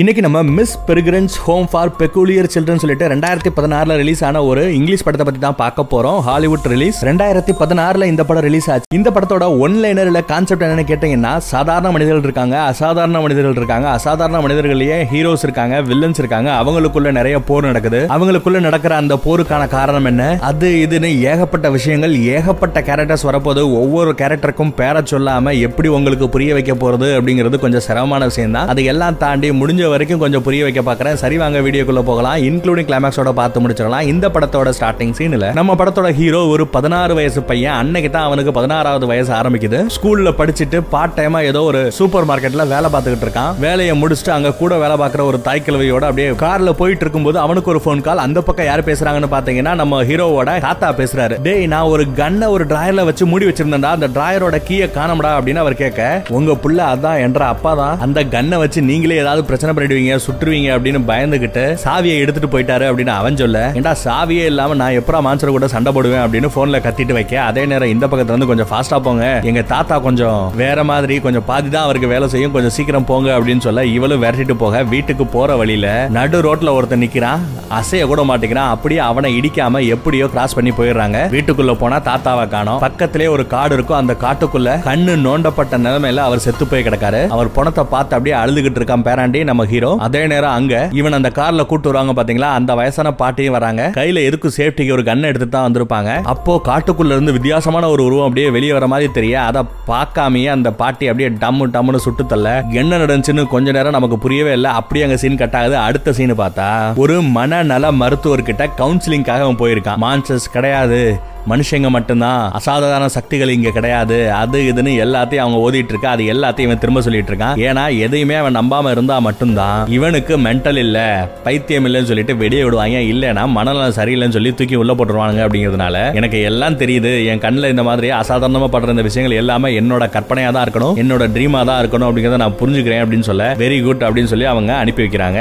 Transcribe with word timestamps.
இன்னைக்கு 0.00 0.22
நம்ம 0.24 0.40
Miss 0.56 0.74
Peregrine's 0.88 1.34
Home 1.46 1.66
for 1.70 1.90
Peculiar 1.96 2.46
Children 2.52 2.80
சொல்லிட்டு 2.82 3.08
ரெண்டாயிரத்தி 3.12 3.50
பதினாறுல 3.56 3.96
ரிலீஸ் 4.00 4.22
ஆன 4.28 4.40
ஒரு 4.50 4.62
இங்கிலீஷ் 4.76 5.02
படத்தை 5.06 5.24
பத்தி 5.26 5.40
தான் 5.40 5.58
பார்க்க 5.58 5.82
போறோம். 5.90 6.18
ஹாலிவுட் 6.28 6.66
ரிலீஸ் 6.72 6.98
ரெண்டாயிரத்தி 7.08 7.52
பதினாறுல 7.58 8.06
இந்த 8.12 8.22
படம் 8.28 8.44
ரிலீஸ் 8.46 8.68
ஆச்சு. 8.74 8.88
இந்த 8.98 9.08
படத்தோட 9.14 9.46
ஒன் 9.64 9.74
லைனர் 9.82 10.08
இல்ல 10.10 10.20
கான்செப்ட் 10.30 10.64
என்னன்னு 10.66 10.84
கேட்டீங்கன்னா 10.90 11.32
சாதாரண 11.50 11.90
மனிதர்கள் 11.96 12.26
இருக்காங்க 12.28 12.56
அசாதாரண 12.70 13.20
மனிதர்கள் 13.24 13.58
இருக்காங்க 13.60 13.88
அசாதாரண 13.96 14.40
மனிதர்களையே 14.46 14.96
ஹீரோஸ் 15.12 15.44
இருக்காங்க 15.48 15.82
வில்லன்ஸ் 15.90 16.20
இருக்காங்க. 16.22 16.50
அவங்களுக்குள்ள 16.62 17.12
நிறைய 17.18 17.42
போர் 17.50 17.68
நடக்குது. 17.70 18.00
அவங்களுக்குள்ள 18.16 18.62
நடக்கிற 18.68 18.96
அந்த 19.02 19.18
போருக்கான 19.26 19.68
காரணம் 19.76 20.08
என்ன? 20.12 20.30
அது 20.52 20.70
இதுன்னு 20.86 21.12
ஏகப்பட்ட 21.34 21.70
விஷயங்கள் 21.76 22.16
ஏகப்பட்ட 22.38 22.84
கேரக்டர்ஸ் 22.88 23.26
வரப்போது 23.30 23.66
ஒவ்வொரு 23.82 24.14
கேரக்டருக்கும் 24.22 24.74
பேர 24.80 25.04
சொல்லாம 25.12 25.56
எப்படி 25.68 25.90
உங்களுக்கு 25.98 26.32
புரிய 26.38 26.56
வைக்க 26.60 26.78
போறது 26.86 27.10
அப்படிங்கிறது 27.18 27.62
கொஞ்சம் 27.66 27.86
சிரமமான 27.90 28.32
விஷயம் 28.32 28.58
தான் 28.58 28.74
அது 28.74 28.88
எல்லாம் 28.94 29.22
தாண்டி 29.26 29.52
முடிஞ்ச 29.62 29.80
வரைக்கும் 29.92 30.22
கொஞ்சம் 30.22 30.44
புரிய 30.46 30.62
வைக்க 30.66 30.80
பார்க்கறேன். 30.88 31.18
சரி 31.22 31.36
வாங்க 31.42 31.58
வீடியோக்குள்ள 31.66 32.02
போகலாம். 32.10 32.38
இன்க்ளூடிங் 32.48 32.88
கிளைமேக்ஸோட 32.88 33.32
பார்த்து 33.40 33.62
முடிச்சிடலாம். 33.64 34.06
இந்த 34.12 34.28
படத்தோட 34.34 34.72
ஸ்டார்டிங் 34.78 35.14
சீன்ல 35.18 35.48
நம்ம 35.58 35.76
படத்தோட 35.80 36.10
ஹீரோ 36.20 36.40
ஒரு 36.54 36.66
பதினாறு 36.76 37.12
வயசு 37.18 37.42
பையன். 37.50 37.76
அன்னைக்கு 37.82 38.10
தான் 38.16 38.26
அவனுக்கு 38.28 38.54
பதினாறாவது 38.58 39.06
வயசு 39.12 39.32
ஆரம்பிக்குது. 39.40 39.80
ஸ்கூல்ல 39.96 40.32
படிச்சுட்டு 40.40 40.80
பார்ட் 40.94 41.16
டைமா 41.18 41.42
ஏதோ 41.50 41.62
ஒரு 41.70 41.82
சூப்பர் 41.98 42.28
மார்க்கெட்ல 42.32 42.66
வேலை 42.74 42.90
பார்த்துக்கிட்டு 42.94 43.26
இருக்கான். 43.28 43.52
வேலையை 43.66 43.94
முடிச்சுட்டு 44.02 44.34
அங்க 44.36 44.52
கூட 44.62 44.72
வேலை 44.84 44.98
பார்க்குற 45.02 45.24
ஒரு 45.30 45.40
தாய் 45.48 45.64
கிழவியோட 45.66 46.04
அப்படியே 46.10 46.28
கார்ல 46.44 46.72
போயிட்டு 46.80 47.04
இருக்கும்போது 47.06 47.40
அவனுக்கு 47.44 47.72
ஒரு 47.74 47.82
ஃபோன் 47.84 48.04
கால் 48.08 48.24
அந்த 48.26 48.38
பக்கம் 48.48 48.68
யார் 48.70 48.88
பேசுறாங்கன்னு 48.90 49.32
பாத்தீங்கன்னா 49.36 49.74
நம்ம 49.82 50.02
ஹீரோவோட 50.10 50.58
தாத்தா 50.66 50.90
பேசுறாரு. 51.00 51.34
டேய் 51.46 51.66
நான் 51.74 51.90
ஒரு 51.94 52.04
கன்னை 52.20 52.48
ஒரு 52.56 52.66
டிராயர்ல 52.72 53.04
வச்சு 53.08 53.30
மூடி 53.32 53.46
வச்சிருந்தேன்டா. 53.48 53.92
அந்த 53.96 54.08
டிராயரோட 54.16 54.56
கீயை 54.68 54.88
காணமுடா 54.98 55.32
அப்படின்னு 55.38 55.62
அவர் 55.64 55.80
கேட்க 55.82 56.00
உங்க 56.38 56.56
புள்ள 56.64 56.78
அதான் 56.94 57.20
என்ற 57.26 57.40
அப்பா 57.54 57.72
தான் 57.80 57.98
அந்த 58.06 58.20
கன்னை 58.34 58.56
வச்சு 58.62 58.80
நீங்களே 58.90 59.20
ஏதாவது 59.22 59.42
பிரச்சனை 59.48 59.71
பண்ணிடுவீங்க? 59.76 60.16
சுற்றுவீங்க 60.26 60.68
அப்படின்னு 60.76 61.00
பயந்துகிட்டு 61.10 61.64
சாவியை 61.84 62.16
எடுத்துட்டு 62.24 62.52
போயிட்டாரு 62.54 62.86
அப்படின்னு 62.90 63.14
அவன் 63.20 63.40
சொல்ல 63.42 63.64
ஏண்டா 63.78 63.94
சாவியே 64.04 64.44
இல்லாம 64.52 64.74
நான் 64.82 64.98
எப்பரா 65.00 65.20
மான்சர் 65.26 65.54
கூட 65.56 65.68
சண்டை 65.74 65.92
போடுவேன்? 65.96 66.24
அப்படின்னு 66.24 66.50
போன்ல 66.56 66.80
கத்திட்டு 66.86 67.16
வைக்க 67.18 67.40
அதே 67.48 67.64
நேரம் 67.72 67.92
இந்த 67.94 68.06
பக்கத்துல 68.06 68.34
இருந்து 68.34 68.50
கொஞ்சம் 68.52 68.70
ஃபாஸ்டா 68.72 68.98
போங்க. 69.06 69.26
எங்க 69.50 69.62
தாத்தா 69.74 69.98
கொஞ்சம் 70.08 70.40
வேற 70.62 70.84
மாதிரி 70.90 71.14
கொஞ்சம் 71.26 71.46
பாதி 71.50 71.68
தான் 71.68 71.86
அவருக்கு 71.86 72.12
வேலை 72.14 72.28
செய்யும். 72.34 72.54
கொஞ்சம் 72.56 72.74
சீக்கிரம் 72.76 73.08
போங்க 73.10 73.30
அப்படின்னு 73.38 73.64
சொல்ல 73.66 73.84
இவளும் 73.96 74.22
விரட்டிட்டு 74.22 74.56
போக 74.64 74.82
வீட்டுக்கு 74.94 75.26
போற 75.36 75.56
வழியில 75.62 75.88
நடு 76.18 76.38
ரோட்ல 76.46 76.72
ஒருத்தன் 76.78 77.02
நிக்கிறான். 77.04 77.42
அசைய 77.78 78.06
கூட 78.12 78.22
மாட்டேங்கிறான் 78.30 78.72
அப்படியே 78.74 79.00
அவனை 79.08 79.28
இடிக்காம 79.40 79.84
எப்படியோ 79.94 80.26
கிராஸ் 80.34 80.54
பண்ணி 80.54 80.72
போயிடுறாங்க. 80.78 81.18
வீட்டுக்குள்ள 81.34 81.74
போனா 81.82 81.98
தாத்தாவை 82.08 82.46
காணும். 82.48 82.80
பக்கத்திலே 82.86 83.26
ஒரு 83.26 83.46
காடு 83.46 83.74
இருக்கும். 83.74 84.00
அந்த 84.00 84.16
காட்டுக்குள்ள 84.24 84.70
கண்ணு 84.88 85.14
நோண்டப்பட்ட 85.26 85.78
நிலைமையில 85.86 86.24
அவர் 86.28 86.44
செத்து 86.46 86.66
போய் 86.66 86.84
கிடக்காரு. 86.88 87.22
அவர் 87.36 87.52
பணத்தை 87.58 87.84
பார்த்து 87.94 88.16
அப்படியே 88.16 88.36
அழுதுகிட்டு 88.42 88.80
இருக்கான். 88.80 89.04
பேராண்டி 89.08 89.40
நம்ம 89.50 89.61
ஹீரோ 89.70 89.90
அதே 90.06 90.22
நேரம் 90.32 90.56
அங்க 90.58 90.74
இவன் 91.00 91.16
அந்த 91.18 91.30
கார்ல 91.38 91.66
கூட்டு 91.70 91.88
வருவாங்க 91.90 92.12
பாத்தீங்களா? 92.18 92.50
அந்த 92.58 92.74
வயசான 92.80 93.12
பாட்டியும் 93.20 93.56
வராங்க. 93.56 93.82
கையில 93.98 94.22
எதுக்கு 94.28 94.48
சேஃப்டிக்கு 94.56 94.94
ஒரு 94.96 95.04
கன் 95.08 95.28
எடுத்து 95.30 95.48
தான் 95.48 95.66
வந்திருப்பாங்க. 95.68 96.10
அப்போ 96.32 96.54
காட்டுக்குள்ள 96.68 97.16
இருந்து 97.16 97.36
வித்தியாசமான 97.36 97.88
ஒரு 97.94 98.04
உருவம் 98.08 98.26
அப்படியே 98.28 98.50
வெளியே 98.56 98.72
வர 98.78 98.86
மாதிரி 98.92 99.10
தெரிய 99.18 99.34
அதை 99.48 99.62
பார்க்காமயே 99.90 100.50
அந்த 100.56 100.72
பாட்டி 100.82 101.06
அப்படியே 101.12 101.30
டம்மு 101.44 101.66
டம்முன்னு 101.76 102.04
சுட்டு 102.06 102.26
தள்ள 102.26 102.54
என்ன 102.82 102.98
நடந்துச்சுன்னு 103.04 103.46
கொஞ்ச 103.54 103.72
நேரம் 103.78 103.96
நமக்கு 103.98 104.18
புரியவே 104.26 104.52
இல்லை. 104.58 104.70
அப்படியே 104.80 105.04
அங்க 105.08 105.18
சீன் 105.24 105.40
கட் 105.42 105.58
ஆகுது. 105.60 105.76
அடுத்த 105.88 106.12
சீன் 106.20 106.34
பார்த்தா 106.44 106.68
ஒரு 107.04 107.18
மனநல 107.38 107.92
மருத்துவர்கிட்ட 108.02 108.66
கவுன்சிலிங்காக 108.80 109.46
அவன் 109.46 109.60
போயிருக்கான். 109.64 110.00
மான்சஸ் 110.06 110.54
கிடையாது. 110.56 111.02
மனுஷங்க 111.50 111.88
மட்டும்தான் 111.90 112.50
அசாதாரண 112.58 113.06
சக்திகள் 113.08 113.52
இங்க 113.54 113.70
கிடையாது. 113.70 114.32
அது 114.32 114.58
இதுன்னு 114.70 114.92
எல்லாத்தையும் 115.04 115.44
அவங்க 115.44 115.58
ஓதிட்டு 115.64 115.92
இருக்கா 115.94 116.10
அது 116.10 116.24
எல்லாத்தையும் 116.34 116.68
இவன் 116.68 116.78
திரும்ப 116.78 117.00
சொல்லிட்டு 117.06 117.32
இருக்கான் 117.32 117.56
ஏன்னா 117.68 117.84
எதையுமே 117.98 118.34
அவன் 118.34 118.56
நம்பாம 118.58 118.90
இருந்தா 118.90 119.18
மட்டும்தான் 119.18 119.88
இவனுக்கு 119.96 120.36
மென்டல் 120.38 120.76
இல்ல. 120.76 120.98
பைத்தியம் 121.46 121.86
இல்லைன்னு 121.88 122.10
சொல்லிட்டு 122.10 122.36
வெடிய 122.36 122.64
விடுவாங்க. 122.64 122.98
இல்லைன்னா 123.12 123.46
மனநலம் 123.56 123.96
சரியில்லைன்னு 123.98 124.36
சொல்லி 124.38 124.54
தூக்கி 124.54 124.74
உள்ள 124.74 124.94
போட்டுருவாங்க 124.94 125.44
அப்படிங்கிறதுனால 125.46 126.14
எனக்கு 126.20 126.40
எல்லாம் 126.50 126.78
தெரியுது. 126.84 127.12
என் 127.26 127.38
கண்ணில் 127.38 127.70
இந்த 127.70 127.82
மாதிரி 127.82 128.10
அசாதாரணமா 128.10 128.70
படுற 128.76 128.96
இந்த 128.96 129.02
விஷயங்கள் 129.02 129.40
எல்லாமே 129.42 129.80
என்னோட 129.80 130.06
கற்பனையா 130.16 130.52
தான் 130.52 130.66
இருக்கணும். 130.68 130.96
என்னோட 131.04 131.26
ட்ரீமா 131.36 131.64
தான் 131.64 131.82
இருக்கணும் 131.84 132.08
அப்படிங்கறத 132.10 132.36
நான் 132.36 132.58
புரிஞ்சுக்கிறேன் 132.62 133.04
அப்படின்னு 133.04 133.28
சொல்ல 133.32 133.54
வெரி 133.64 133.84
குட் 133.84 134.02
அப்படின்னு 134.02 134.32
சொல்லி 134.34 134.44
அவங்க 134.44 134.72
அனுப்பி 134.76 135.02
வைக்கிறாங்க. 135.02 135.40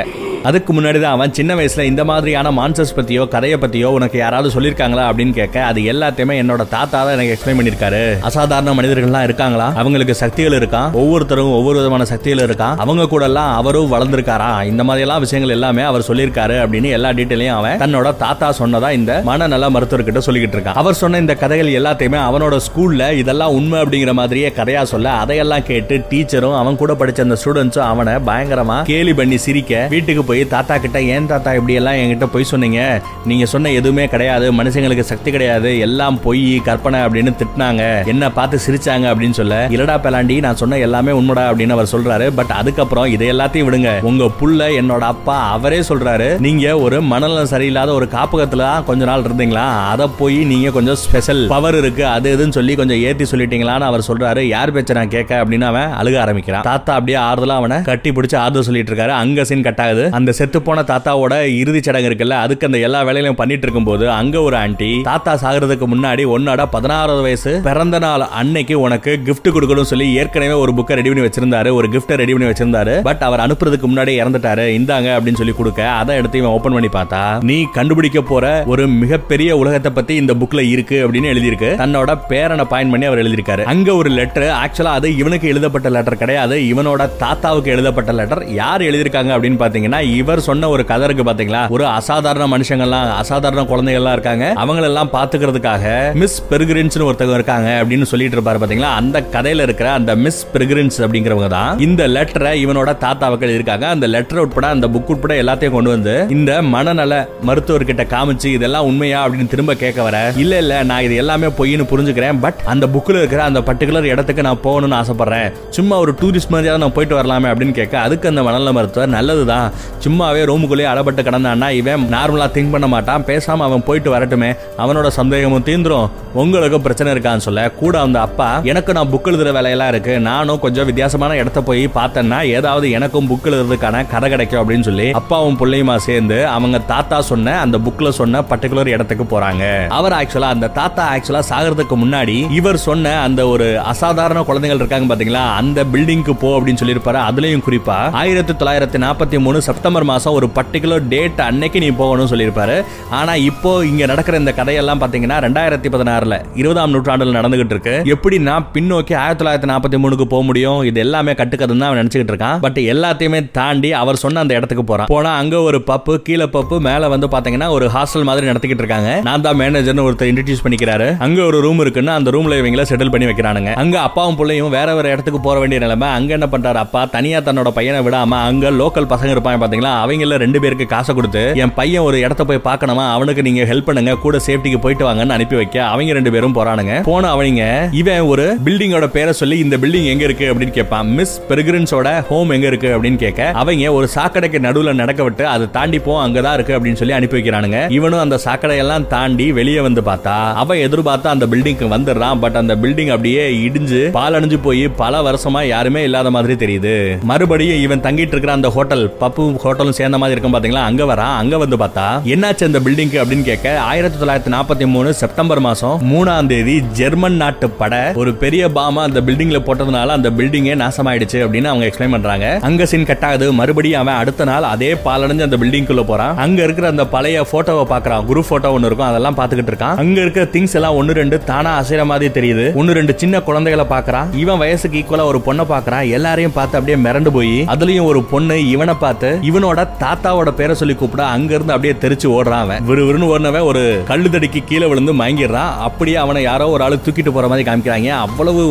அதுக்கு 0.49 0.71
முன்னாடி 0.73 0.99
தான் 0.99 1.15
அவன் 1.15 1.33
சின்ன 1.37 1.51
வயசுல 1.57 1.83
இந்த 1.89 2.03
மாதிரியான 2.03 2.51
மான்சர்ஸ் 2.51 2.93
பத்தியோ 2.97 3.23
கதையை 3.33 3.57
பத்தியோ 3.59 3.87
உனக்கு 3.97 4.17
யாராவது 4.19 4.49
சொல்லிருக்காங்களா 4.53 5.03
அப்படின்னு 5.09 5.33
கேட்க 5.33 5.57
அது 5.65 5.79
எல்லாத்தையுமே 5.91 6.35
என்னோட 6.41 6.63
தாத்தா 6.71 6.99
தான் 6.99 7.13
எனக்கு 7.15 7.33
எக்ஸ்பிளைன் 7.33 7.59
பண்ணிருக்காரு 7.59 7.99
அசாதாரண 8.29 8.71
மனிதர்கள்லாம் 8.77 9.25
இருக்காங்களா? 9.27 9.67
அவங்களுக்கு 9.81 10.15
சக்திகள் 10.21 10.55
இருக்கா? 10.59 10.81
ஒவ்வொருத்தரும் 11.01 11.51
ஒவ்வொரு 11.57 11.77
விதமான 11.79 12.05
சக்திகள் 12.11 12.43
இருக்கா? 12.45 12.69
அவங்க 12.83 13.07
கூட 13.07 13.23
எல்லாம் 13.29 13.51
அவரும் 13.59 13.91
வளர்ந்திருக்காரா? 13.93 14.49
இந்த 14.71 14.85
மாதிரி 14.87 15.05
எல்லாம் 15.05 15.23
விஷயங்கள் 15.25 15.55
எல்லாமே 15.57 15.83
அவர் 15.83 16.07
சொல்லியிருக்காரு 16.09 16.57
அப்படின்னு 16.63 16.91
எல்லா 16.97 17.11
டீட்டெயிலையும் 17.19 17.57
அவன் 17.57 17.77
தன்னோட 17.83 18.15
தாத்தா 18.23 18.49
சொன்னதா 18.61 18.91
இந்த 18.99 19.11
மனநல 19.29 19.69
மருத்துவர்கிட்ட 19.75 20.23
சொல்லிக்கிட்டு 20.27 20.57
இருக்கான். 20.57 20.79
அவர் 20.81 20.99
சொன்ன 21.01 21.21
இந்த 21.23 21.35
கதைகள் 21.43 21.71
எல்லாத்தையுமே 21.79 22.21
அவனோட 22.27 22.55
ஸ்கூல்ல 22.67 23.11
இதெல்லாம் 23.21 23.55
உண்மை 23.59 23.79
அப்படிங்கிற 23.83 24.13
மாதிரியே 24.13 24.51
கதையா 24.59 24.83
சொல்ல 24.93 25.15
அதையெல்லாம் 25.21 25.67
கேட்டு 25.69 25.95
டீச்சரும் 26.11 26.57
அவன் 26.61 26.81
கூட 26.81 26.91
படிச்ச 27.01 27.27
அந்த 27.27 27.39
ஸ்டூடெண்ட்ஸும் 27.41 27.87
அவனை 27.91 28.15
பயங்கரமா 28.29 28.79
கேலி 28.91 29.15
பண்ணி 29.21 29.39
சிரிக்க 29.45 29.73
வீட்டுக்கு 29.93 30.29
போய் 30.31 30.43
தாத்தா 30.55 30.75
கிட்ட 30.83 30.97
ஏன் 31.13 31.29
தாத்தா 31.31 31.53
இப்படியெல்லாம் 31.57 31.97
என்கிட்ட 32.01 32.25
போய் 32.33 32.49
சொன்னீங்க? 32.51 32.81
நீங்க 33.29 33.45
சொன்ன 33.53 33.71
எதுவுமே 33.79 34.03
கிடையாது 34.13 34.47
மனுஷங்களுக்கு 34.57 35.03
சக்தி 35.11 35.29
கிடையாது 35.35 35.69
எல்லாம் 35.85 36.17
பொய் 36.25 36.43
கற்பனை 36.67 36.99
அப்படின்னு 37.05 37.31
திட்டினாங்க. 37.39 37.83
என்ன 38.11 38.31
பார்த்து 38.37 38.57
சிரிச்சாங்க 38.65 39.05
அப்படின்னு 39.11 39.37
சொல்ல 39.39 39.55
இல்லடா 39.75 39.95
பெலாண்டி 40.05 40.35
நான் 40.45 40.59
சொன்ன 40.61 40.77
எல்லாமே 40.87 41.11
உண்மைடா 41.19 41.43
அப்படின்னு 41.49 41.75
அவர் 41.75 41.89
சொல்றாரு. 41.93 42.27
பட் 42.37 42.53
அதுக்கப்புறம் 42.59 43.07
இதை 43.15 43.27
எல்லாத்தையும் 43.33 43.67
விடுங்க. 43.67 43.91
உங்க 44.09 44.27
புள்ள 44.39 44.67
என்னோட 44.81 45.05
அப்பா 45.13 45.35
அவரே 45.55 45.79
சொல்றாரு 45.89 46.29
நீங்க 46.45 46.65
ஒரு 46.85 46.99
மனநலம் 47.11 47.51
சரியில்லாத 47.53 47.93
ஒரு 47.99 48.07
காப்பகத்துல 48.15 48.69
கொஞ்ச 48.89 49.05
நாள் 49.11 49.25
இருந்தீங்களா? 49.27 49.65
அதை 49.93 50.07
போய் 50.21 50.37
நீங்க 50.51 50.71
கொஞ்சம் 50.77 50.99
ஸ்பெஷல் 51.03 51.43
பவர் 51.53 51.77
இருக்கு 51.81 52.05
அது 52.15 52.35
இதுன்னு 52.37 52.57
சொல்லி 52.59 52.75
கொஞ்சம் 52.81 53.01
ஏத்தி 53.09 53.27
சொல்லிட்டீங்களான்னு 53.31 53.89
அவர் 53.89 54.07
சொல்றாரு. 54.09 54.43
யார் 54.55 54.73
பேச்ச 54.77 54.97
நான் 54.99 55.13
கேட்க? 55.17 55.43
அப்படின்னு 55.43 55.69
அவன் 55.71 55.91
அழுக 56.01 56.19
ஆரம்பிக்கிறான். 56.25 56.65
தாத்தா 56.71 56.93
அப்படியே 56.93 57.19
ஆறுதலா 57.27 57.59
அவனை 57.61 57.79
கட்டி 57.91 58.09
பிடிச்சு 58.09 58.37
ஆறுதல் 58.45 58.67
சொல்லிட்டு 58.69 58.93
இருக்காரு. 58.93 59.13
அங்க 59.23 59.43
சீன் 59.51 59.67
கட் 59.69 59.83
ஆகுது. 59.87 60.07
அந்த 60.21 60.33
செத்து 60.39 60.59
போன 60.65 60.79
தாத்தாவோட 60.89 61.33
இறுதி 61.59 61.79
சடங்கு 61.85 62.09
இருக்குல்ல 62.09 62.35
அதுக்கு 62.45 62.67
அந்த 62.67 62.79
எல்லா 62.87 62.99
வேலையிலும் 63.07 63.37
பண்ணிட்டு 63.39 63.65
இருக்கும்போது 63.67 64.05
அங்க 64.17 64.35
ஒரு 64.47 64.55
ஆண்டி 64.63 64.89
தாத்தா 65.07 65.33
சாகிறதுக்கு 65.43 65.85
முன்னாடி 65.93 66.23
உன்னோட 66.33 66.61
பதினாறாவது 66.73 67.21
வயசு 67.27 67.51
பிறந்த 67.67 67.99
நாள் 68.03 68.23
அன்னைக்கு 68.41 68.75
உனக்கு 68.85 69.11
கிஃப்ட் 69.27 69.49
கொடுக்கணும் 69.55 69.89
சொல்லி 69.91 70.07
ஏற்கனவே 70.21 70.55
ஒரு 70.63 70.71
புக்கை 70.77 70.97
ரெடி 70.99 71.09
பண்ணி 71.11 71.25
வச்சிருந்தாரு 71.25 71.69
ஒரு 71.77 71.87
கிஃப்ட் 71.93 72.13
ரெடி 72.21 72.33
பண்ணி 72.35 72.49
வச்சிருந்தாரு 72.49 72.93
பட் 73.07 73.23
அவர் 73.27 73.43
அனுப்புறதுக்கு 73.45 73.89
முன்னாடி 73.91 74.13
இறந்துட்டாரு 74.21 74.65
இந்தாங்க 74.79 75.09
அப்படின்னு 75.15 75.41
சொல்லி 75.41 75.55
கொடுக்க 75.59 75.81
அதை 75.99 76.17
எடுத்து 76.21 76.39
இவன் 76.41 76.55
ஓபன் 76.57 76.75
பண்ணி 76.77 76.91
பார்த்தா 76.97 77.21
நீ 77.51 77.57
கண்டுபிடிக்க 77.77 78.21
போற 78.31 78.45
ஒரு 78.73 78.85
மிகப்பெரிய 79.01 79.57
உலகத்தை 79.61 79.93
பத்தி 79.97 80.15
இந்த 80.21 80.35
புக்ல 80.41 80.63
இருக்கு 80.73 80.99
அப்படின்னு 81.05 81.31
எழுதியிருக்கு. 81.33 81.71
தன்னோட 81.81 82.11
பேரனை 82.31 82.67
பாயிண்ட் 82.73 82.93
பண்ணி 82.93 83.09
அவர் 83.09 83.21
எழுதியிருக்காரு. 83.23 83.63
அங்க 83.73 83.89
ஒரு 84.01 84.09
லெட்டர் 84.19 84.47
ஆக்சுவலா 84.61 84.93
அது 84.99 85.07
இவனுக்கு 85.21 85.47
எழுதப்பட்ட 85.53 85.89
லெட்டர் 85.95 86.21
கிடையாது 86.23 86.55
இவனோட 86.71 87.01
தாத்தாவுக்கு 87.23 87.73
எழுதப்பட்ட 87.75 88.11
லெட்டர் 88.19 88.43
யார் 88.61 88.87
எழுதியிருக்காங்க 88.89 89.31
அப்படின்னு 89.35 89.59
பாத்தீங்கன்னா 89.63 89.99
இவர் 90.15 90.39
சொன்ன 90.39 90.69
ஒரு 90.69 90.85
கதை 90.85 91.07
இருக்கு 91.09 91.23
பாத்தீங்களா? 91.23 91.69
ஒரு 91.69 91.85
அசாதாரண 91.85 92.57
மனுஷங்கள்லாம் 92.57 93.11
அசாதாரண 93.11 93.61
குழந்தைகள்லாம் 93.61 94.11
இருக்காங்க. 94.11 94.53
அவங்களெல்லாம் 94.55 95.09
பாத்துக்கிறதுக்காக 95.13 96.13
மிஸ் 96.13 96.43
பெருகிரின்ஸ் 96.49 96.99
ஒருத்தவங்க 97.01 97.33
இருக்காங்க 97.33 97.83
அப்படின்னு 97.83 98.03
சொல்லிட்டு 98.03 98.41
இருப்பாரு 98.41 98.59
பாத்தீங்களா? 98.63 98.91
அந்த 99.01 99.23
கதையில 99.31 99.61
இருக்கிற 99.61 99.91
அந்த 99.91 100.15
மிஸ் 100.15 100.47
பெருகிரின்ஸ் 100.53 100.99
அப்படிங்கிறவங்க 100.99 101.47
தான் 101.47 101.79
இந்த 101.79 102.07
லெட்டரை 102.07 102.53
இவனோட 102.65 102.97
தாத்தாவுக்கு 102.97 103.53
இருக்காங்க 103.53 103.87
அந்த 103.87 104.07
லெட்டர் 104.07 104.39
உட்பட 104.39 104.67
அந்த 104.67 104.87
புக் 104.87 105.11
உட்பட 105.13 105.33
எல்லாத்தையும் 105.43 105.69
கொண்டு 105.69 105.89
வந்து 105.89 106.25
இந்த 106.29 106.61
மனநல 106.61 107.27
மருத்துவர்கிட்ட 107.47 108.03
காமிச்சு 108.15 108.45
இதெல்லாம் 108.45 108.85
உண்மையா? 108.85 109.27
அப்படின்னு 109.27 109.47
திரும்ப 109.47 109.73
கேட்க 109.73 110.03
வர 110.03 110.33
இல்ல 110.37 110.57
இல்ல 110.57 110.83
நான் 110.83 111.03
இது 111.03 111.15
எல்லாமே 111.15 111.47
பொய்னு 111.47 111.85
புரிஞ்சுக்கிறேன். 111.91 112.39
பட் 112.39 112.59
அந்த 112.65 112.87
புக்ல 112.87 113.17
இருக்கிற 113.17 113.43
அந்த 113.43 113.59
பர்டிகுலர் 113.59 114.03
இடத்துக்கு 114.03 114.41
நான் 114.41 114.63
போகணும்னு 114.63 114.99
ஆசைப்படுறேன். 115.01 115.51
சும்மா 115.69 115.97
ஒரு 115.97 116.11
டூரிஸ்ட் 116.21 116.51
மாதிரியாவது 116.51 116.77
நான் 116.77 116.93
போயிட்டு 116.93 117.15
வரலாமே 117.15 117.49
அப்படின்னு 117.49 117.71
கேட்க 117.71 117.99
அதுக்கு 117.99 118.27
அந்த 118.27 118.43
மனநல 118.43 118.71
மருத்துவர் 118.71 119.09
நல்லதுதான். 119.09 119.71
சும்மாவே 120.05 120.41
ரூமுக்குள்ளேயே 120.49 120.89
அடப்பட்டு 120.93 121.23
கிடந்தான்னா 121.27 121.69
இவன் 121.69 122.07
நார்மலா 122.13 122.47
திங்க் 122.55 122.71
பண்ண 122.71 122.87
மாட்டான். 122.87 123.23
பேசாம 123.23 123.65
அவன் 123.67 123.83
போயிட்டு 123.83 124.09
வரட்டுமே. 124.15 124.49
அவனோட 124.77 125.07
சந்தேகமும் 125.07 125.65
தீந்துரும். 125.65 126.09
உங்களுக்கு 126.33 126.81
பிரச்சனை 126.81 127.13
இருக்கான்னு 127.13 127.45
சொல்ல 127.47 127.71
கூட 127.71 128.01
அந்த 128.01 128.21
அப்பா 128.21 128.59
எனக்கு 128.63 128.93
நான் 128.93 129.11
புக் 129.13 129.29
எழுதுற 129.31 129.51
வேலையெல்லாம் 129.57 129.87
இருக்கு. 129.87 130.19
நானும் 130.19 130.59
கொஞ்சம் 130.59 130.85
வித்தியாசமான 130.85 131.35
இடத்த 131.35 131.61
போய் 131.61 131.87
பார்த்தேன்னா 131.95 132.39
ஏதாவது 132.57 132.91
எனக்கும் 132.91 133.29
புக் 133.29 133.47
எழுதுறதுக்கான 133.51 134.03
கதை 134.09 134.29
கிடைக்கும் 134.29 134.61
அப்படின்னு 134.61 134.87
சொல்லி 134.89 135.11
அப்பாவும் 135.11 135.57
பிள்ளையுமா 135.59 135.95
சேர்ந்து 136.07 136.47
அவங்க 136.47 136.79
தாத்தா 136.79 137.21
சொன்ன 137.21 137.59
அந்த 137.59 137.77
புக்ல 137.77 138.09
சொன்ன 138.09 138.41
பர்டிகுலர் 138.41 138.87
இடத்துக்கு 138.87 139.25
போறாங்க. 139.33 139.87
அவர் 139.87 140.11
ஆக்சுவலா 140.11 140.51
அந்த 140.55 140.67
தாத்தா 140.67 141.03
ஆக்சுவலா 141.15 141.41
சாகிறதுக்கு 141.49 141.97
முன்னாடி 142.03 142.37
இவர் 142.51 142.77
சொன்ன 142.77 143.21
அந்த 143.21 143.47
ஒரு 143.47 143.79
அசாதாரண 143.79 144.43
குழந்தைகள் 144.43 144.77
இருக்காங்க 144.77 145.15
பாத்தீங்களா? 145.15 145.45
அந்த 145.61 145.83
பில்டிங்க்கு 145.83 146.33
போ 146.33 146.59
அப்படின்னு 146.59 146.81
சொல்லியிருப்பாரு. 146.83 147.19
அதுலயும் 147.29 147.65
குறிப்பா 147.67 147.97
ஆயிரத்தி 148.11 148.53
தொள்ளாயிரத்தி 148.53 149.01
நாற்பத்தி 149.05 149.39
மூணு 149.39 149.61
செப்டம்பர் 149.61 149.89
செப்டம்பர் 149.91 150.11
மாதம் 150.11 150.35
ஒரு 150.37 150.47
பர்டிகுலர் 150.57 151.07
டேட் 151.11 151.39
அன்னைக்கு 151.45 151.77
நீ 151.83 151.87
போகணும்னு 152.01 152.31
சொல்லியிருப்பாரு. 152.31 152.75
ஆனா 153.17 153.33
இப்போ 153.47 153.71
இங்க 153.89 154.03
நடக்கிற 154.11 154.35
இந்த 154.41 154.51
கதையெல்லாம் 154.59 154.99
பாத்தீங்கன்னா 155.01 155.37
ரெண்டாயிரத்தி 155.45 155.89
பதினாறுல 155.95 156.35
இருபதாம் 156.61 156.93
நூற்றாண்டுல 156.93 157.33
நடந்துகிட்டு 157.37 157.73
இருக்கு. 157.75 157.95
எப்படின்னா 158.13 158.53
பின்னோக்கி 158.75 159.13
ஆயிரத்தி 159.21 159.39
தொள்ளாயிரத்தி 159.41 159.69
நாற்பத்தி 159.71 159.97
மூணுக்கு 160.03 160.27
போக 160.33 160.43
முடியும்? 160.49 160.79
இது 160.89 161.01
எல்லாமே 161.05 161.33
கட்டுக்கதுன்னு 161.39 161.81
தான் 161.83 161.89
அவன் 161.89 161.99
நினைச்சுக்கிட்டு 162.01 162.33
இருக்கான். 162.33 162.61
பட் 162.65 162.79
எல்லாத்தையுமே 162.93 163.41
தாண்டி 163.57 163.91
அவர் 164.01 164.21
சொன்ன 164.23 164.43
அந்த 164.45 164.55
இடத்துக்கு 164.59 164.85
போறான். 164.91 165.09
போனா 165.13 165.33
அங்க 165.41 165.59
ஒரு 165.69 165.81
பப்பு 165.91 166.15
கீழே 166.29 166.47
பப்பு 166.55 166.77
மேல 166.87 167.09
வந்து 167.15 167.29
பாத்தீங்கன்னா 167.35 167.69
ஒரு 167.77 167.87
ஹாஸ்டல் 167.95 168.27
மாதிரி 168.29 168.49
நடத்திக்கிட்டு 168.51 168.85
இருக்காங்க. 168.85 169.11
நான் 169.29 169.45
தான் 169.47 169.59
மேனேஜர்னு 169.63 170.07
ஒருத்தர் 170.07 170.31
இன்ட்ரடியூஸ் 170.33 170.63
பண்ணிக்கிறாரு. 170.67 171.09
அங்க 171.27 171.41
ஒரு 171.49 171.59
ரூம் 171.67 171.83
இருக்குன்னு 171.85 172.15
அந்த 172.17 172.35
ரூம்ல 172.37 172.61
இவங்கள 172.61 172.85
செட்டில் 172.93 173.13
பண்ணி 173.15 173.29
வைக்கிறானுங்க. 173.31 173.73
அங்க 173.83 173.99
அப்பாவும் 174.07 174.39
பிள்ளையும் 174.41 174.73
வேற 174.77 174.89
வேற 174.99 175.13
இடத்துக்கு 175.15 175.43
போற 175.49 175.57
வேண்டிய 175.65 175.81
நிலைமை. 175.85 176.09
அங்க 176.19 176.31
என்ன 176.39 176.49
பண்றாரு 176.55 176.81
அப்பா? 176.85 177.03
தனியா 177.17 177.41
தன்னோட 177.49 177.69
பையனை 177.79 178.01
விடாம 178.07 178.41
அங்க 178.49 178.65
லோக்கல் 178.79 179.11
பசங்க 179.11 179.29
இருப்பாங்க 179.35 179.59
பாத்தீங்களா? 179.81 180.09
அவங்கள 180.09 180.35
ரெண்டு 180.35 180.59
பேருக்கு 180.59 180.85
காசை 180.85 181.15
கொடுத்து 181.15 181.51
என் 181.55 181.73
பையன் 181.73 182.01
ஒரு 182.01 182.19
இடத்த 182.19 182.45
போய் 182.45 182.61
பார்க்கணுமா? 182.63 183.11
அவனுக்கு 183.11 183.41
நீங்க 183.41 183.63
ஹெல்ப் 183.63 183.81
பண்ணுங்க 183.81 184.15
கூட 184.15 184.39
சேஃப்டிக்கு 184.47 184.77
போயிட்டு 184.77 185.09
வாங்கன்னு 185.09 185.29
அனுப்பி 185.29 185.55
வைக்க. 185.55 185.85
அவங்க 185.85 186.13
ரெண்டு 186.13 186.31
பேரும் 186.31 186.55
போறானுங்க. 186.55 187.03
போன 187.03 187.29
அவங்க 187.29 187.89
இவன் 187.91 188.19
ஒரு 188.19 188.57
பில்டிங்கோட 188.65 189.07
பேரை 189.07 189.33
சொல்லி 189.33 189.57
இந்த 189.57 189.77
பில்டிங் 189.77 190.05
எங்க 190.05 190.23
இருக்கு? 190.23 190.53
அப்படின்னு 190.53 190.69
கேட்பான். 190.69 191.07
மிஸ் 191.07 191.41
பெருகிரன்ஸோட 191.49 192.27
ஹோம் 192.27 192.49
எங்க 192.49 192.67
இருக்கு? 192.67 193.01
அப்படின்னு 193.01 193.15
கேட்க 193.15 193.51
அவங்க 193.51 193.93
ஒரு 193.93 194.07
சாக்கடைக்கு 194.15 194.59
நடுவுல 194.59 194.93
நடக்க 194.93 195.23
விட்டு 195.23 195.47
அதை 195.47 195.69
தாண்டி 195.71 195.99
போ 195.99 196.27
அங்கதான் 196.27 196.53
இருக்கு. 196.53 196.79
அப்படின்னு 196.79 196.93
சொல்லி 196.93 197.13
அனுப்பி 197.13 197.41
வைக்கிறானுங்க. 197.41 197.91
இவனும் 197.91 198.19
அந்த 198.19 198.39
சாக்கடையெல்லாம் 198.45 199.07
தாண்டி 199.07 199.51
வெளியே 199.51 199.79
வந்து 199.79 200.01
பார்த்தா 200.01 200.53
அவன் 200.53 200.77
எதிர்பார்த்தா 200.77 201.27
அந்த 201.27 201.45
பில்டிங்க்கு 201.45 201.87
வந்துடுறான். 201.95 202.39
பட் 202.39 202.55
அந்த 202.55 202.75
பில்டிங் 202.75 203.09
அப்படியே 203.09 203.49
இடிஞ்சு 203.49 204.09
பாலடைஞ்சு 204.13 204.59
போய் 204.61 204.87
பல 204.87 205.31
வருஷமா 205.31 205.67
யாருமே 205.67 206.03
இல்லாத 206.03 206.31
மாதிரி 206.31 206.65
தெரியுது. 206.65 207.19
மறுபடியும் 207.21 207.81
இவன் 207.81 208.01
தங்கிட்டு 208.01 208.27
இருக்கிற 208.27 208.51
அந்த 208.51 208.69
ஹோட்டல் 208.69 209.13
பப்பு 209.19 209.55
ஹோட்டலும் 209.71 209.99
சேர்ந்த 210.01 210.17
மாதிரி 210.23 210.35
இருக்கும் 210.37 210.55
பாத்தீங்களா? 210.57 210.85
அங்க 210.91 211.03
வரா? 211.13 211.27
அங்க 211.41 211.57
வந்து 211.65 211.77
பார்த்தா 211.83 212.07
என்னாச்சு 212.33 212.69
அந்த 212.69 212.79
பில்டிங் 212.85 213.15
அப்படின்னு 213.21 213.45
கேட்க 213.49 213.67
ஆயிரத்தி 213.89 214.17
தொள்ளாயிரத்தி 214.21 214.51
நாற்பத்தி 214.57 214.85
மூணு 214.93 215.09
செப்டம்பர் 215.21 215.59
மாசம் 215.65 215.95
மூணாம் 216.13 216.47
தேதி 216.51 216.75
ஜெர்மன் 216.99 217.37
நாட்டு 217.41 217.67
பட 217.79 217.95
ஒரு 218.21 218.31
பெரிய 218.41 218.63
பாமா 218.77 219.01
அந்த 219.07 219.19
பில்டிங்ல 219.27 219.59
போட்டதுனால 219.67 220.15
அந்த 220.17 220.29
பில்டிங்கே 220.37 220.75
நாசமாயிடுச்சு 220.81 221.39
அப்படின்னு 221.43 221.69
அவங்க 221.71 221.85
எக்ஸ்பிளைன் 221.87 222.15
பண்றாங்க. 222.15 222.47
அங்க 222.69 222.85
சீன் 222.91 223.07
கட் 223.09 223.25
ஆகுது. 223.27 223.47
மறுபடியும் 223.59 224.01
அவன் 224.01 224.19
அடுத்த 224.21 224.47
நாள் 224.49 224.67
அதே 224.73 224.89
பாலடைஞ்சு 225.05 225.47
அந்த 225.47 225.57
பில்டிங்குள்ள 225.61 226.03
போறான். 226.11 226.37
அங்க 226.45 226.59
இருக்கிற 226.67 226.87
அந்த 226.93 227.05
பழைய 227.15 227.45
போட்டோவை 227.51 227.85
பாக்குறான் 227.93 228.25
குரூப் 228.29 228.49
போட்டோ 228.49 228.71
ஒன்னு 228.75 228.89
இருக்கும். 228.89 229.09
அதெல்லாம் 229.09 229.37
பாத்துக்கிட்டு 229.39 229.73
இருக்கான். 229.73 229.97
அங்க 230.03 230.17
இருக்கிற 230.25 230.45
திங்ஸ் 230.55 230.75
எல்லாம் 230.79 230.97
ஒன்னு 231.01 231.17
ரெண்டு 231.21 231.39
தானா 231.51 231.73
அசைற 231.81 232.05
மாதிரி 232.11 232.31
தெரியுது. 232.39 232.65
ஒன்னு 232.81 232.97
ரெண்டு 232.99 233.15
சின்ன 233.23 233.41
குழந்தைகளை 233.49 233.85
பாக்குறான் 233.93 234.29
இவன் 234.43 234.61
வயசுக்கு 234.63 234.99
ஈக்குவலா 235.01 235.27
ஒரு 235.31 235.41
பொண்ணை 235.47 235.65
பாக்குறான் 235.73 236.05
எல்லாரையும் 236.17 236.55
பார்த்து 236.59 236.77
அப்படியே 236.79 236.99
மிரண்டு 237.05 237.31
போய் 237.37 237.55
அதுலயும் 237.75 238.09
ஒரு 238.11 238.21
பொண்ணு 238.33 238.57
இவனை 238.75 238.95
பார்த்து 239.05 239.31
இவன் 239.49 239.60
இவனோட 239.61 239.81
தாத்தாவோட 240.03 240.49
பேரை 240.59 240.75
சொல்லி 240.77 240.93
கூப்பிட 240.99 241.23
அங்கிருந்து 241.33 241.73
அப்படியே 241.73 241.93
தெரிச்சு 242.03 242.27
ஓடுறான் 242.35 242.63
அவன். 242.65 242.85
விறுவிறுன்னு 242.89 243.27
ஓடினவன் 243.31 243.65
ஒரு 243.71 243.81
கல்லு 244.07 244.29
தடிக்கு 244.35 244.59
கீழே 244.69 244.85
விழுந்து 244.91 245.13
மயங்கிடுறான். 245.19 245.73
அப்படியே 245.87 246.17
அவனை 246.21 246.39
யாரோ 246.47 246.65
ஒரு 246.75 246.83
ஆளு 246.85 246.95
தூக்கிட்டு 247.05 247.31
போற 247.35 247.47
மாதிரி 247.51 247.65
காமிக்கிறாங்க. 247.67 248.09
அவ்வளவு 248.25 248.61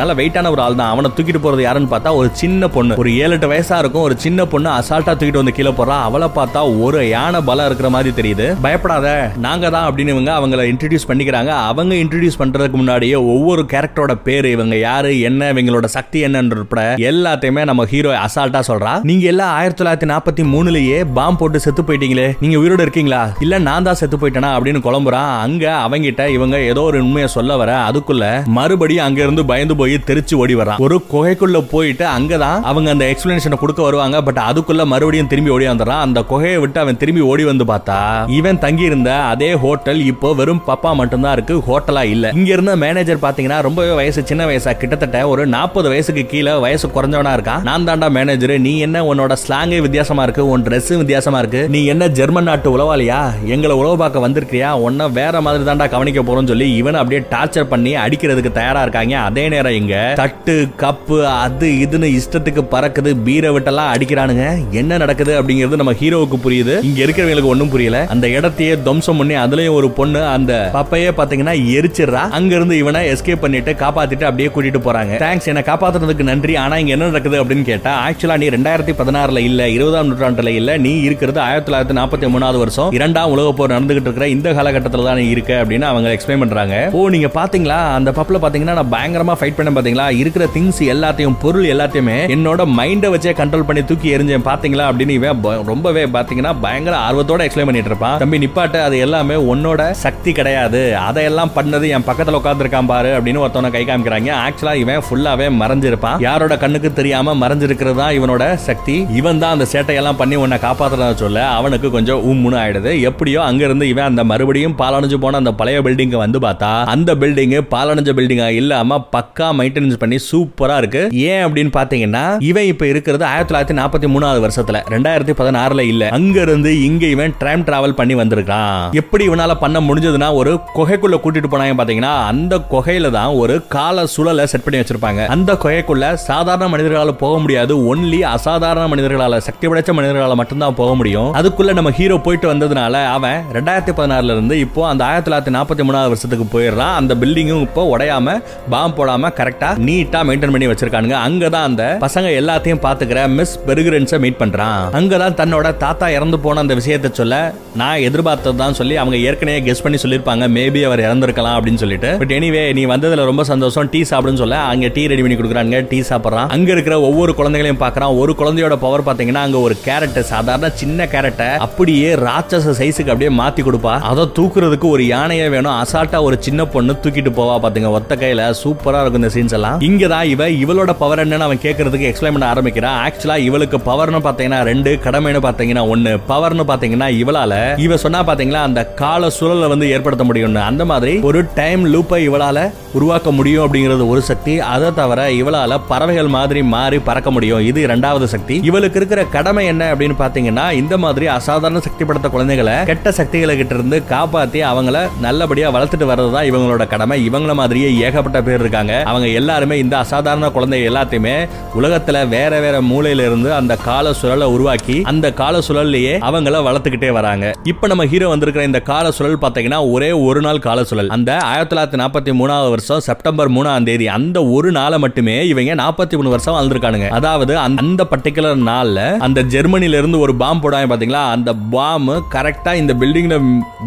நல்ல 0.00 0.14
வெயிட்டான 0.20 0.50
ஒரு 0.54 0.62
ஆள் 0.64 0.78
தான் 0.80 0.90
அவனை 0.94 1.10
தூக்கிட்டு 1.16 1.40
போறது 1.44 1.62
யாருன்னு 1.66 1.92
பார்த்தா 1.92 2.14
ஒரு 2.20 2.30
சின்ன 2.40 2.68
பொண்ணு. 2.76 2.96
ஒரு 3.02 3.12
ஏழு 3.22 3.36
எட்டு 3.36 3.50
வயசா 3.52 3.78
இருக்கும். 3.82 4.06
ஒரு 4.08 4.16
சின்ன 4.24 4.46
பொண்ணு 4.54 4.70
அசால்ட்டா 4.78 5.14
தூக்கிட்டு 5.20 5.42
வந்து 5.42 5.54
கீழே 5.58 5.72
போறா 5.80 5.98
அவளை 6.08 6.28
பார்த்தா 6.38 6.62
ஒரு 6.86 7.02
யானை 7.08 7.42
பலம் 7.50 7.68
இருக்கிற 7.70 7.90
மாதிரி 7.96 8.12
தெரியுது. 8.18 8.48
பயப்படாத 8.66 9.14
நாங்க 9.46 9.70
தான் 9.76 9.86
அப்படின்னு 9.90 10.14
இவங்க 10.16 10.32
அவங்கள 10.38 10.66
இன்ட்ரடியூஸ் 10.72 11.08
பண்ணிக்கிறாங்க. 11.12 11.54
அவங்க 11.70 11.94
இன்ட்ரடியூஸ் 12.02 12.40
பண்றதுக்கு 12.42 12.80
முன்னாடியே 12.82 13.20
ஒவ்வொரு 13.36 13.64
கேரக்டரோட 13.74 14.16
பேரு 14.28 14.50
இவங்க 14.56 14.78
யாரு 14.88 15.14
என்ன 15.30 15.52
இவங்களோட 15.54 15.92
சக்தி 15.98 16.18
என்னன்ற 16.30 16.88
எல்லாத்தையுமே 17.12 17.64
நம்ம 17.72 17.88
ஹீரோ 17.94 18.12
அசால்ட்டா 18.26 18.64
சொல்றா. 18.72 18.92
நீங்க 19.12 19.26
எல்லாம் 19.34 19.54
ஆயிரத்தி 19.60 19.78
தொள்ளாயிரத்தி 19.80 20.08
நாற்பத்தி 20.10 20.29
மூணுலயே 20.38 21.04
பாம் 21.16 21.36
போட்டு 21.36 21.58
செத்து 21.60 21.82
போயிட்டீங்களே. 21.82 22.26
நீங்க 22.40 22.56
உயிரோட 22.58 22.80
இருக்கீங்களா? 22.80 23.20
இல்ல 23.40 23.58
நான் 23.58 23.82
தான் 23.82 23.98
செத்து 24.00 24.16
போயிட்டேனா 24.16 24.50
அப்படின்னு 24.56 24.80
குழம்புறான். 24.86 25.30
அங்க 25.44 25.64
அவங்கிட்ட 25.86 26.28
இவங்க 26.30 26.60
ஏதோ 26.70 26.82
ஒரு 26.82 26.98
உண்மையை 27.02 27.28
சொல்ல 27.28 27.56
வர 27.56 27.70
அதுக்குள்ள 27.88 28.24
மறுபடியும் 28.58 29.04
அங்க 29.04 29.22
இருந்து 29.22 29.44
பயந்து 29.44 29.76
போய் 29.76 29.96
தெரிச்சு 30.08 30.34
ஓடி 30.42 30.54
வரான் 30.54 30.80
ஒரு 30.86 30.96
குகைக்குள்ள 31.12 31.58
போயிட்டு 31.74 32.06
அங்கதான் 32.16 32.62
அவங்க 32.62 32.90
அந்த 32.90 33.04
எக்ஸ்பிளனேஷனை 33.12 33.58
கொடுக்க 33.58 33.82
வருவாங்க 33.82 34.22
பட் 34.22 34.40
அதுக்குள்ள 34.48 34.86
மறுபடியும் 34.86 35.30
திரும்பி 35.32 35.54
ஓடி 35.56 35.66
வந்துடுறான். 35.66 36.04
அந்த 36.06 36.22
குகையை 36.32 36.60
விட்டு 36.60 36.80
அவன் 36.80 36.96
திரும்பி 36.96 37.20
ஓடி 37.30 37.44
வந்து 37.44 37.64
பார்த்தா 37.64 37.98
இவன் 38.38 38.58
தங்கி 38.58 38.82
இருந்த 38.82 39.10
அதே 39.32 39.54
ஹோட்டல் 39.64 40.00
இப்போ 40.12 40.34
வெறும் 40.34 40.62
பப்பா 40.68 40.94
மட்டும்தான் 40.94 41.32
இருக்கு 41.32 41.56
ஹோட்டலா 41.68 42.02
இல்ல. 42.14 42.26
இங்க 42.38 42.52
இருந்த 42.52 42.76
மேனேஜர் 42.76 43.24
பாத்தீங்கன்னா 43.26 43.60
ரொம்பவே 43.66 43.92
வயசு 44.00 44.26
சின்ன 44.30 44.46
வயசா 44.46 44.72
கிட்டத்தட்ட 44.80 45.28
ஒரு 45.28 45.46
நாற்பது 45.46 45.88
வயசுக்கு 45.88 46.26
கீழே 46.26 46.54
வயசு 46.64 46.86
குறைஞ்சவனா 46.88 47.32
இருக்கான். 47.38 47.62
நான் 47.62 47.86
தாண்டா 47.88 48.10
மேனேஜர் 48.18 48.54
நீ 48.66 48.78
என்ன 48.78 49.02
உன்னோட 49.10 49.36
ஸ்லாங்கே 49.42 49.80
வித்தியாசமா 49.86 50.19
இருக்கு 50.22 50.48
உன் 50.48 50.62
ட்ரெஸ் 50.62 50.96
வித்தியாசமா 50.96 51.38
இருக்கு. 51.38 51.68
நீ 51.68 51.84
என்ன 51.84 52.08
ஜெர்மன் 52.18 52.48
நாட்டு 52.50 52.68
உளவாளியா? 52.76 53.18
எங்களை 53.44 53.76
உழவு 53.76 53.96
பார்க்க 53.96 54.26
வந்திருக்கியா 54.28 54.70
உன்ன 54.86 55.08
வேற 55.08 55.40
மாதிரி 55.40 55.64
தான்டா 55.70 55.88
கவனிக்க 55.88 56.22
போறோம்னு 56.22 56.52
சொல்லி 56.52 56.68
இவனை 56.76 57.00
அப்படியே 57.00 57.26
டார்ச்சர் 57.30 57.70
பண்ணி 57.72 57.96
அடிக்கிறதுக்கு 57.96 58.52
தயாரா 58.52 58.82
இருக்காங்க. 58.82 59.16
அதே 59.18 59.48
நேரம் 59.48 59.72
இங்க 59.72 60.12
தட்டு 60.16 60.68
கப்பு 60.82 61.18
அது 61.24 61.68
இதுன்னு 61.84 62.08
இஷ்டத்துக்கு 62.18 62.64
பறக்குது 62.70 63.12
பீரை 63.24 63.50
விட்டெல்லாம் 63.50 63.92
அடிக்கிறானுங்க. 63.94 64.46
என்ன 64.70 64.96
நடக்குது 64.96 65.42
அப்படிங்கிறது 65.42 65.80
நம்ம 65.82 65.92
ஹீரோவுக்கு 65.92 66.38
புரியுது. 66.44 66.76
இங்க 66.82 67.04
இருக்கிறவங்களுக்கு 67.04 67.52
ஒண்ணும் 67.54 67.68
புரியல. 67.68 68.06
அந்த 68.06 68.28
இடத்தையே 68.28 68.74
துவம்சம் 68.82 69.16
பண்ணி 69.16 69.34
அதுலயும் 69.34 69.78
ஒரு 69.80 69.90
பொண்ணு 69.90 70.22
அந்த 70.26 70.52
பப்பையே 70.74 71.10
பாத்தீங்கன்னா 71.20 71.54
எரிச்சிடுறா. 71.76 72.24
அங்க 72.38 72.54
இருந்து 72.54 72.76
இவனை 72.78 73.00
எஸ்கேப் 73.12 73.44
பண்ணிட்டு 73.46 73.72
காப்பாத்திட்டு 73.72 74.28
அப்படியே 74.30 74.50
கூட்டிட்டு 74.54 74.82
போறாங்க. 74.86 75.14
தேங்க்ஸ் 75.24 75.50
என்ன 75.52 75.64
காப்பாத்துறதுக்கு 75.66 76.30
நன்றி. 76.30 76.56
ஆனா 76.56 76.76
இங்க 76.76 76.92
என்ன 76.96 77.10
நடக்குது 77.12 77.44
அப்படின்னு 77.44 77.62
கேட்டா 77.62 77.92
ஆக்சுவலா 78.08 78.38
நீ 78.42 78.48
ரெண்டாயிரத்தி 78.48 78.94
பதினாறுல 79.00 79.38
இல்ல 79.38 79.68
இருபதாம் 79.68 80.09
நூற்றாண்டுல 80.10 80.52
இல்ல 80.60 80.76
நீ 80.86 80.92
இருக்கிறது 81.08 81.40
ஆயிரத்தி 81.46 81.68
தொள்ளாயிரத்தி 81.68 81.96
நாற்பத்தி 82.00 82.28
மூணாவது 82.34 82.58
வருஷம். 82.62 82.90
இரண்டாம் 82.98 83.32
உலக 83.34 83.52
போர் 83.58 83.74
நடந்துகிட்டு 83.76 84.08
இருக்கிற 84.08 84.28
இந்த 84.34 84.48
காலகட்டத்தில் 84.58 85.06
தான் 85.08 85.18
நீ 85.22 85.26
இருக்க 85.34 85.52
அப்படின்னு 85.62 85.86
அவங்க 85.90 86.08
எக்ஸ்பிளைன் 86.16 86.42
பண்றாங்க. 86.44 86.76
ஓ 86.98 87.08
நீங்க 87.16 87.30
பாத்தீங்களா? 87.38 87.78
அந்த 87.98 88.10
பப்ல 88.18 88.40
பாத்தீங்கன்னா 88.44 88.76
நான் 88.80 88.92
பயங்கரமா 88.96 89.36
ஃபைட் 89.40 89.58
பண்ண 89.58 89.72
பாத்தீங்களா? 89.78 90.06
இருக்கிற 90.22 90.44
திங்ஸ் 90.56 90.82
எல்லாத்தையும் 90.94 91.36
பொருள் 91.44 91.66
எல்லாத்தையுமே 91.74 92.18
என்னோட 92.36 92.66
மைண்டை 92.78 93.10
வச்சே 93.14 93.34
கண்ட்ரோல் 93.40 93.66
பண்ணி 93.68 93.84
தூக்கி 93.90 94.14
எரிஞ்சேன் 94.16 94.46
பாத்தீங்களா? 94.50 94.86
அப்படின்னு 94.90 95.16
இவன் 95.18 95.44
ரொம்பவே 95.72 96.04
பாத்தீங்கன்னா 96.16 96.54
பயங்கர 96.66 96.96
ஆர்வத்தோட 97.06 97.40
எக்ஸ்பிளைன் 97.46 97.68
பண்ணிட்டு 97.70 97.92
இருப்பான். 97.92 98.18
தம்பி 98.22 98.38
நிப்பாட்டு 98.44 98.78
அது 98.86 98.98
எல்லாமே 99.06 99.36
உன்னோட 99.52 99.90
சக்தி 100.04 100.32
கிடையாது. 100.38 100.80
அதையெல்லாம் 101.08 101.54
பண்ணது 101.56 101.88
என் 101.96 102.06
பக்கத்துல 102.08 102.38
உட்காந்துருக்கான் 102.40 102.90
பாரு 102.92 103.10
அப்படின்னு 103.18 103.42
ஒருத்தவனை 103.44 103.70
கை 103.76 103.84
காமிக்கிறாங்க. 103.90 104.30
ஆக்சுவலா 104.46 104.74
இவன் 104.82 105.04
ஃபுல்லாவே 105.06 105.46
மறைஞ்சிருப்பான். 105.60 106.18
யாரோட 106.28 106.56
கண்ணுக்கு 106.64 106.92
தெரியாம 106.98 107.34
மறைஞ்சிருக்கிறது 107.42 107.98
தான் 108.02 108.16
இவனோட 108.18 108.44
சக்தி. 108.68 108.96
இவன் 109.20 109.40
தான் 109.42 109.54
அந்த 109.56 109.66
சேட்டையெல்லாம் 110.00 110.20
பண்ணி 110.20 110.36
உன்னை 110.42 110.56
காப்பாத்துறதா 110.64 111.08
சொல்ல 111.22 111.38
அவனுக்கு 111.58 111.88
கொஞ்சம் 111.96 112.20
உம்முன்னு 112.30 112.58
ஆயிடுது. 112.62 112.92
எப்படியோ 113.08 113.40
அங்கிருந்து 113.48 113.84
இவன் 113.92 114.08
அந்த 114.10 114.22
மறுபடியும் 114.30 114.76
பாலடைஞ்சு 114.80 115.18
போன 115.24 115.38
அந்த 115.42 115.52
பழைய 115.60 115.78
பில்டிங் 115.86 116.14
வந்து 116.24 116.38
பார்த்தா 116.46 116.70
அந்த 116.94 117.10
பில்டிங் 117.22 117.54
பாலடைஞ்ச 117.74 118.10
பில்டிங்கா 118.18 118.48
இல்லாம 118.60 118.98
பக்கா 119.14 119.48
மெயின்டெனன்ஸ் 119.58 120.00
பண்ணி 120.02 120.18
சூப்பரா 120.30 120.76
இருக்கு. 120.82 121.02
ஏன் 121.30 121.42
அப்படின்னு 121.46 121.72
பாத்தீங்கன்னா 121.78 122.24
இவன் 122.50 122.68
இப்ப 122.72 122.86
இருக்கிறது 122.92 123.24
ஆயிரத்தி 123.30 123.50
தொள்ளாயிரத்தி 123.50 123.76
நாற்பத்தி 123.80 124.08
மூணாவது 124.14 124.40
வருஷத்துல 124.44 124.80
ரெண்டாயிரத்தி 124.94 125.34
பதினாறுல 125.40 125.84
இல்ல. 125.92 126.02
அங்க 126.18 126.36
இருந்து 126.46 126.72
இங்க 126.88 127.04
இவன் 127.16 127.34
டைம் 127.44 127.64
டிராவல் 127.68 127.96
பண்ணி 128.00 128.16
வந்திருக்கான் 128.22 128.98
எப்படி 129.02 129.28
இவனால 129.28 129.54
பண்ண 129.64 129.78
முடிஞ்சதுன்னா 129.88 130.30
ஒரு 130.40 130.52
குகைக்குள்ள 130.76 131.18
கூட்டிட்டு 131.24 131.52
போனாங்க 131.52 131.76
பாத்தீங்கன்னா 131.80 132.14
அந்த 132.32 132.54
குகையில 132.74 133.10
தான் 133.18 133.32
ஒரு 133.42 133.56
கால 133.76 134.06
சுழலை 134.16 134.44
செட் 134.52 134.66
பண்ணி 134.66 134.80
வச்சிருப்பாங்க. 134.80 135.20
அந்த 135.36 135.50
குகைக்குள்ள 135.64 136.14
சாதாரண 136.28 136.68
மனிதர்களால 136.74 137.12
போக 137.24 137.34
முடியாது. 137.44 137.72
ஒன்லி 137.90 138.20
அசாதாரண 138.34 138.84
மனிதர்களால 138.92 139.38
சக்தி 139.48 139.66
படைச்ச 139.68 139.89
மனிதர்களால 139.92 140.34
மட்டும்தான் 140.34 140.74
போக 140.74 140.94
முடியும். 140.94 141.34
அதுக்குள்ள 141.34 141.72
நம்ம 141.72 141.90
ஹீரோ 141.90 142.16
போயிட்டு 142.16 142.54
வந்ததுனால 142.54 143.06
அவன் 143.06 143.44
ரெண்டாயிரத்தி 143.52 143.92
பதினாறுல 143.96 144.32
இருந்து 144.32 144.58
இப்போ 144.58 144.88
அந்த 144.88 145.04
ஆயிரத்தி 145.04 145.30
தொள்ளாயிரத்தி 145.30 145.54
நாற்பத்தி 145.54 145.82
மூணாவது 145.82 146.12
வருஷத்துக்கு 146.12 146.58
போயிடுறான். 146.58 146.94
அந்த 146.94 147.14
பில்டிங்கும் 147.14 147.60
இப்போ 147.60 147.96
உடையாம 147.96 148.42
பாம் 148.70 148.94
போடாம 148.96 149.28
கரெக்டா 149.40 149.68
நீட்டா 149.88 150.20
மெயின்டைன் 150.28 150.50
பண்ணி 150.50 150.66
வச்சிருக்கானுங்க. 150.66 151.16
அங்கதான் 151.26 151.62
அந்த 151.62 151.96
பசங்க 152.00 152.28
எல்லாத்தையும் 152.40 152.82
பாத்துக்கிற 152.86 153.28
மிஸ் 153.28 153.58
பெருகிரன்ஸ 153.66 154.18
மீட் 154.18 154.36
பண்றான். 154.38 154.82
அங்கதான் 154.92 155.38
தன்னோட 155.40 155.76
தாத்தா 155.76 156.08
இறந்து 156.08 156.38
போன 156.38 156.60
அந்த 156.60 156.74
விஷயத்தை 156.74 157.10
சொல்ல 157.12 157.54
நான் 157.74 157.98
எதிர்பார்த்ததுதான் 157.98 158.70
சொல்லி 158.70 158.96
அவங்க 158.96 159.16
ஏற்கனவே 159.16 159.60
கெஸ் 159.60 159.82
பண்ணி 159.82 159.98
சொல்லிருப்பாங்க 160.02 160.48
மேபி 160.56 160.82
அவர் 160.82 161.00
இறந்திருக்கலாம் 161.00 161.56
அப்படின்னு 161.58 161.74
சொல்லிட்டு. 161.74 162.16
பட் 162.18 162.32
எனிவே 162.32 162.72
நீ 162.72 162.86
வந்ததுல 162.86 163.24
ரொம்ப 163.24 163.44
சந்தோஷம். 163.44 163.88
டீ 163.90 164.00
சாப்பிடுன்னு 164.00 164.34
சொல்ல 164.34 164.58
அங்க 164.58 164.88
டீ 164.88 165.06
ரெடி 165.06 165.20
பண்ணி 165.20 165.36
கொடுக்குறாங்க 165.36 165.86
டீ 165.88 166.00
சாப்பிடுறான். 166.00 166.48
அங்க 166.48 166.72
இருக்கிற 166.72 167.00
ஒவ்வொரு 167.00 167.34
குழந்தைகளையும் 167.34 167.88
பாக்குறான் 167.88 168.18
ஒரு 168.18 168.34
குழந்தையோட 168.38 168.76
பவர் 168.76 169.04
பாத்தீங்கன்னா 169.04 169.34
அங்க 169.34 169.58
ஒரு 169.58 169.76
கேரட் 169.86 170.18
சாதாரண 170.30 170.70
சின்ன 170.80 171.04
கேரட்டை 171.12 171.48
அப்படியே 171.66 172.08
ராட்சச 172.14 172.72
சைஸுக்கு 172.80 173.12
அப்படியே 173.12 173.30
மாத்தி 173.40 173.62
கொடுப்பா. 173.66 173.94
அதை 174.10 174.24
தூக்குறதுக்கு 174.38 174.88
ஒரு 174.94 175.06
யானையே 175.06 175.48
வேணும். 175.54 175.76
அசால்ட்டா 175.82 176.18
ஒரு 176.22 176.36
சின்ன 176.46 176.66
பொண்ணு 176.74 176.92
தூக்கிட்டு 177.02 177.30
போவா 177.38 177.54
பாத்துங்க 177.64 177.90
ஒத்த 177.98 178.16
கையில. 178.22 178.42
சூப்பரா 178.62 179.00
இருக்கும் 179.00 179.22
இந்த 179.22 179.32
சீன்ஸ் 179.36 179.56
எல்லாம். 179.58 179.80
இங்க 179.88 180.08
தான் 180.14 180.26
இவ 180.34 180.48
இவளோட 180.48 180.92
பவர் 181.02 181.22
என்னன்னு 181.24 181.46
அவன் 181.48 181.62
கேட்கறதுக்கு 181.64 182.08
எக்ஸ்பிளைன் 182.10 182.36
பண்ண 182.36 182.46
ஆரம்பிக்கிறான் 182.46 182.98
ஆக்சுவலா 183.06 183.36
இவளுக்கு 183.48 183.78
பவர்னு 183.90 184.20
பாத்தீங்கன்னா 184.26 184.60
ரெண்டு 184.70 184.92
கடமைன்னு 185.06 185.42
பாத்தீங்கன்னா 185.46 185.84
ஒண்ணு. 185.94 186.12
பவர்னு 186.28 186.66
பாத்தீங்கன்னா 186.72 187.08
இவளால 187.22 187.78
இவ 187.86 187.96
சொன்னா 187.96 188.22
பாத்தீங்களா 188.24 188.62
அந்த 188.70 188.84
கால 189.02 189.30
சூழலை 189.30 189.68
வந்து 189.68 189.90
ஏற்படுத்த 189.90 190.24
முடியும்னு. 190.24 190.62
அந்த 190.70 190.84
மாதிரி 190.84 191.14
ஒரு 191.30 191.42
டைம் 191.54 191.84
லூப்பை 191.94 192.20
இவளால 192.28 192.58
உருவாக்க 192.92 193.30
முடியும் 193.30 193.64
அப்படிங்கிறது 193.66 194.04
ஒரு 194.08 194.22
சக்தி. 194.30 194.54
அதை 194.74 194.88
தவிர 194.94 195.28
இவளால 195.40 195.80
பறவைகள் 195.88 196.30
மாதிரி 196.36 196.62
மாறி 196.62 196.98
பறக்க 196.98 197.30
முடியும். 197.30 197.66
இது 197.70 197.80
இரண்டாவது 197.80 198.28
சக்தி. 198.28 198.56
இவளுக்கு 198.70 198.98
இருக்கிற 199.00 199.24
கடமை 199.36 199.66
என்ன 199.70 199.94
அப்படின்னு 199.94 200.14
பாத்தீங்கன்னா 200.18 200.72
இந்த 200.72 200.98
மாதிரி 200.98 201.26
அசாதாரண 201.26 201.80
சக்தி 201.80 202.04
படுத்த 202.04 202.28
குழந்தைகளை 202.28 202.84
கெட்ட 202.84 203.12
சக்திகளை 203.12 203.56
கிட்ட 203.56 203.74
இருந்து 203.74 204.02
காப்பாத்தி 204.08 204.70
அவங்கள 204.72 205.08
நல்லபடியா 205.20 205.74
வளர்த்துட்டு 205.74 206.08
வர்றதுதான் 206.08 206.48
இவங்களோட 206.50 206.86
கடமை. 206.86 207.30
இவங்கள 207.30 207.54
மாதிரியே 207.54 207.94
ஏகப்பட்ட 207.94 208.42
பேர் 208.42 208.60
இருக்காங்க. 208.60 209.02
அவங்க 209.06 209.26
எல்லாருமே 209.26 209.78
இந்த 209.78 209.98
அசாதாரண 209.98 210.50
குழந்தை 210.50 210.88
எல்லாத்தையுமே 210.88 211.48
உலகத்துல 211.78 212.28
வேற 212.28 212.60
வேற 212.60 212.80
மூலையில 212.80 213.20
இருந்து 213.20 213.54
அந்த 213.54 213.76
கால 213.76 214.10
சுழலை 214.22 214.44
உருவாக்கி 214.44 215.02
அந்த 215.02 215.32
கால 215.32 215.58
சுழல்லையே 215.58 216.16
அவங்கள 216.18 216.58
வளர்த்துக்கிட்டே 216.62 217.10
வராங்க. 217.10 217.52
இப்ப 217.62 217.86
நம்ம 217.86 218.06
ஹீரோ 218.06 218.28
வந்திருக்கிற 218.28 218.66
இந்த 218.66 218.80
கால 218.80 219.10
சுழல் 219.10 219.38
பாத்தீங்கன்னா 219.38 219.90
ஒரே 219.90 220.12
ஒரு 220.12 220.40
நாள் 220.40 220.58
கால 220.58 220.84
சுழல். 220.84 221.08
அந்த 221.08 221.38
ஆயிரத்தி 221.38 221.76
தொள்ளாயிரத்தி 221.76 222.00
நாற்பத்தி 222.00 222.34
மூணாவது 222.34 222.68
வருஷம் 222.68 223.00
செப்டம்பர் 223.00 223.50
மூணாம் 223.50 223.82
தேதி 223.82 224.08
அந்த 224.08 224.44
ஒரு 224.44 224.72
நாளை 224.72 224.98
மட்டுமே 224.98 225.46
இவங்க 225.46 225.74
நாற்பத்தி 225.74 226.16
மூணு 226.16 226.28
வருஷம் 226.28 226.54
வாழ்ந்திருக்கானுங்க. 226.54 227.08
அதாவது 227.08 227.58
அந்த- 227.58 227.82
அந்த 227.82 228.06
பர்டிகுலர் 228.10 228.68
நாள்ல 228.68 229.16
அந்த 229.16 229.42
ஜெர்மனிலேருந்து 229.60 230.18
ஒரு 230.24 230.32
பாம் 230.40 230.60
போடாங்க 230.64 230.86
பார்த்தீங்களா 230.90 231.22
அந்த 231.36 231.50
பாம் 231.72 232.06
கரெக்டாக 232.34 232.80
இந்த 232.82 232.92
பில்டிங்கில் 233.00 233.34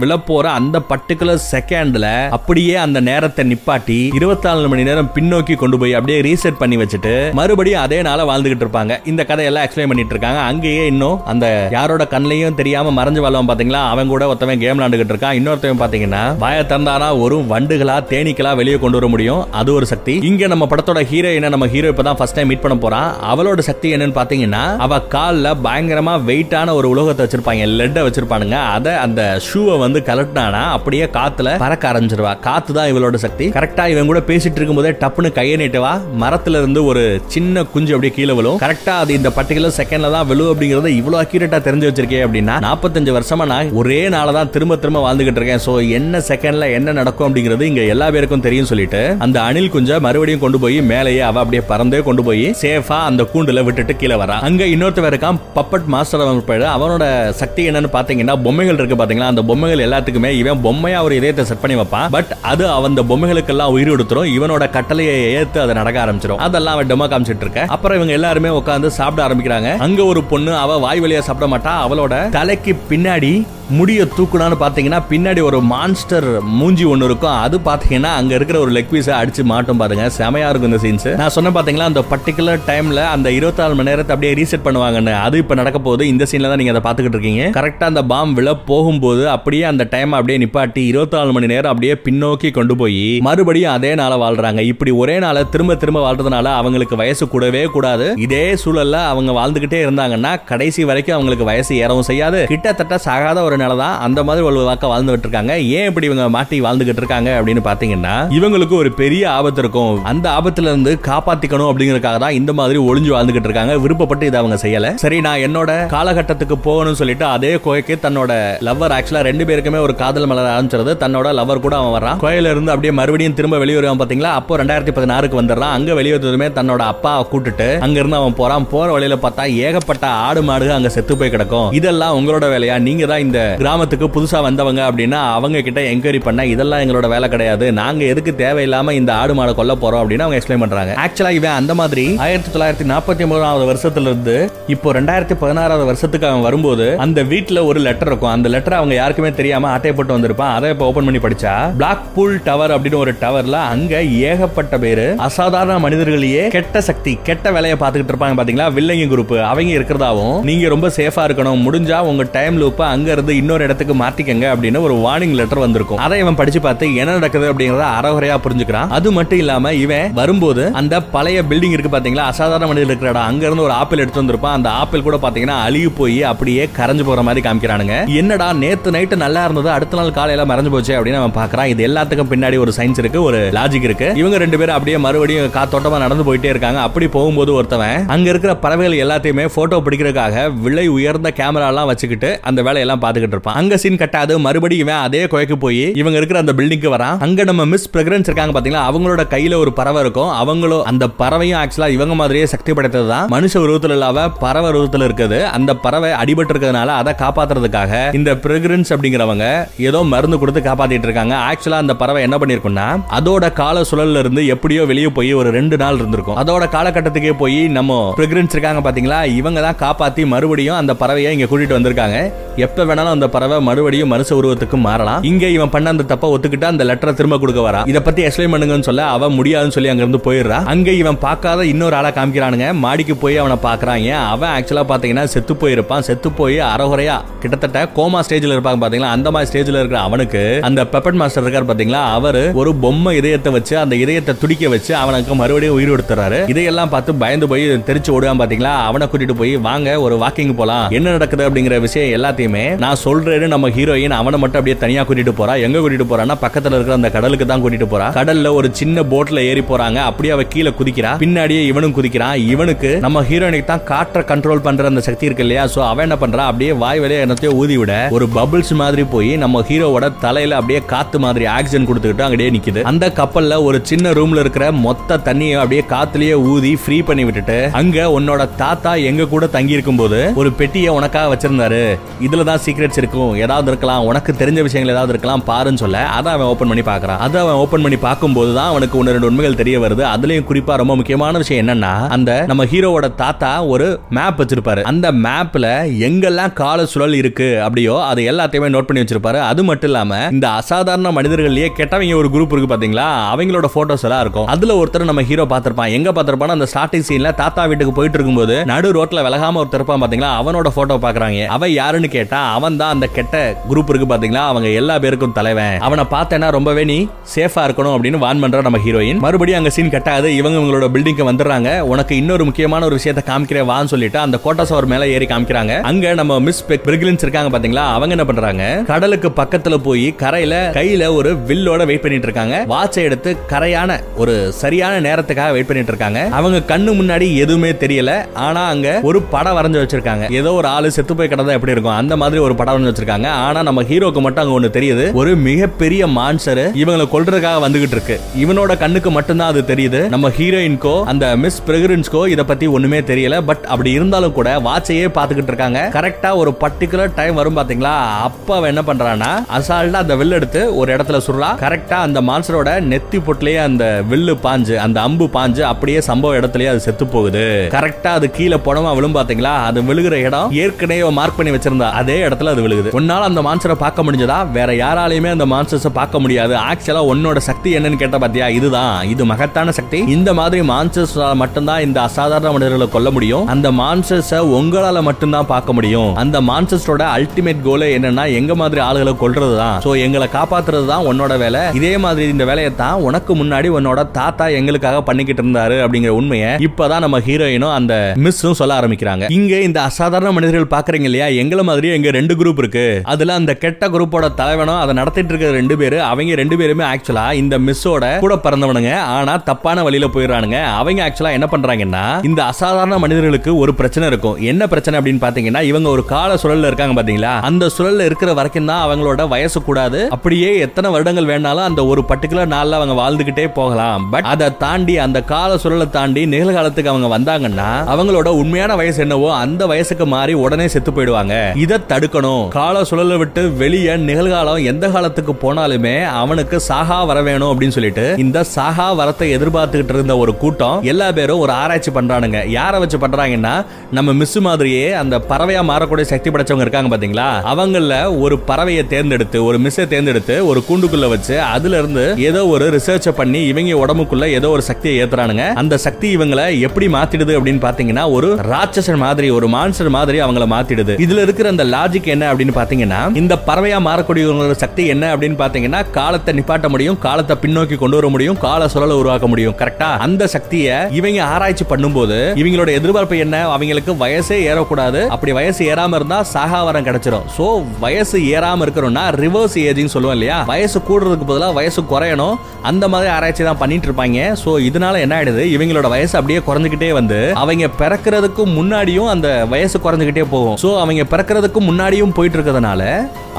விழப்போகிற 0.02 0.48
அந்த 0.58 0.78
பர்டிகுலர் 0.90 1.40
செகண்டில் 1.52 2.06
அப்படியே 2.38 2.76
அந்த 2.84 3.00
நேரத்தை 3.08 3.44
நிப்பாட்டி 3.52 3.98
இருபத்தி 4.18 4.48
நாலு 4.48 4.68
மணி 4.72 4.84
நேரம் 4.90 5.10
பின்னோக்கி 5.16 5.56
கொண்டு 5.62 5.78
போய் 5.82 5.96
அப்படியே 5.98 6.18
ரீசெட் 6.28 6.60
பண்ணி 6.62 6.78
வச்சுட்டு 6.82 7.14
மறுபடியும் 7.40 7.82
அதே 7.86 8.00
நாள 8.08 8.26
வாழ்ந்துகிட்டு 8.30 8.66
இருப்பாங்க. 8.66 8.98
இந்த 9.12 9.22
கதையெல்லாம் 9.30 9.66
எக்ஸ்பிளைன் 9.68 9.92
பண்ணிட்டு 9.92 10.14
இருக்காங்க. 10.16 10.42
அங்கேயே 10.52 10.84
இன்னும் 10.92 11.18
அந்த 11.34 11.46
யாரோட 11.78 12.06
கண்ணையும் 12.14 12.58
தெரியாம 12.60 12.94
மறைஞ்சு 13.00 13.24
வாழ்வான் 13.26 13.50
பாத்தீங்களா? 13.52 13.82
அவன் 13.94 14.12
கூட 14.14 14.28
ஒருத்தவன் 14.34 14.62
கேம் 14.66 14.78
விளாண்டுகிட்டு 14.80 15.16
இருக்கான். 15.16 15.38
இன்னொருத்தவன் 15.40 15.82
பாத்தீங்கன்னா 15.84 16.22
வாய 16.44 16.60
திறந்தானா 16.74 17.10
ஒரு 17.24 17.40
வண்டுகளா 17.54 17.98
தேனீக்களா 18.14 18.54
வெளியே 18.62 18.80
கொண்டு 18.86 19.00
வர 19.00 19.10
முடியும். 19.16 19.42
அது 19.62 19.74
ஒரு 19.80 19.88
சக்தி. 19.94 20.16
இங்க 20.32 20.52
நம்ம 20.54 20.68
படத்தோட 20.74 21.04
ஹீரோயினை 21.14 21.52
நம்ம 21.56 21.72
ஹீரோ 21.76 21.92
இப்பதான் 21.96 22.20
ஃபர்ஸ்ட் 22.22 22.40
டைம் 22.40 22.52
மீட் 22.54 22.64
பண்ண 22.68 22.78
போறான். 22.86 23.10
அவளோட 23.34 23.68
சக்தி 23.72 23.90
என்னன்னு 23.98 24.18
பாத்தீங்கன்னா 24.22 24.64
அவ 24.88 25.02
கால்ல 25.18 25.53
பயங்கரமாக 25.66 26.26
வெயிட்டான 26.30 26.74
ஒரு 26.80 26.88
உலோகத்தை 26.94 27.26
வச்சிருப்பாங்க 27.26 27.66
லெட்டை 27.80 28.02
வச்சிருப்பானுங்க. 28.06 28.58
அதை 28.76 28.94
அந்த 29.06 29.22
ஷூவை 29.48 29.76
வந்து 29.86 30.00
கலட்டினானா 30.10 30.64
அப்படியே 30.78 31.06
காத்துல 31.18 31.56
பறக்க 31.64 31.92
ஆரம்பிச்சிருவா. 31.92 32.34
காத்து 32.48 32.72
தான் 32.78 32.90
இவளோட 32.92 33.18
சக்தி. 33.26 33.48
கரெக்டா 33.58 33.86
இவன் 33.94 34.10
கூட 34.12 34.22
பேசிட்டு 34.30 34.60
இருக்கும்போதே 34.60 34.92
டப்புன்னு 35.04 35.32
கையை 35.40 35.56
நீட்டுவா. 35.64 35.94
மரத்துல 36.24 36.62
இருந்து 36.62 36.84
ஒரு 36.92 37.04
சின்ன 37.36 37.64
குஞ்சு 37.74 37.94
அப்படியே 37.96 38.14
கீழே 38.18 38.36
விழும். 38.40 38.60
கரெக்டா 38.66 38.96
அது 39.04 39.14
இந்த 39.20 39.32
பர்டிகுலர் 39.38 39.78
செகண்ட்ல 39.80 40.12
தான் 40.18 40.28
விழும் 40.32 40.52
அப்படிங்கறத 40.54 40.92
இவ்வளவு 41.00 41.22
அக்யூரேட்டா 41.24 41.62
தெரிஞ்சு 41.68 41.90
வச்சிருக்கேன் 41.90 42.26
அப்படின்னா 42.28 42.58
நாற்பத்தஞ்சு 42.68 43.14
வருஷமா 43.18 43.48
நான் 43.54 43.72
ஒரே 43.82 44.02
நாள 44.16 44.32
தான் 44.40 44.52
திரும்ப 44.56 44.80
திரும்ப 44.84 45.02
வாழ்ந்துகிட்டு 45.08 45.42
இருக்கேன். 45.42 45.64
சோ 45.68 45.74
என்ன 46.00 46.24
செகண்ட்ல 46.30 46.72
என்ன 46.80 46.98
நடக்கும் 47.00 47.28
அப்படிங்கிறது 47.28 47.70
இங்க 47.72 47.84
எல்லா 47.96 48.10
பேருக்கும் 48.16 48.46
தெரியும் 48.48 48.70
சொல்லிட்டு 48.72 49.02
அந்த 49.28 49.38
அணில் 49.50 49.72
குஞ்ச 49.76 50.00
மறுபடியும் 50.08 50.44
கொண்டு 50.46 50.60
போய் 50.64 50.80
மேலேயே 50.92 51.24
அவ 51.30 51.40
அப்படியே 51.44 51.64
பறந்தே 51.72 52.02
கொண்டு 52.10 52.24
போய் 52.28 52.46
சேஃபா 52.62 52.98
அந்த 53.10 53.22
கூண்டுல 53.34 53.64
விட்டுட்டு 53.68 53.96
கீழே 54.02 54.18
வரா 54.24 54.38
அங்க 54.50 54.64
இன்னொருத்தவருக்கான் 54.74 55.40
பப்பட் 55.58 55.88
மாஸ்டர் 55.94 56.24
அவன் 56.26 56.42
அவனோட 56.76 57.06
சக்தி 57.42 57.62
என்னன்னு 57.70 57.90
பாத்தீங்கன்னா 57.96 58.36
பொம்மைகள் 58.46 58.80
இருக்கு 58.80 58.98
பாத்தீங்களா 59.02 59.32
அந்த 59.34 59.44
பொம்மைகள் 59.50 59.84
எல்லாத்துக்குமே 59.88 60.32
இவன் 60.42 60.62
பொம்மையா 60.66 61.00
ஒரு 61.08 61.16
இதயத்தை 61.20 61.46
செட் 61.50 61.62
பண்ணி 61.64 61.78
வைப்பான். 61.80 62.08
பட் 62.18 62.32
அது 62.52 62.66
அவன் 62.76 62.92
அந்த 62.94 63.06
பொம்மைகளுக்கெல்லாம் 63.12 63.74
உயிர் 63.76 63.92
கொடுத்துரும். 63.94 64.30
இவனோட 64.38 64.64
கட்டளையை 64.78 65.16
ஏத்து 65.40 65.62
அதை 65.66 65.76
நடக்க 65.82 66.04
ஆரம்பிச்சிடும் 66.06 66.44
அதெல்லாம் 66.48 66.76
அவன் 66.78 66.92
டெமோ 66.92 67.08
காமிச்சிட்டு 67.14 67.46
இருக்க. 67.48 67.66
அப்புறம் 67.78 68.00
இவங்க 68.00 68.14
எல்லாருமே 68.20 68.52
உட்காந்து 68.60 68.92
சாப்பிட 69.00 69.24
ஆரம்பிக்கிறாங்க. 69.28 69.72
அங்க 69.88 70.04
ஒரு 70.12 70.24
பொண்ணு 70.32 70.54
அவ 70.64 70.78
வாய் 70.86 71.04
வழியா 71.06 71.24
சாப்பிட 71.30 71.50
மாட்டா. 71.56 71.74
அவளோட 71.88 72.16
தலைக்கு 72.38 72.74
பின்னாடி 72.94 73.34
முடிய 73.78 74.02
தூக்குனான்னு 74.16 74.56
பாத்தீங்கன்னா 74.64 75.00
பின்னாடி 75.12 75.42
ஒரு 75.50 75.60
மான்ஸ்டர் 75.74 76.26
மூஞ்சி 76.60 76.86
ஒண்ணு 76.94 77.06
இருக்கும். 77.10 77.38
அது 77.46 77.56
பாத்தீங்கன்னா 77.68 78.12
அங்க 78.20 78.34
இருக்கிற 78.38 78.58
ஒரு 78.64 78.72
லெக் 78.78 78.92
பீஸை 78.94 79.14
அடிச்சு 79.20 79.44
மாட்டும் 79.52 79.82
பாருங்க. 79.82 80.06
செமையா 80.18 80.48
இருக்கும் 80.50 80.72
இந்த 80.72 80.82
சீன்ஸ் 80.86 81.08
நான் 81.22 81.34
சொன்ன 81.36 81.54
பாத்தீங்களா 81.58 81.88
அந்த 81.92 82.02
பர்டிகுலர் 82.12 82.60
டைம்ல 82.70 83.04
அந்த 83.14 83.28
இருபத்தாறு 83.38 83.78
மணி 83.80 83.90
நேரத்தை 83.92 84.14
அப்படியே 84.16 84.34
ரீசெட் 84.40 84.66
பண்ணுவாங்கன்னு. 84.68 85.14
அது 85.34 85.42
இப்ப 85.44 85.56
நடக்க 85.60 85.78
போகுது 85.86 86.04
இந்த 86.12 86.24
சீன்ல 86.30 86.50
தான் 86.50 86.60
நீங்க 86.62 86.74
அதை 86.74 86.82
பாத்துக்கிட்டு 86.88 87.18
இருக்கீங்க. 87.18 87.44
கரெக்டா 87.56 87.86
அந்த 87.92 88.02
பாம் 88.12 88.34
விழ 88.38 88.50
போகும்போது 88.68 89.24
அப்படியே 89.36 89.64
அந்த 89.70 89.84
டைம் 89.94 90.12
அப்படியே 90.18 90.38
நிப்பாட்டி 90.42 90.82
இருபத்தி 90.90 91.16
நாலு 91.18 91.32
மணி 91.36 91.48
நேரம் 91.52 91.72
அப்படியே 91.72 91.94
பின்னோக்கி 92.06 92.50
கொண்டு 92.58 92.74
போய் 92.82 93.00
மறுபடியும் 93.28 93.72
அதே 93.78 93.92
நாள 94.00 94.14
வாழ்றாங்க. 94.24 94.62
இப்படி 94.72 94.92
ஒரே 95.04 95.16
நாள 95.24 95.44
திரும்ப 95.54 95.78
திரும்ப 95.84 96.02
வாழ்றதுனால 96.06 96.52
அவங்களுக்கு 96.60 97.00
வயசு 97.02 97.28
கூடவே 97.32 97.64
கூடாது. 97.76 98.08
இதே 98.26 98.44
சூழல்ல 98.64 99.00
அவங்க 99.14 99.34
வாழ்ந்துகிட்டே 99.40 99.80
இருந்தாங்கன்னா 99.86 100.34
கடைசி 100.52 100.84
வரைக்கும் 100.90 101.16
அவங்களுக்கு 101.18 101.48
வயசு 101.50 101.74
ஏறவும் 101.86 102.08
செய்யாது. 102.10 102.42
கிட்டத்தட்ட 102.52 103.00
சாகாத 103.08 103.42
ஒரு 103.48 103.58
நிலை 103.64 103.78
தான் 103.84 103.98
அந்த 104.08 104.20
மாதிரி 104.30 104.46
ஒரு 104.50 104.68
வாக்க 104.70 104.94
வாழ்ந்துகிட்டு 104.94 105.28
இருக்காங்க. 105.30 105.56
ஏன் 105.80 105.90
இப்படி 105.92 106.10
இவங்க 106.12 106.28
மாட்டி 106.38 106.60
வாழ்ந்துகிட்டு 106.68 107.04
இருக்காங்க 107.06 107.32
அப்படின்னு 107.40 107.66
பாத்தீங்கன்னா 107.70 108.16
இவங்களுக்கு 108.40 108.78
ஒரு 108.84 108.92
பெரிய 109.02 109.24
ஆபத்து 109.40 109.64
இருக்கும். 109.66 109.98
அந்த 110.14 110.30
ஆபத்துல 110.38 110.72
இருந்து 110.74 110.94
காப்பாத்திக்கணும் 111.10 111.72
அப்படிங்கறதுக்காக 111.72 112.22
தான் 112.28 112.40
இந்த 112.42 112.54
மாதிரி 112.62 112.82
ஒளிஞ்சு 112.92 113.14
வாழ்ந்துகிட்டு 113.18 113.52
இருக்காங்க. 113.52 113.76
விருப்பப்பட்டு 113.88 114.32
இதை 114.32 114.40
அவங்க 114.44 114.60
செய்யல. 114.68 114.96
சரி 115.06 115.20
நான் 115.26 115.44
என்னோட 115.48 115.72
காலகட்டத்துக்கு 115.96 116.56
போகணும்னு 116.68 117.00
சொல்லிட்டு 117.02 117.26
அதே 117.36 117.52
கோயக்கு 117.66 117.96
தன்னோட 118.06 118.32
லவ்வர் 118.68 118.96
ஆக்சுவலா 118.98 119.22
ரெண்டு 119.28 119.44
பேருக்குமே 119.50 119.80
ஒரு 119.86 119.96
காதல் 119.96 120.30
மலர் 120.32 120.50
ஆரம்பிச்சிருது 120.54 120.94
தன்னோட 121.04 121.28
லவ்வர் 121.40 121.62
கூட 121.66 121.76
அவன் 121.82 121.96
வரான் 121.98 122.22
கோயில 122.24 122.52
இருந்து 122.54 122.72
அப்படியே 122.74 122.94
மறுபடியும் 123.00 123.36
திரும்ப 123.40 123.58
வெளியே 123.64 123.78
வருவான் 123.78 124.02
பாத்தீங்களா? 124.02 124.32
அப்போ 124.40 124.58
ரெண்டாயிரத்தி 124.62 124.94
பதினாறுக்கு 124.98 125.40
வந்துடுறான். 125.42 125.76
அங்க 125.78 125.94
வெளியே 126.00 126.18
தன்னோட 126.60 126.82
அப்பா 126.94 127.12
கூட்டிட்டு 127.32 127.68
அங்க 127.86 127.98
இருந்து 128.02 128.18
அவன் 128.22 128.38
போறான். 128.40 128.68
போற 128.74 128.88
வழியில 128.96 129.16
பார்த்தா 129.26 129.44
ஏகப்பட்ட 129.68 130.06
ஆடு 130.26 130.44
மாடு 130.50 130.72
அங்க 130.78 130.90
செத்து 130.96 131.18
போய் 131.18 131.34
கிடக்கும். 131.36 131.70
இதெல்லாம் 131.80 132.16
உங்களோட 132.20 132.48
வேலையா? 132.54 132.76
நீங்க 132.88 133.06
தான் 133.12 133.24
இந்த 133.26 133.40
கிராமத்துக்கு 133.62 134.08
புதுசா 134.16 134.42
வந்தவங்க 134.48 134.82
அப்படின்னா 134.90 135.22
அவங்க 135.38 135.62
கிட்ட 135.68 135.82
என்கொயரி 135.94 136.22
பண்ண 136.28 136.46
இதெல்லாம் 136.54 136.84
எங்களோட 136.86 137.08
வேலை 137.16 137.30
கிடையாது. 137.34 137.72
நாங்க 137.82 138.04
எதுக்கு 138.14 138.34
தேவையில்லாம 138.44 138.92
இந்த 139.00 139.14
ஆடு 139.22 139.36
மாடை 139.40 139.56
கொல்ல 139.60 139.76
போறோம் 139.84 140.02
அப்படின்னு 140.04 140.26
அவங்க 140.26 140.40
எக்ஸ்பிளைன் 140.40 140.64
பண்றாங்க. 140.66 140.94
ஆக்சுவலா 141.06 141.34
இவன் 141.40 141.58
அந்த 141.62 141.74
மாதிரி 141.82 142.06
ஆயிரத்தி 142.28 142.52
தொள்ளாயிரத்தி 142.56 142.88
நாற்பத்தி 142.94 143.26
ஒன்பதாவது 143.28 143.66
வருஷத்துல 143.72 144.12
இருந்து 144.12 144.38
இப்போ 144.68 144.88
ரெண்டாயிரத்தி 144.92 145.12
பதினாறாவது 145.22 145.86
வருஷத்துக்கு 145.90 146.28
அவன் 146.28 146.46
வரும்போது 146.48 146.86
அந்த 147.06 147.20
வீட்டில் 147.32 147.60
ஒரு 147.70 147.80
லெட்டர் 147.88 148.10
இருக்கும். 148.12 148.34
அந்த 148.36 148.48
லெட்டர் 148.56 148.78
அவங்க 148.80 148.96
யாருக்குமே 149.00 149.32
தெரியாம 149.40 149.70
அட்டை 149.76 149.92
போட்டு 149.98 150.16
வந்திருப்பான். 150.18 150.54
அதை 150.58 150.70
இப்போ 150.74 150.86
ஓபன் 150.92 151.08
பண்ணி 151.08 151.22
படிச்சா 151.26 151.54
பிளாக் 151.80 152.06
பூல் 152.16 152.36
டவர் 152.48 152.74
அப்படின்னு 152.76 153.02
ஒரு 153.04 153.14
டவர்ல 153.22 153.58
அங்க 153.74 154.04
ஏகப்பட்ட 154.30 154.78
பேரு 154.86 155.06
அசாதாரண 155.28 155.78
மனிதர்களையே 155.86 156.44
கெட்ட 156.58 156.82
சக்தி 156.90 157.14
கெட்ட 157.30 157.52
வேலையை 157.58 157.78
பார்த்துக்கிட்டு 157.82 158.14
இருப்பாங்க 158.14 158.38
பாத்தீங்களா? 158.40 158.68
வில்லைங்க 158.78 159.08
குரூப் 159.14 159.36
அவங்க 159.52 159.72
இருக்கிறதாவும் 159.80 160.38
நீங்க 160.50 160.68
ரொம்ப 160.74 160.88
சேஃபா 160.98 161.26
இருக்கணும். 161.28 161.62
முடிஞ்சா 161.68 162.00
உங்க 162.12 162.24
டைம் 162.38 162.56
லூப்ப 162.62 162.82
அங்க 162.94 163.12
இருந்து 163.12 163.36
இன்னொரு 163.42 163.64
இடத்துக்கு 163.64 163.96
மாத்திக்கங்க 164.04 164.46
அப்படின்னு 164.54 164.82
ஒரு 164.88 164.96
வார்னிங் 165.06 165.36
லெட்டர் 165.40 165.64
வந்திருக்கும். 165.66 166.02
அதை 166.06 166.20
இவன் 166.24 166.40
படிச்சு 166.42 166.62
பார்த்து 166.62 166.92
என்ன 166.96 167.12
நடக்குது 167.20 167.52
அப்படிங்கறத 167.54 167.86
அறகுறையா 168.00 168.38
புரிஞ்சுக்கிறான். 168.46 168.90
அது 168.98 169.12
மட்டும் 169.18 169.42
இல்லாம 169.44 169.74
இவன் 169.84 170.14
வரும்போது 170.14 170.66
அந்த 170.82 171.02
பழைய 171.16 171.42
பில்டிங் 171.50 171.76
இருக்கு 171.76 171.94
பாத்தீங்களா? 171.98 172.28
அசாதாரண 172.34 172.68
மனிதர் 172.72 172.90
இருக்கிற 172.92 173.12
இடம். 173.14 173.30
அங்க 173.32 173.46
இருந்து 173.46 173.68
ஒரு 173.68 173.76
ஆப்பிள் 173.82 174.04
எடுத்து 174.06 174.22
வந்திருப்பான். 174.22 174.58
அந்த 174.60 174.70
ஆப்பிள் 174.82 175.03
கூட 175.08 175.18
பாத்தீங்கன்னா 175.24 175.58
அழுகி 175.66 175.90
போய் 176.00 176.18
அப்படியே 176.32 176.64
கரைஞ்சு 176.78 177.04
போற 177.10 177.22
மாதிரி 177.28 177.44
காமிக்கிறானுங்க. 177.48 177.96
என்னடா 178.22 178.48
நேத்து 178.64 178.96
நைட்டு 178.96 179.16
நல்லா 179.24 179.44
இருந்தது 179.48 179.70
அடுத்த 179.76 179.98
நாள் 180.00 180.12
காலையில 180.18 180.46
மறைஞ்சு 180.52 180.74
போச்சு 180.76 180.94
அப்படின்னு 180.98 181.22
அவன் 181.22 181.38
பாக்குறான். 181.40 181.70
இது 181.74 181.88
எல்லாத்துக்கும் 181.90 182.32
பின்னாடி 182.34 182.58
ஒரு 182.64 182.74
சயின்ஸ் 182.78 183.02
இருக்கு 183.04 183.20
ஒரு 183.30 183.40
லாஜிக் 183.58 183.88
இருக்கு. 183.90 184.10
இவங்க 184.22 184.38
ரெண்டு 184.44 184.60
பேரும் 184.62 184.76
அப்படியே 184.78 184.98
மறுபடியும் 185.06 185.52
காத்தோட்டமா 185.58 185.98
நடந்து 186.06 186.28
போயிட்டே 186.30 186.52
இருக்காங்க. 186.54 186.80
அப்படி 186.88 187.08
போகும்போது 187.18 187.54
ஒருத்தவன் 187.60 188.06
அங்க 188.16 188.28
இருக்கிற 188.34 188.54
பறவைகள் 188.66 188.98
எல்லாத்தையுமே 189.04 189.46
போட்டோ 189.56 189.80
பிடிக்கிறதுக்காக 189.86 190.46
விலை 190.66 190.86
உயர்ந்த 190.98 191.32
கேமரா 191.40 191.70
எல்லாம் 191.74 191.90
வச்சுக்கிட்டு 191.92 192.32
அந்த 192.52 192.60
வேலையெல்லாம் 192.68 193.04
பாத்துக்கிட்டு 193.06 193.38
இருப்பான். 193.38 193.58
அங்க 193.62 193.78
சீன் 193.84 194.02
கட்டாது 194.04 194.34
மறுபடியும் 194.48 194.86
இவன் 194.86 195.02
அதே 195.08 195.24
குயக்கு 195.34 195.58
போய் 195.66 195.84
இவங்க 196.02 196.18
இருக்கிற 196.20 196.40
அந்த 196.44 196.56
பில்டிங்க்கு 196.60 196.94
வரான். 196.96 197.18
அங்க 197.28 197.44
நம்ம 197.50 197.66
மிஸ் 197.74 197.90
பிரக்ரன்ஸ் 197.96 198.30
இருக்காங்க 198.30 198.54
பாத்தீங்களா? 198.58 198.84
அவங்களோட 198.92 199.26
கையில 199.36 199.58
ஒரு 199.64 199.74
பறவை 199.80 200.02
இருக்கும். 200.06 200.32
அவங்களும் 200.42 200.86
அந்த 200.92 201.08
பறவையும் 201.22 201.60
ஆக்சுவலா 201.62 201.90
இவங்க 201.98 202.16
மாதிரியே 202.22 202.46
சக்தி 202.54 202.74
படைத்தது 202.78 203.08
தான் 203.14 203.28
மனுஷ 203.36 203.54
உருவத்துல 203.66 203.98
இல்லாம 203.98 204.28
பறவை 204.44 204.70
உருவத்துல 204.94 205.08
இருக்குது. 205.10 205.40
அந்த 205.58 205.72
பறவை 205.84 206.10
அடிபட்டு 206.22 206.52
இருக்கிறதுனால 206.54 206.96
அதை 207.02 207.12
காப்பாத்துறதுக்காக 207.24 207.92
இந்த 208.20 208.32
பிரக்ரன்ஸ் 208.44 208.92
அப்படிங்கிறவங்க 208.96 209.46
ஏதோ 209.90 210.00
மருந்து 210.14 210.38
கொடுத்து 210.42 210.62
காப்பாத்திட்டு 210.70 211.08
இருக்காங்க. 211.10 211.36
ஆக்சுவலா 211.50 211.82
அந்த 211.84 211.94
பறவை 212.02 212.22
என்ன 212.28 212.38
பண்ணிருக்கும்னா 212.42 212.88
அதோட 213.18 213.46
கால 213.62 213.84
சுழல்ல 213.90 214.22
இருந்து 214.24 214.42
எப்படியோ 214.56 214.84
வெளியே 214.92 215.10
போய் 215.18 215.32
ஒரு 215.42 215.50
ரெண்டு 215.58 215.76
நாள் 215.84 216.00
இருந்திருக்கும். 216.02 216.40
அதோட 216.44 216.64
காலகட்டத்துக்கே 216.76 217.34
போய் 217.44 217.60
நம்ம 217.78 218.00
பிரக்ரன்ஸ் 218.20 218.56
இருக்காங்க 218.56 218.82
பாத்தீங்களா? 218.88 219.20
இவங்க 219.40 219.60
தான் 219.68 219.80
காப்பாத்தி 219.84 220.24
மறுபடியும் 220.34 220.80
அந்த 220.82 220.94
பறவையை 221.02 221.32
இங்க 221.38 221.48
கூட்டிட்டு 221.52 221.78
வந்திருக்காங்க. 221.78 222.18
எப்ப 222.66 222.84
வேணாலும் 222.90 223.16
அந்த 223.16 223.28
பறவை 223.36 223.58
மறுபடியும் 223.70 224.12
மனுஷ 224.14 224.30
உருவத்துக்கு 224.40 224.78
மாறலாம். 224.88 225.22
இங்க 225.32 225.46
இவன் 225.58 225.74
பண்ண 225.76 225.96
அந்த 225.96 226.08
தப்ப 226.14 226.32
ஒத்துக்கிட்டு 226.36 226.68
அந்த 226.72 226.84
லெட்டரை 226.90 227.14
திரும்ப 227.20 227.38
கொடுக்க 227.44 227.62
வரா. 227.68 227.82
இத 227.92 228.00
பத்தி 228.08 228.22
எக்ஸ்பிளைன் 228.28 228.54
பண்ணுங்கன்னு 228.54 228.90
சொல்ல 228.90 229.06
அவ 229.16 229.30
முடியாதுன்னு 229.38 229.76
சொல்லி 229.78 229.92
அங்க 229.94 230.04
இருந்து 230.06 230.22
போயிடுறா. 230.28 230.60
அங்க 230.74 230.90
இவன் 231.02 231.22
பார்க்காத 231.26 231.66
இன்னொரு 231.74 231.96
ஆளை 232.00 232.12
காமிக்கிறானுங்க. 232.18 232.68
மாடிக்கு 232.84 233.16
போய் 233.24 233.42
அவனை 233.44 233.58
பாக்குறாங்க 233.68 233.92
அவன் 234.34 234.54
ஆக்சுவலா 234.56 234.83
பாத்தீங்கன்னா 234.92 235.26
செத்து 235.34 235.54
போயிருப்பான். 235.62 236.06
செத்து 236.10 236.32
போய் 236.40 236.58
அறகுறையா 236.74 237.18
கிட்டத்தட்ட 237.42 237.80
கோமா 237.98 238.20
ஸ்டேஜில் 238.28 238.56
இருப்பாங்க 238.56 238.80
பார்த்தீங்களா 238.84 239.14
அந்த 239.18 239.32
மாதிரி 239.36 239.50
ஸ்டேஜில் 239.52 239.80
இருக்கிற 239.82 240.02
அவனுக்கு 240.08 240.42
அந்த 240.70 240.82
பெப்பட் 240.94 241.20
மாஸ்டர் 241.22 241.46
இருக்கார் 241.46 241.70
பாத்தீங்களா? 241.72 242.02
அவர் 242.18 242.42
ஒரு 242.62 242.74
பொம்மை 242.84 243.14
இதயத்தை 243.22 243.52
வச்சு 243.58 243.76
அந்த 243.84 243.96
இதயத்தை 244.04 244.36
துடிக்க 244.42 244.70
வச்சு 244.76 244.92
அவனுக்கு 245.02 245.36
மறுபடியும் 245.42 245.78
உயிர் 245.78 245.94
கொடுத்துறாரு. 245.94 246.40
இதையெல்லாம் 246.54 246.92
பார்த்து 246.94 247.12
பயந்து 247.24 247.48
போய் 247.54 247.66
தெரிச்சு 247.90 248.14
ஓடுவான் 248.16 248.42
பாத்தீங்களா? 248.42 248.74
அவனை 248.90 249.08
கூட்டிட்டு 249.12 249.38
போய் 249.42 249.54
வாங்க 249.68 250.00
ஒரு 250.06 250.18
வாக்கிங் 250.24 250.56
போலாம். 250.62 250.88
என்ன 250.98 251.14
நடக்குது? 251.16 251.46
அப்படிங்கிற 251.48 251.78
விஷயம் 251.88 252.12
எல்லாத்தையுமே 252.18 252.66
நான் 252.84 253.02
சொல்றேன்னு 253.06 253.48
நம்ம 253.54 253.70
ஹீரோயின் 253.78 254.18
அவனை 254.20 254.40
மட்டும் 254.44 254.60
அப்படியே 254.60 254.78
தனியா 254.84 255.04
கூட்டிட்டு 255.10 255.34
போறா. 255.40 255.56
எங்க 255.68 255.78
கூட்டிட்டு 255.84 256.08
போறான்னா 256.12 256.38
பக்கத்துல 256.46 256.78
இருக்கிற 256.78 256.98
அந்த 257.00 257.12
கடலுக்கு 257.16 257.48
தான் 257.52 257.64
கூட்டிட்டு 257.66 257.90
போறா. 257.94 258.08
கடல்ல 258.20 258.54
ஒரு 258.60 258.70
சின்ன 258.80 259.04
போட்ல 259.14 259.44
ஏறி 259.52 259.64
போறாங்க. 259.72 260.00
அப்படியே 260.10 260.34
அவ 260.38 260.44
கீழே 260.54 260.74
குதிக்கிறா. 260.80 261.12
பின்னாடியே 261.24 261.62
இவனும் 261.72 261.96
குதிக்கிறான். 261.98 262.36
இவனுக்கு 262.54 262.92
நம்ம 263.06 263.24
ஹீரோயினுக்கு 263.30 263.70
தான் 263.72 263.86
காற்றை 263.92 264.24
கண்ட்ரோல் 264.32 264.63
கண்ட்ரோல் 264.64 264.68
பண்ற 264.68 264.90
அந்த 264.92 265.02
சக்தி 265.08 265.26
இருக்கு 265.28 265.44
இல்லையா? 265.46 265.64
சோ 265.74 265.80
அவன் 265.92 266.06
என்ன 266.06 266.16
பண்றா? 266.22 266.44
அப்படியே 266.50 266.72
வாய் 266.84 267.00
வழியா 267.04 267.20
என்னத்தையோ 267.26 267.52
ஊதி 267.62 267.76
விட 267.82 267.94
ஒரு 268.16 268.26
பபிள்ஸ் 268.36 268.72
மாதிரி 268.82 269.04
போய் 269.14 269.32
நம்ம 269.44 269.62
ஹீரோவோட 269.70 270.06
தலையில 270.26 270.58
அப்படியே 270.60 270.80
காத்து 270.94 271.18
மாதிரி 271.26 271.46
ஆக்சிஜன் 271.56 271.88
கொடுத்துக்கிட்டு 271.90 272.26
அங்கேயே 272.26 272.52
நிக்குது. 272.56 272.82
அந்த 272.92 273.06
கப்பல்ல 273.20 273.58
ஒரு 273.68 273.78
சின்ன 273.90 274.12
ரூம்ல 274.18 274.44
இருக்கிற 274.44 274.66
மொத்த 274.86 275.20
தண்ணியை 275.28 275.56
அப்படியே 275.64 275.84
காத்துலயே 275.94 276.36
ஊதி 276.52 276.72
ஃப்ரீ 276.84 276.98
பண்ணி 277.10 277.24
விட்டுட்டு 277.28 277.58
அங்க 277.82 278.06
உன்னோட 278.18 278.48
தாத்தா 278.64 278.94
எங்க 279.10 279.28
கூட 279.34 279.48
தங்கி 279.56 279.76
இருக்கும் 279.78 280.02
போது 280.02 280.20
ஒரு 280.42 280.52
பெட்டியை 280.60 280.92
உனக்காக 280.98 281.28
வச்சிருந்தாரு. 281.34 281.82
இதுல 282.28 282.46
தான் 282.52 282.64
சீக்ரெட்ஸ் 282.66 283.00
இருக்கும். 283.02 283.32
ஏதாவது 283.46 283.70
இருக்கலாம். 283.74 284.06
உனக்கு 284.12 284.32
தெரிஞ்ச 284.42 284.62
விஷயங்கள் 284.70 284.96
ஏதாவது 284.96 285.14
இருக்கலாம் 285.16 285.46
பாருன்னு 285.52 285.84
சொல்ல 285.84 286.04
அதை 286.18 286.32
அவன் 286.36 286.52
ஓபன் 286.54 286.72
பண்ணி 286.74 286.86
பாக்குறான் 286.92 287.22
அதை 287.28 287.40
அவன் 287.44 287.60
ஓபன் 287.64 287.86
பண்ணி 287.88 288.00
பார்க்கும்போது 288.08 288.52
தான் 288.60 288.72
அவனுக்கு 288.74 288.98
ஒன்று 289.02 289.16
ரெண்டு 289.18 289.30
உண்மைகள் 289.32 289.60
தெரிய 289.64 289.78
வருது. 289.86 290.06
அதுலயும் 290.16 290.50
குறிப்பா 290.52 290.80
ரொம்ப 290.84 290.96
முக்கியமான 291.02 291.44
விஷயம் 291.44 291.62
என்னன்னா 291.64 291.94
அந்த 292.18 292.32
நம்ம 292.52 292.70
ஹீரோவோட 292.74 293.08
தாத்தா 293.24 293.52
ஒரு 293.74 293.88
மேப் 294.18 294.40
வச்சு 294.40 294.53
வச்சிருப்பாரு. 294.54 294.82
அந்த 294.92 295.08
மேப்ல 295.26 295.66
எங்கெல்லாம் 296.08 296.54
கால 296.62 296.86
சுழல் 296.94 297.16
இருக்கு 297.22 297.50
அப்படியோ 297.66 297.96
அது 298.10 298.22
எல்லாத்தையுமே 298.32 298.70
நோட் 298.76 298.88
பண்ணி 298.90 299.04
வச்சிருப்பாரு. 299.04 299.40
அது 299.52 299.62
மட்டும் 299.70 299.90
இல்லாம 299.92 300.22
இந்த 300.36 300.48
அசாதாரண 300.60 301.12
மனிதர்கள்லயே 301.18 301.70
கெட்டவங்க 301.80 302.16
ஒரு 302.22 302.30
குரூப் 302.34 302.54
இருக்கு 302.54 302.72
பாத்தீங்களா? 302.74 303.08
அவங்களோட 303.34 303.68
போட்டோஸ் 303.76 304.06
எல்லாம் 304.08 304.24
இருக்கும். 304.26 304.48
அதுல 304.54 304.76
ஒருத்தர் 304.82 305.10
நம்ம 305.10 305.24
ஹீரோ 305.30 305.46
பாத்திருப்பான் 305.54 305.94
எங்க 305.98 306.10
பார்த்திருப்பான் 306.12 306.56
அந்த 306.56 306.68
ஸ்டார்டிங் 306.72 307.06
சீன்ல 307.10 307.30
தாத்தா 307.42 307.62
வீட்டுக்கு 307.72 307.94
போயிட்டு 307.98 308.18
இருக்கும்போது 308.20 308.56
நடு 308.72 308.90
ரோட்ல 308.98 309.24
விலகாம 309.28 309.60
ஒருத்தர் 309.62 309.82
இருப்பான் 309.82 310.04
பாத்தீங்களா? 310.04 310.32
அவனோட 310.42 310.70
போட்டோ 310.78 310.98
பாக்குறாங்க. 311.06 311.46
அவன் 311.56 311.72
யாருன்னு 311.80 312.10
கேட்டா 312.18 312.40
அவன் 312.58 312.80
தான் 312.82 312.94
அந்த 312.96 313.08
கெட்ட 313.18 313.36
குரூப் 313.70 313.92
இருக்கு 313.94 314.10
பாத்தீங்களா? 314.14 314.44
அவங்க 314.52 314.68
எல்லா 314.82 314.98
பேருக்கும் 315.06 315.36
தலைவன். 315.40 315.78
அவனை 315.88 316.06
பார்த்தேன்னா 316.16 316.50
ரொம்பவே 316.58 316.84
நீ 316.92 316.98
சேஃபா 317.36 317.64
இருக்கணும் 317.68 317.96
அப்படின்னு 317.96 318.24
வான் 318.26 318.42
பண்ற 318.44 318.62
நம்ம 318.68 318.82
ஹீரோயின் 318.86 319.22
மறுபடியும் 319.26 319.60
அங்க 319.60 319.74
சீன் 319.78 319.94
கட்டாது 319.96 320.28
இவங்க 320.40 320.58
இவங்களோட 320.60 320.88
பில்டிங்க்கு 320.96 321.30
வந்துடுறாங்க. 321.30 321.70
உனக்கு 321.94 322.14
இன்னொரு 322.22 322.44
முக்கியமான 322.50 322.86
ஒரு 322.90 322.98
விஷயத்தை 323.00 323.24
காமிக்கிறேன் 323.30 323.68
வான்னு 323.72 323.92
சொல்லிட்டு 323.94 324.20
அந்த 324.26 324.38
கோட்டா 324.44 324.64
சவர் 324.64 324.86
மேல 324.86 325.08
ஏறி 325.08 325.26
காமிக்கிறாங்க. 325.26 325.82
அங்க 325.82 326.14
நம்ம 326.14 326.40
மிஸ் 326.40 326.66
பிரிகிலின்ஸ் 326.70 327.24
இருக்காங்க 327.26 327.50
பாத்தீங்களா? 327.58 327.84
அவங்க 327.98 328.16
என்ன 328.16 328.26
பண்றாங்க? 328.26 328.84
கடலுக்கு 328.88 329.30
பக்கத்துல 329.30 329.78
போய் 329.78 330.16
கரையில 330.16 330.72
கையில 330.74 331.14
ஒரு 331.14 331.30
வில்லோட 331.48 331.86
வெயிட் 331.86 332.02
பண்ணிட்டு 332.02 332.28
இருக்காங்க. 332.30 332.66
வாட்சை 332.70 333.02
எடுத்து 333.10 333.38
கரையான 333.50 334.00
ஒரு 334.16 334.52
சரியான 334.52 335.02
நேரத்துக்காக 335.02 335.52
வெயிட் 335.52 335.68
பண்ணிட்டு 335.68 335.94
இருக்காங்க. 335.94 336.22
அவங்க 336.32 336.78
கண்ணு 336.78 336.92
முன்னாடி 337.00 337.36
எதுவுமே 337.36 337.72
தெரியல. 337.72 338.26
ஆனா 338.34 338.68
அங்க 338.68 339.00
ஒரு 339.04 339.22
படம் 339.22 339.58
வரைஞ்சு 339.58 339.82
வச்சிருக்காங்க. 339.84 340.32
ஏதோ 340.32 340.54
ஒரு 340.54 340.68
ஆளு 340.68 340.92
செத்து 340.92 341.16
போய் 341.16 341.28
கிடந்தா 341.28 341.56
எப்படி 341.58 341.72
இருக்கும்? 341.72 341.96
அந்த 341.96 342.18
மாதிரி 342.18 342.42
ஒரு 342.42 342.56
படம் 342.56 342.76
வரைஞ்சு 342.76 342.94
வச்சிருக்காங்க. 342.94 343.28
ஆனா 343.28 343.64
நம்ம 343.64 343.84
ஹீரோக்கு 343.84 344.22
மட்டும் 344.22 344.44
அங்க 344.46 344.56
ஒண்ணு 344.60 344.72
தெரியுது. 344.72 345.14
ஒரு 345.14 345.36
மிகப்பெரிய 345.36 346.08
மான்சர் 346.08 346.64
இவங்களை 346.84 347.08
கொல்றதுக்காக 347.14 347.64
வந்துகிட்டு 347.68 347.98
இருக்கு. 347.98 348.20
இவனோட 348.44 348.78
கண்ணுக்கு 348.78 349.12
மட்டும்தான் 349.12 349.52
அது 349.54 349.62
தெரியுது. 349.62 350.10
நம்ம 350.10 350.30
ஹீரோயின்கோ 350.30 351.04
அந்த 351.04 351.36
மிஸ் 351.38 351.62
பிரெகரன்ஸ்கோ 351.68 352.28
இத 352.28 352.44
பத்தி 352.44 352.68
ஒண்ணுமே 352.68 353.02
தெரியல. 353.02 353.42
பட் 353.46 353.66
அப்படி 353.68 353.92
இருந்தாலும் 353.92 354.33
கூட 354.38 354.50
வாட்சையே 354.68 355.08
பாத்துக்கிட்டு 355.18 355.52
இருக்காங்க. 355.54 355.80
கரெக்டா 355.98 356.30
ஒரு 356.42 356.54
பர்டிகுலர் 356.64 357.16
டைம் 357.20 357.40
வரும் 357.42 357.58
பாத்தீங்களா? 357.60 357.96
அப்ப 358.28 358.56
அவன் 358.58 358.72
என்ன 358.74 358.84
பண்றானா 358.90 359.32
அசால்ட்டா 359.58 360.02
அந்த 360.06 360.16
வில் 360.22 360.38
எடுத்து 360.40 360.62
ஒரு 360.80 360.90
இடத்துல 360.96 361.20
சுடுறா 361.28 361.50
கரெக்டா 361.64 361.98
அந்த 362.08 362.22
மான்சரோட 362.30 362.70
நெத்தி 362.92 363.20
பொட்டிலேயே 363.28 363.60
அந்த 363.70 363.86
வில்லு 364.12 364.36
பாஞ்சு 364.46 364.76
அந்த 364.86 365.02
அம்பு 365.08 365.26
பாஞ்சு 365.36 365.62
அப்படியே 365.72 366.00
சம்பவ 366.10 366.40
இடத்துலயே 366.40 366.70
அது 366.74 366.80
செத்து 366.88 367.06
போகுது. 367.16 367.46
கரெக்டா 367.76 368.12
அது 368.20 368.30
கீழே 368.38 368.58
போனமா 368.68 368.92
விழும் 368.96 369.16
பாத்தீங்களா? 369.18 369.54
அது 369.70 369.82
விழுகிற 369.82 370.16
இடம் 370.28 370.52
ஏற்கனவே 370.64 371.10
மார்க் 371.20 371.38
பண்ணி 371.38 371.52
வச்சிருந்தா 371.56 371.90
அதே 372.02 372.18
இடத்துல 372.28 372.54
அது 372.54 372.62
விழுகுது. 372.68 372.92
உன்னால 373.00 373.30
அந்த 373.32 373.42
மான்சரை 373.42 373.76
பார்க்க 373.84 374.04
முடிஞ்சதா? 374.04 374.40
வேற 374.58 374.72
யாராலையுமே 374.84 375.32
அந்த 375.36 375.46
மான்சர்ஸ 375.54 375.90
பார்க்க 376.00 376.20
முடியாது. 376.20 376.56
ஆக்சுவலா 376.72 377.04
உன்னோட 377.14 377.38
சக்தி 377.50 377.70
என்னன்னு 377.78 378.02
கேட்ட 378.04 378.18
பாத்தியா? 378.18 378.48
இதுதான். 378.58 378.96
இது 379.14 379.26
மகத்தான 379.26 379.72
சக்தி. 379.72 380.00
இந்த 380.16 380.34
மாதிரி 380.34 380.62
மான்சர்ஸ் 380.72 381.16
மட்டும்தான் 381.42 381.82
இந்த 381.88 382.02
அசாதாரண 382.02 382.52
மனிதர்களை 382.52 382.90
கொல்ல 382.90 383.12
முடியும். 383.12 383.48
அந்த 383.48 383.72
மான்சர்ஸ 383.82 384.23
உங்களால 384.58 384.98
மட்டும்தான் 385.08 385.50
பார்க்க 385.52 385.76
முடியும். 385.78 386.12
அந்த 386.22 386.38
மான்சர்ஸோட 386.50 387.04
அல்டிமேட் 387.16 387.64
கோலே 387.66 387.88
என்னன்னா 387.98 388.24
எங்க 388.40 388.54
மாதிரி 388.62 388.82
ஆளுகளை 388.88 389.14
கொள்றது 389.22 389.56
தான் 389.62 389.78
சோ 389.86 389.92
எங்களை 390.06 390.28
காப்பாத்துறது 390.36 390.86
தான் 390.92 391.06
உன்னோட 391.10 391.38
வேலை. 391.44 391.62
இதே 391.80 391.92
மாதிரி 392.06 392.28
இந்த 392.34 392.46
வேலையை 392.50 392.72
தான் 392.82 393.02
உனக்கு 393.08 393.32
முன்னாடி 393.42 393.70
உன்னோட 393.78 394.04
தாத்தா 394.20 394.48
எங்களுக்காக 394.60 395.02
பண்ணிக்கிட்டு 395.10 395.44
இருந்தாரு 395.44 395.78
அப்படிங்கிற 395.86 396.14
உண்மையை 396.20 396.52
இப்பதான் 396.68 397.04
நம்ம 397.06 397.20
ஹீரோயினும் 397.28 397.74
அந்த 397.80 397.94
மிஸ்ஸும் 398.26 398.58
சொல்ல 398.62 398.80
ஆரம்பிக்கிறாங்க. 398.80 399.32
இங்க 399.40 399.54
இந்த 399.68 399.82
அசாதாரண 399.90 400.32
மனிதர்கள் 400.38 400.72
பாக்குறீங்க 400.76 401.10
இல்லையா? 401.10 401.28
எங்களை 401.44 401.66
மாதிரி 401.70 401.90
எங்க 401.98 402.12
ரெண்டு 402.18 402.36
குரூப் 402.42 402.62
இருக்கு. 402.64 402.86
அதுல 403.14 403.34
அந்த 403.42 403.54
கெட்ட 403.64 403.90
குரூப்போட 403.96 404.30
தலைவனும் 404.42 404.82
அதை 404.84 404.96
நடத்திட்டு 405.02 405.34
இருக்கிற 405.34 405.52
ரெண்டு 405.60 405.78
பேரு 405.84 406.00
அவங்க 406.10 406.40
ரெண்டு 406.42 406.58
பேருமே 406.62 406.86
ஆக்சுவலா 406.92 407.26
இந்த 407.42 407.58
மிஸ்ஸோட 407.68 408.14
கூட 408.26 408.36
பிறந்தவனுங்க. 408.46 408.94
ஆனா 409.18 409.36
தப்பான 409.50 409.84
வழியில 409.88 410.10
போயிடுறானுங்க. 410.16 410.62
அவங்க 410.80 411.02
ஆக்சுவலா 411.08 411.36
என்ன 411.40 411.50
பண்றாங்கன்னா 411.56 412.06
இந்த 412.32 412.42
அசாதாரண 412.52 412.98
மனிதர்களுக்கு 413.06 413.52
ஒரு 413.64 413.74
பிரச்சனை 413.82 414.12
இருக்கும். 414.14 414.38
என்ன 414.52 414.68
பிரச்சனை 414.74 415.00
அப்படின்னு 415.00 415.24
பாத்தீங்கன்னா 415.26 415.64
இவங்க 415.72 415.90
ஒரு 415.96 416.06
கால 416.14 416.40
சுழல்ல 416.44 416.72
இருக்காங்க 416.72 416.96
பாத்தீங்களா? 417.00 417.34
அந்த 417.50 417.70
சுழல்ல 417.78 418.08
இருக்கிற 418.10 418.32
வரைக்கும் 418.40 418.70
தான் 418.72 418.84
அவங்களோட 418.86 419.22
வயசு 419.34 419.60
கூடாது. 419.68 420.00
அப்படியே 420.16 420.50
எத்தனை 420.66 420.88
வருடங்கள் 420.96 421.30
வேணாலும் 421.32 421.68
அந்த 421.70 421.82
ஒரு 421.92 422.02
பர்டிகுலர் 422.10 422.52
நாள்ல 422.56 422.78
அவங்க 422.80 422.96
வாழ்ந்துகிட்டே 423.02 423.46
போகலாம். 423.60 424.04
பட் 424.14 424.28
அதை 424.32 424.48
தாண்டி 424.64 424.96
அந்த 425.06 425.20
கால 425.32 425.52
சுழலை 425.64 425.88
தாண்டி 425.98 426.22
நிகழ்காலத்துக்கு 426.34 426.92
அவங்க 426.94 427.10
வந்தாங்கன்னா 427.16 427.70
அவங்களோட 427.94 428.30
உண்மையான 428.42 428.76
வயசு 428.82 429.02
என்னவோ 429.06 429.30
அந்த 429.44 429.64
வயசுக்கு 429.72 430.08
மாறி 430.14 430.34
உடனே 430.46 430.68
செத்து 430.74 430.92
போயிடுவாங்க. 430.92 431.36
இதை 431.64 431.80
தடுக்கணும். 431.92 432.46
கால 432.58 432.84
சுழலை 432.90 433.18
விட்டு 433.24 433.44
வெளியே 433.62 433.96
நிகழ்காலம் 434.10 434.62
எந்த 434.72 434.86
காலத்துக்கு 434.96 435.36
போனாலுமே 435.44 435.96
அவனுக்கு 436.22 436.60
சாகா 436.70 437.00
வர 437.12 437.22
வேணும் 437.30 437.52
அப்படின்னு 437.52 437.78
சொல்லிட்டு 437.78 438.06
இந்த 438.26 438.46
சாகா 438.56 438.88
வரத்தை 439.02 439.28
எதிர்பார்த்துக்கிட்டு 439.38 439.98
இருந்த 439.98 440.16
ஒரு 440.24 440.34
கூட்டம் 440.44 440.82
எல்லா 440.92 441.08
பேரும் 441.18 441.42
ஒரு 441.46 441.54
ஆராய்ச்சி 441.62 441.92
பண்றானுங்க. 441.98 442.40
யாரை 442.58 442.78
வச்சு 442.84 442.98
பண்றாங்கன்னா 443.04 443.54
நம்ம 444.04 444.20
மிஸ் 444.22 444.40
மாதிரியே 444.46 444.86
அந்த 445.02 445.16
பறவையா 445.30 445.60
மாறக்கூடிய 445.68 446.06
சக்தி 446.10 446.30
படைச்சவங்க 446.30 446.64
இருக்காங்க 446.66 446.90
பாத்தீங்களா? 446.94 447.28
அவங்கள 447.52 447.92
ஒரு 448.24 448.36
பறவையை 448.50 448.82
தேர்ந்தெடுத்து 448.94 449.38
ஒரு 449.46 449.58
மிஸ்ஸை 449.60 449.86
தேர்ந்தெடுத்து 449.92 450.36
ஒரு 450.48 450.60
கூண்டுக்குள்ள 450.70 451.08
வச்சு 451.14 451.36
அதுல 451.42 451.78
இருந்து 451.82 452.04
ஏதோ 452.30 452.42
ஒரு 452.54 452.66
ரிசர்ச் 452.76 453.08
பண்ணி 453.20 453.42
இவங்க 453.52 453.78
உடம்புக்குள்ள 453.84 454.26
ஏதோ 454.38 454.50
ஒரு 454.56 454.64
சக்தியை 454.70 454.96
ஏத்துறானுங்க. 455.04 455.46
அந்த 455.62 455.78
சக்தி 455.86 456.08
இவங்களை 456.18 456.46
எப்படி 456.68 456.88
மாத்திடுது 456.88 457.38
அப்படின்னு 457.38 457.62
பாத்தீங்கன்னா 457.68 458.04
ஒரு 458.18 458.30
ராட்சசன் 458.52 459.00
மாதிரி 459.06 459.30
ஒரு 459.38 459.50
மான்சர் 459.56 459.92
மாதிரி 459.98 460.20
அவங்கள 460.26 460.48
மாத்திடுது. 460.56 460.96
இதுல 461.06 461.24
இருக்கிற 461.28 461.50
அந்த 461.50 461.66
லாஜிக் 461.76 462.12
என்ன 462.16 462.34
அப்படின்னு 462.34 462.56
பாத்தீங்கன்னா 462.60 463.00
இந்த 463.22 463.38
பறவையா 463.48 463.80
மாறக்கூடியவங்களோட 463.88 464.58
சக்தி 464.66 464.86
என்ன 464.96 465.16
அப்படின்னு 465.16 465.40
பாத்தீங்கன்னா 465.44 465.82
காலத்தை 466.00 466.34
நிப்பாட்ட 466.40 466.74
முடியும் 466.76 467.00
காலத்தை 467.08 467.38
பின்னோக்கி 467.46 467.78
கொண்டு 467.86 468.00
வர 468.02 468.10
முடியும் 468.18 468.42
கால 468.46 468.70
சுழலை 468.76 468.98
உருவாக்க 469.04 469.28
முடியும் 469.36 469.58
கரெக்டா 469.64 469.92
அந்த 470.10 470.28
சக்தியை 470.36 470.76
இவங்க 471.00 471.24
ஆராய்ச்சி 471.34 471.68
பண்ணும்போது 471.72 472.20
இவங்களோட 472.44 472.70
எதிர்பார்ப்பு 472.82 473.18
என்ன? 473.18 473.36
அவங்களுக்கு 473.56 473.92
வயசே 474.02 474.38
ஏறக்கூடாது. 474.50 475.02
அப்படி 475.16 475.32
வயசு 475.38 475.62
ஏறாம 475.72 475.98
இருந்தா 476.00 476.20
சாகாவரம் 476.34 476.88
கிடைச்சிடும் 476.88 477.26
சோ 477.38 477.46
வயசு 477.86 478.18
ஏறாம 478.34 478.66
இருக்கணும்னா 478.66 479.04
ரிவர்ஸ் 479.24 479.58
ஏஜிங் 479.68 479.94
சொல்லுவோம் 479.96 480.16
இல்லையா? 480.18 480.38
வயசு 480.52 480.80
கூடுறதுக்கு 480.90 481.30
பதிலாக 481.32 481.58
வயசு 481.60 481.82
குறையணும். 481.94 482.38
அந்த 482.72 482.88
மாதிரி 482.94 483.12
ஆராய்ச்சி 483.16 483.44
தான் 483.50 483.62
பண்ணிட்டு 483.62 483.88
இருப்பாங்க. 483.90 484.28
சோ 484.44 484.52
இதனால 484.70 485.02
என்ன 485.06 485.16
ஆயிடுது? 485.18 485.44
இவங்களோட 485.56 485.90
வயசு 485.96 486.16
அப்படியே 486.20 486.42
குறைஞ்சிக்கிட்டே 486.48 486.92
வந்து 487.00 487.20
அவங்க 487.44 487.70
பிறக்கிறதுக்கு 487.82 488.46
முன்னாடியும் 488.58 489.12
அந்த 489.16 489.30
வயசு 489.54 489.78
குறைஞ்சுக்கிட்டே 489.86 490.26
போகும். 490.36 490.58
சோ 490.64 490.72
அவங்க 490.84 491.06
பிறக்கிறதுக்கு 491.14 491.62
முன்னாடியும் 491.70 492.16
போயிட்டு 492.20 492.38
இருக்கிறதுனால 492.40 492.82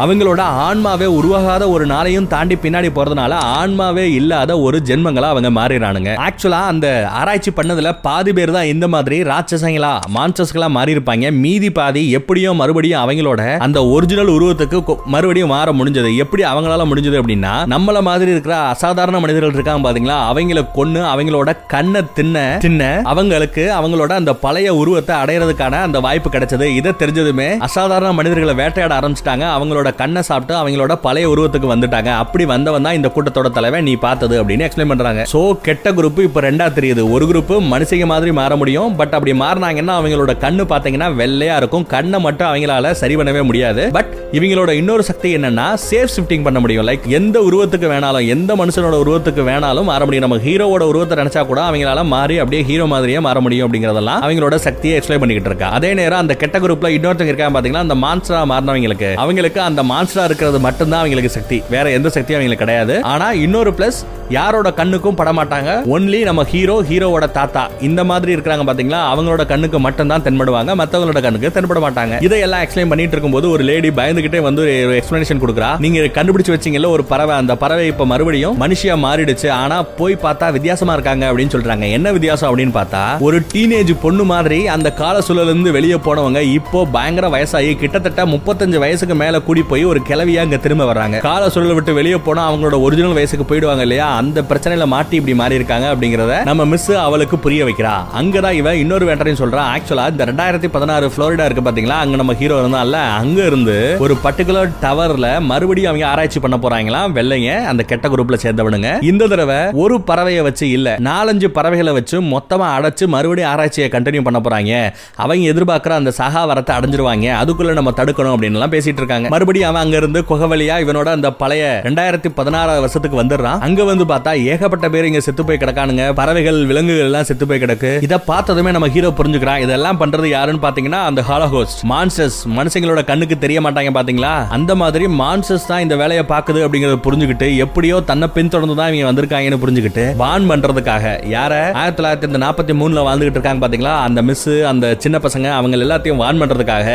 அவங்களோட 0.03 0.43
ஆன்மாவே 0.67 1.07
உருவாகாத 1.19 1.65
ஒரு 1.75 1.85
நாளையும் 1.93 2.27
தாண்டி 2.33 2.55
பின்னாடி 2.63 2.89
போறதுனால 2.95 3.33
ஆன்மாவே 3.59 4.05
இல்லாத 4.19 4.53
ஒரு 4.67 4.79
ஜென்மங்களா 4.89 5.29
அவங்க 5.35 5.51
மாறிடுறானுங்க. 5.59 6.13
ஆக்சுவலா 6.27 6.61
அந்த 6.73 6.87
ஆராய்ச்சி 7.21 7.51
பண்ணதுல 7.59 7.91
பாதி 8.07 8.33
பேர் 8.39 8.55
தான் 8.57 8.71
இந்த 8.73 8.87
மாதிரி 8.95 9.19
ராட்சசங்களா 9.31 9.93
மான்ச 10.17 10.44
மான்சஸ்களா 10.45 10.69
மாறி 10.77 10.95
இருப்பாங்க 10.95 11.27
மீதி 11.43 11.69
பாதி 11.79 12.03
எப்படியோ 12.19 12.51
மறுபடியும் 12.61 13.03
அவங்களோட 13.03 13.43
அந்த 13.67 13.79
ஒரிஜினல் 13.95 14.33
உருவத்துக்கு 14.37 14.79
மறுபடியும் 15.15 15.53
மாற 15.55 15.73
முடிஞ்சது. 15.79 16.11
எப்படி 16.23 16.43
அவங்களால 16.51 16.85
முடிஞ்சது 16.91 17.17
அப்படின்னா 17.21 17.53
நம்மள 17.75 17.99
மாதிரி 18.09 18.31
இருக்கிற 18.35 18.55
அசாதாரண 18.73 19.17
மனிதர்கள் 19.25 19.57
இருக்காங்க 19.57 19.83
பாத்தீங்களா? 19.87 20.19
அவங்கள 20.31 20.63
கொன்னு 20.77 21.01
அவங்களோட 21.13 21.53
கண்ணை 21.75 22.03
தின்ன 22.19 22.43
தின்ன 22.65 22.83
அவங்களுக்கு 23.13 23.65
அவங்களோட 23.79 24.13
அந்த 24.21 24.35
பழைய 24.45 24.69
உருவத்தை 24.81 25.15
அடையிறதுக்கான 25.23 25.81
அந்த 25.87 25.99
வாய்ப்பு 26.07 26.31
கிடைச்சது. 26.35 26.69
இதை 26.81 26.93
தெரிஞ்சதுமே 27.03 27.49
அசாதாரண 27.69 28.11
மனிதர்களை 28.21 28.55
வேட்டையாட 28.61 28.95
ஆரம்பிச்சிட்டாங்க. 28.99 29.47
அவங்களோட 29.57 29.89
கண்ணை 30.03 30.23
சாப்பிட்டு 30.31 30.55
அவங்களோட 30.61 30.95
பழைய 31.07 31.33
உருவத்துக்கு 31.35 31.73
வந்துட்டாங்க. 31.75 32.11
அப்படி 32.25 32.47
வந்தவன் 32.55 32.87
தான் 32.89 32.99
இந்த 33.01 33.11
கூட்டத்தோட 33.15 33.51
தலைவன் 33.59 33.89
நீ 33.91 33.97
பார்த்தது 34.07 34.35
அப்படின்னு 34.43 34.67
எக்ஸ்பிளைன் 34.69 34.93
பண்றாங்க. 34.95 35.25
சோ 35.35 35.43
கெட்ட 35.69 35.93
குரூப் 35.99 36.23
இப்ப 36.29 36.41
ரெண்டா 36.49 36.69
தெரியுது. 36.79 37.03
ஒரு 37.15 37.25
குரூப் 37.33 37.53
மனுஷங்க 37.73 38.07
மாதிரி 38.13 38.33
மாற 38.41 38.53
முடியும். 38.63 38.93
பட் 39.01 39.15
அப்படி 39.17 39.33
மாறினாங்கன்னா 39.45 39.95
அவங்களோட 40.01 40.24
கண்ணு 40.33 40.65
பாத்தீங்கன்னா 40.73 41.09
வெள்ளையா 41.21 41.57
இருக்கும். 41.57 41.87
கண்ணை 41.87 42.21
மட்டும் 42.21 42.49
அவங்களால 42.49 42.91
சரி 42.91 43.17
பண்ணவே 43.17 43.43
முடியாது. 43.43 43.91
பட் 43.93 44.15
இவங்களோட 44.33 44.71
இன்னொரு 44.71 45.03
சக்தி 45.03 45.37
என்னன்னா 45.37 45.75
சேஃப் 45.91 46.13
ஷிஃப்டிங் 46.17 46.43
பண்ண 46.43 46.61
முடியும். 46.61 46.89
லைக் 46.89 47.07
எந்த 47.07 47.41
உருவத்துக்கு 47.41 47.89
வேணாலும் 47.93 48.29
எந்த 48.29 48.55
மனுஷனோட 48.55 48.99
உருவத்துக்கு 49.05 49.43
வேணாலும் 49.51 49.85
மாற 49.85 50.05
முடியும். 50.05 50.31
நம்ம 50.31 50.45
ஹீரோவோட 50.45 50.83
உருவத்தை 50.83 51.19
நினைச்சா 51.25 51.47
கூட 51.47 51.61
அவங்களால 51.61 52.05
மாறி 52.05 52.39
அப்படியே 52.39 52.63
ஹீரோ 52.63 52.87
மாதிரியே 52.87 53.21
மாற 53.21 53.41
முடியும் 53.41 53.73
அப்படிங்கறதெல்லாம் 53.73 54.23
அவங்களோட 54.25 54.55
சக்தியை 54.55 55.01
எக்ஸ்பிளைன் 55.01 55.19
பண்ணிக்கிட்டு 55.19 55.51
இருக்கா. 55.51 55.69
அதே 55.69 55.95
நேரம் 55.95 56.19
அந்த 56.19 56.35
கெட்ட 56.35 56.59
குரூப்ல 56.59 56.89
இன்னொருத்தங்க 56.97 57.33
இருக்காங்க 57.33 57.61
பாத்தீங்கன்னா 57.61 57.85
அந்த 57.87 57.95
மான்ஸ்டரா 57.95 58.43
மாறினவங்களுக்கு 58.53 59.15
அவங்களுக்கு 59.15 59.61
அந்த 59.61 59.83
மான்ஸ்டரா 59.83 60.25
இருக்கிறது 60.25 60.61
மட்டும்தான் 60.61 60.99
அவங்களுக்கு 60.99 61.31
சக்தி. 61.31 61.63
வேற 61.71 61.91
எந்த 61.91 62.09
சக்தியும் 62.09 62.41
அவங்களுக்கு 62.41 62.65
கிடையாது. 62.65 63.03
ஆனா 63.03 63.33
இன்னொரு 63.33 63.71
பிளஸ் 63.71 64.01
யாரோட 64.29 64.73
கண்ணுக்கும் 64.73 65.17
படமாட்டாங்க. 65.17 65.71
ஒன்லி 65.95 66.23
நம்ம 66.23 66.45
ஹீரோ 66.45 66.83
ஹீரோவோட 66.83 67.31
தாத்தா. 67.31 67.69
இந்த 67.81 68.05
மாதிரி 68.05 68.37
இருக்கிறாங்க 68.37 68.65
பாத்தீங்களா 68.69 69.01
அவங்களோட 69.13 69.47
கண்ணுக்கு 69.47 69.81
மட்டும்தான் 69.81 70.14
தான் 70.15 70.27
தென்படுவாங்க. 70.27 70.79
மத்தவங்களோட 70.83 71.23
கண்ணுக்கு 71.27 71.53
தென்பட 71.57 71.83
மாட்டாங்க. 71.87 72.23
இதையெல்லாம் 72.29 72.65
எக்ஸ்பிளைன் 72.67 72.91
பண்ணிட்டு 72.93 73.15
இருக்கும்போது 73.17 73.47
ஒரு 73.55 73.63
லேடி 73.71 73.91
பயந்துகிட்டே 74.01 74.41
வந்து 74.49 74.63
ஒரு 74.65 75.03
எக்ஸ்பிளனேஷன் 75.03 75.43
கொடுக்குறா. 75.45 75.71
நீங்க 75.85 76.01
கண்டுபிடிச்சு 76.19 76.53
வச்சீங்கல்ல 76.55 76.89
ஒரு 76.97 77.05
பறவை. 77.13 77.37
அந்த 77.43 77.53
பறவை 77.63 77.87
இப்ப 77.93 78.07
மறுபடியும் 78.13 78.59
மனுஷியா 78.63 78.95
மாறிடுச்சு. 79.07 79.49
ஆனா 79.61 79.77
போய் 80.01 80.15
பார்த்தா 80.23 80.47
வித்தியாசமா 80.57 80.93
இருக்காங்க 80.99 81.25
அப்படின்னு 81.31 81.55
சொல்றாங்க. 81.55 81.87
என்ன 81.99 82.13
வித்தியாசம் 82.17 82.49
அப்படின்னு 82.51 82.75
பார்த்தா 82.79 83.03
ஒரு 83.29 83.39
டீனேஜ் 83.53 83.93
பொண்ணு 84.03 84.25
மாதிரி 84.33 84.59
அந்த 84.75 84.89
கால 85.01 85.17
சூழல 85.27 85.51
இருந்து 85.51 85.73
வெளியே 85.77 85.99
போனவங்க 86.07 86.41
இப்போ 86.59 86.81
பயங்கர 86.97 87.29
வயசாகி 87.35 87.73
கிட்டத்தட்ட 87.83 88.25
முப்பத்தஞ்சு 88.35 88.79
வயசுக்கு 88.85 89.15
மேல 89.23 89.41
கூடி 89.49 89.63
போய் 89.73 89.85
ஒரு 89.93 90.01
கிளவியா 90.09 90.45
இங்க 90.47 90.59
திரும்ப 90.67 90.85
வர்றாங்க. 90.93 91.19
கால 91.29 91.49
சூழலை 91.55 91.75
விட்டு 91.79 91.99
வெளியே 92.01 92.19
போனா 92.29 92.43
அவங்களோட 92.51 92.79
ஒரிஜினல் 92.87 93.17
வயசுக்கு 93.19 93.47
போயிடுவாங்க 93.51 93.85
இல்லையா? 93.87 94.09
அந்த 94.21 94.45
பிரச்சனையில 94.51 94.87
மாட்டி 94.95 95.17
இப்படி 95.21 95.37
மாறி 95.41 95.59
இருக்காங்க 95.61 95.87
அப்படிங்கறத 95.95 96.37
நம்ம 96.51 96.65
மிஸ் 96.73 96.91
அவளுக்கு 97.07 97.39
புரிய 97.47 97.65
வைக்கிறா. 97.69 97.95
அங்கதான் 98.21 98.59
இவன் 98.61 98.81
இன்னொரு 98.83 99.05
வேண்டரையும் 99.09 99.41
சொல்றான் 99.43 99.71
ஆக்சுவலா 99.75 100.04
இந்த 100.11 100.25
ரெண்டாயிரத்தி 100.25 100.69
பதினாறு 100.69 101.07
புளோரிடா 101.17 101.45
இருக்கு 101.45 101.65
பாத்தீங்களா? 101.67 101.99
அங்க 102.05 102.17
நம்ம 102.17 102.35
ஹீரோ 102.35 102.57
இருந்தால 102.63 102.93
அங்க 102.93 103.47
இருந்து 103.47 103.97
ஒரு 103.99 104.17
பர்டிகுலர் 104.25 104.71
டவர்ல 104.83 105.41
மறுபடியும் 105.41 105.91
அவங்க 105.91 106.07
ஆராய்ச்சி 106.07 106.41
பண்ண 106.41 106.57
போறாங்களாம் 106.57 107.15
வெள்ளைங்க 107.19 107.65
அந்த 107.65 107.83
கெட்ட 107.83 108.09
குரூப்ல 108.09 108.39
சேர்ந்தவனுங்க. 108.43 109.03
இந்த 109.03 109.27
தடவை 109.27 109.57
ஒரு 109.73 109.97
பறவையை 110.07 110.43
வச்சு 110.43 110.71
இல்ல 110.71 110.97
நாலஞ்சு 111.09 111.49
பறவைகளை 111.49 111.93
வச்சு 111.93 112.21
மொத்தமா 112.21 112.69
அடைச்சு 112.77 113.07
மறுபடியும் 113.07 113.51
ஆராய்ச்சியை 113.51 113.91
கண்டினியூ 113.91 114.23
பண்ண 114.23 114.41
போறாங்க. 114.41 114.93
அவங்க 115.17 115.53
எதிர்பார்க்கிற 115.53 115.91
அந்த 115.91 116.13
சகாவரத்தை 116.19 116.75
அடைஞ்சிருவாங்க. 116.79 117.27
அதுக்குள்ள 117.43 117.73
நம்ம 117.73 117.91
தடுக்கணும் 117.91 118.35
அப்படின்னு 118.35 118.59
எல்லாம் 118.61 118.73
பேசிட்டு 118.73 119.03
இருக்காங்க. 119.03 119.29
மறுபடியும் 119.29 119.69
அவன் 119.69 119.83
அங்க 119.83 119.97
இருந்து 119.97 120.21
குகவலியா 120.29 120.77
இவனோட 120.85 121.05
அந்த 121.05 121.33
பழைய 121.33 121.81
ரெண்டாயிரத்தி 121.85 122.31
பதினாறாவது 122.35 122.81
வருஷத்துக்கு 122.81 123.23
வந்துடுறான். 123.23 123.59
அங்க 123.59 123.85
வந்து 123.85 124.05
பார்த்தா 124.05 124.45
ஏகப்பட்ட 124.45 124.89
பேர் 124.89 125.05
இங்க 125.05 125.21
செத்து 125.21 125.45
போய் 125.45 125.57
கிடக்கானுங்க. 125.57 126.13
பறவைகள் 126.13 126.67
விலங்குகள் 126.67 127.05
எல்லாம் 127.05 127.25
செத்து 127.25 127.47
போய் 127.47 127.61
கிடக்கு. 127.61 128.03
இதை 128.03 128.19
பார்த்ததுமே 128.27 128.71
நம்ம 128.71 128.89
ஹீரோ 128.89 129.13
புரிஞ்சுக்கிறான். 129.19 129.61
இதெல்லாம் 129.61 129.94
பண்றது 130.03 130.29
யாருன்னு 130.35 130.63
பாத்தீங்கன்னா 130.67 131.01
அந்த 131.11 131.21
ஹாலோஹோஸ்ட் 131.31 131.81
மான்சஸ் 131.93 132.39
மனுஷங்களோட 132.59 133.03
கண்ணுக்கு 133.11 133.39
தெரிய 133.45 133.61
மாட்டாங்க 133.67 133.93
பாத்தீங்களா? 133.99 134.33
அந்த 134.57 134.75
மாதிரி 134.83 135.07
மான்சஸ் 135.21 135.67
தான் 135.71 135.83
இந்த 135.85 135.97
வேலையை 136.03 136.25
பாக்குது 136.33 136.61
அப்படிங்கறத 136.67 136.99
புரிஞ்சுக்கிட்டு 137.07 137.49
எப்படியோ 137.65 137.97
தன்னை 138.11 138.29
பின்தொடர்ந்து 138.37 138.79
தான் 138.81 138.91
இவங்க 138.91 139.09
வந்திருக்காங்கன்னு 139.11 139.61
புரிஞ்சுக்கிட்டு 139.65 140.05
வான் 140.23 140.49
பண்றதுக்காக. 140.51 141.05
யார? 141.35 141.53
ஆயிரத்தி 141.81 141.99
தொள்ளாயிரத்தி 142.01 142.43
நாற்பத்தி 142.47 142.77
மூணுல 142.81 143.05
வாழ்ந்துகிட்டு 143.09 143.39
இருக்காங்க 143.39 143.63
பாத்தீங்களா? 143.65 143.95
அந்த 144.09 144.23
மிஸ் 144.29 144.49
அந்த 144.73 144.95
சின்ன 145.05 145.19
பசங்க 145.27 145.49
அவங்க 145.59 145.83
எல்லாத்தையும் 145.87 146.21
வான் 146.25 146.41
பண்றதுக்காக 146.43 146.89